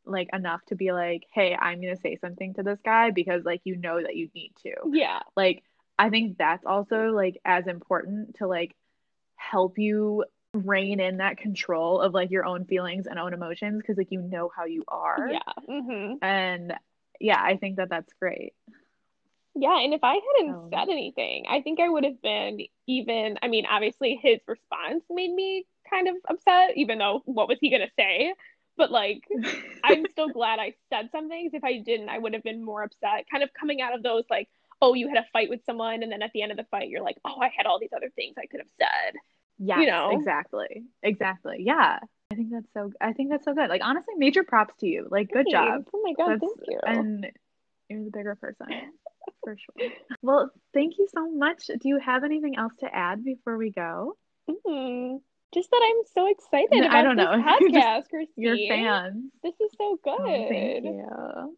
like 0.05 0.29
enough 0.33 0.65
to 0.67 0.75
be 0.77 0.93
like, 0.93 1.25
"Hey, 1.33 1.55
I'm 1.59 1.81
going 1.81 1.95
to 1.95 2.01
say 2.01 2.17
something 2.21 2.55
to 2.55 2.63
this 2.63 2.79
guy 2.85 3.11
because 3.11 3.45
like 3.45 3.61
you 3.65 3.77
know 3.77 4.01
that 4.03 4.17
you 4.17 4.29
need 4.35 4.53
to." 4.63 4.73
Yeah. 4.93 5.21
Like 5.37 5.63
I 5.99 6.11
think 6.11 6.39
that's 6.39 6.65
also 6.65 7.11
like 7.11 7.41
as 7.45 7.67
important 7.67 8.37
to 8.37 8.47
like 8.47 8.75
help 9.37 9.79
you 9.79 10.25
rein 10.55 11.01
in 11.01 11.19
that 11.19 11.37
control 11.39 12.01
of 12.01 12.15
like 12.15 12.31
your 12.31 12.45
own 12.45 12.65
feelings 12.65 13.07
and 13.07 13.19
own 13.19 13.35
emotions 13.35 13.81
because 13.81 13.97
like 13.97 14.11
you 14.11 14.23
know 14.23 14.51
how 14.55 14.65
you 14.65 14.85
are. 14.89 15.29
Yeah. 15.31 15.53
hmm 15.67 16.15
And 16.23 16.75
yeah, 17.21 17.41
I 17.43 17.57
think 17.57 17.77
that 17.77 17.89
that's 17.91 18.13
great. 18.21 18.53
Yeah, 19.55 19.81
and 19.81 19.95
if 19.95 20.05
I 20.05 20.15
hadn't 20.39 20.71
said 20.71 20.91
anything, 20.91 21.47
I 21.49 21.63
think 21.63 21.81
I 21.81 21.89
would 21.89 22.05
have 22.05 22.21
been 22.21 22.61
even, 22.87 23.39
I 23.43 23.49
mean, 23.49 23.65
obviously 23.65 24.19
his 24.23 24.39
response 24.47 25.03
made 25.09 25.33
me 25.33 25.67
kind 25.89 26.09
of 26.09 26.17
upset, 26.29 26.77
even 26.77 26.99
though 26.99 27.23
what 27.25 27.49
was 27.49 27.59
he 27.61 27.71
gonna 27.71 27.89
say? 27.99 28.35
But 28.77 28.91
like, 28.91 29.23
I'm 29.85 30.05
still 30.13 30.29
glad 30.29 30.59
I 30.59 30.75
said 30.91 31.09
something. 31.11 31.51
If 31.55 31.65
I 31.65 31.79
didn't, 31.79 32.11
I 32.11 32.19
would 32.19 32.35
have 32.35 32.43
been 32.43 32.63
more 32.63 32.83
upset. 32.83 33.25
Kind 33.31 33.43
of 33.43 33.51
coming 33.59 33.81
out 33.81 33.95
of 33.95 34.03
those 34.03 34.25
like, 34.29 34.49
oh, 34.83 34.95
you 34.95 35.09
had 35.09 35.19
a 35.19 35.27
fight 35.33 35.49
with 35.51 35.61
someone, 35.65 36.03
and 36.03 36.11
then 36.13 36.23
at 36.23 36.31
the 36.33 36.43
end 36.43 36.51
of 36.53 36.57
the 36.59 36.67
fight, 36.71 36.89
you're 36.89 37.03
like, 37.03 37.17
oh, 37.25 37.41
I 37.41 37.51
had 37.57 37.67
all 37.67 37.79
these 37.81 37.93
other 37.97 38.11
things 38.15 38.35
I 38.39 38.47
could 38.47 38.61
have 38.61 38.71
said. 38.79 39.15
Yes, 39.59 39.87
know? 39.87 40.11
exactly. 40.13 40.85
Exactly. 41.03 41.57
Yeah. 41.61 41.99
I 42.31 42.35
think 42.35 42.51
that's 42.51 42.67
so 42.75 42.93
I 43.01 43.13
think 43.13 43.31
that's 43.31 43.45
so 43.45 43.55
good. 43.55 43.71
Like 43.71 43.83
honestly, 43.85 44.15
major 44.17 44.43
props 44.43 44.75
to 44.81 44.87
you. 44.87 45.07
Like 45.11 45.31
good 45.31 45.47
job. 45.51 45.85
Oh 45.95 46.03
my 46.03 46.13
god, 46.13 46.41
That's- 46.41 46.41
thank 46.41 46.69
you. 46.69 46.81
And 46.85 47.27
you're 47.89 48.05
the 48.05 48.11
bigger 48.11 48.35
person. 48.35 48.67
For 49.45 49.57
sure. 49.57 49.91
Well, 50.23 50.51
thank 50.75 50.99
you 50.99 51.07
so 51.15 51.31
much. 51.31 51.67
Do 51.69 51.89
you 51.89 51.99
have 51.99 52.25
anything 52.25 52.57
else 52.57 52.73
to 52.81 52.95
add 52.95 53.25
before 53.25 53.57
we 53.57 53.71
go? 53.71 54.17
Mhm. 54.51 55.21
Just 55.55 55.71
that 55.71 55.81
I'm 55.83 56.05
so 56.13 56.27
excited 56.29 56.69
No, 56.73 56.81
about 56.87 56.95
I 56.97 57.03
don't 57.03 57.17
this 57.17 57.25
know. 57.25 57.43
Podcast, 57.71 58.09
Christine. 58.11 58.29
Your 58.37 58.57
fans. 58.69 59.33
This 59.43 59.55
is 59.61 59.73
so 59.79 59.99
good. 60.03 60.17
Oh, 60.19 60.47
thank 60.49 60.85
you. 60.85 61.57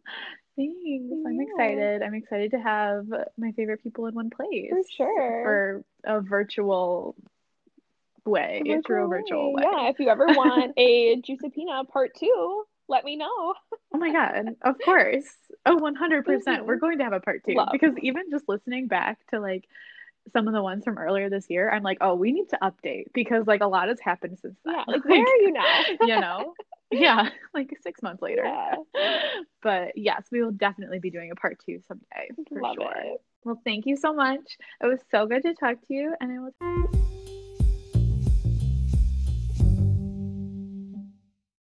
Thanks. 0.59 1.25
I'm 1.25 1.39
excited. 1.39 2.01
I'm 2.03 2.13
excited 2.15 2.51
to 2.51 2.59
have 2.59 3.07
my 3.37 3.51
favorite 3.53 3.81
people 3.81 4.07
in 4.07 4.15
one 4.15 4.29
place. 4.29 4.69
For 4.69 4.81
sure. 4.97 5.43
For 5.43 5.83
a 6.03 6.19
virtual 6.19 7.15
way, 8.25 8.61
through 8.85 9.05
a 9.05 9.07
virtual 9.07 9.53
way. 9.53 9.63
Yeah, 9.63 9.89
if 9.89 9.99
you 9.99 10.09
ever 10.09 10.25
want 10.27 10.73
a 10.77 11.15
Giuseppina 11.21 11.87
part 11.87 12.11
two, 12.19 12.63
let 12.89 13.05
me 13.05 13.15
know. 13.15 13.53
Oh 13.93 13.97
my 13.97 14.11
God, 14.11 14.55
of 14.63 14.75
course. 14.83 15.25
Oh, 15.65 15.77
100%. 15.77 16.23
Mhm. 16.23 16.65
We're 16.65 16.75
going 16.75 16.97
to 16.97 17.03
have 17.05 17.13
a 17.13 17.19
part 17.19 17.43
two 17.45 17.53
Love. 17.53 17.69
because 17.71 17.93
even 18.01 18.29
just 18.29 18.49
listening 18.49 18.87
back 18.87 19.19
to 19.27 19.39
like 19.39 19.65
some 20.33 20.47
of 20.47 20.53
the 20.53 20.61
ones 20.61 20.83
from 20.83 20.97
earlier 20.97 21.29
this 21.29 21.49
year, 21.49 21.69
I'm 21.69 21.83
like, 21.83 21.99
oh, 22.01 22.15
we 22.15 22.31
need 22.31 22.49
to 22.49 22.57
update 22.61 23.05
because 23.13 23.47
like 23.47 23.61
a 23.61 23.67
lot 23.67 23.87
has 23.87 23.99
happened 23.99 24.39
since 24.41 24.57
then. 24.65 24.75
Yeah, 24.75 24.83
like 24.87 25.05
where 25.05 25.21
are 25.21 25.37
you 25.37 25.51
now? 25.51 25.83
you 26.01 26.19
know? 26.19 26.53
Yeah, 26.91 27.29
like 27.53 27.75
six 27.81 28.01
months 28.01 28.21
later. 28.21 28.43
Yeah. 28.45 28.75
But 29.61 29.97
yes, 29.97 30.23
we 30.31 30.41
will 30.41 30.51
definitely 30.51 30.99
be 30.99 31.09
doing 31.09 31.31
a 31.31 31.35
part 31.35 31.61
two 31.65 31.81
someday 31.85 32.29
for 32.47 32.61
Love 32.61 32.75
sure. 32.75 32.93
it. 32.95 33.21
Well, 33.43 33.61
thank 33.65 33.85
you 33.85 33.97
so 33.97 34.13
much. 34.13 34.57
It 34.81 34.85
was 34.85 35.01
so 35.11 35.25
good 35.25 35.41
to 35.41 35.53
talk 35.53 35.85
to 35.87 35.93
you, 35.93 36.15
and 36.21 36.31
I 36.31 36.39
will. 36.39 37.18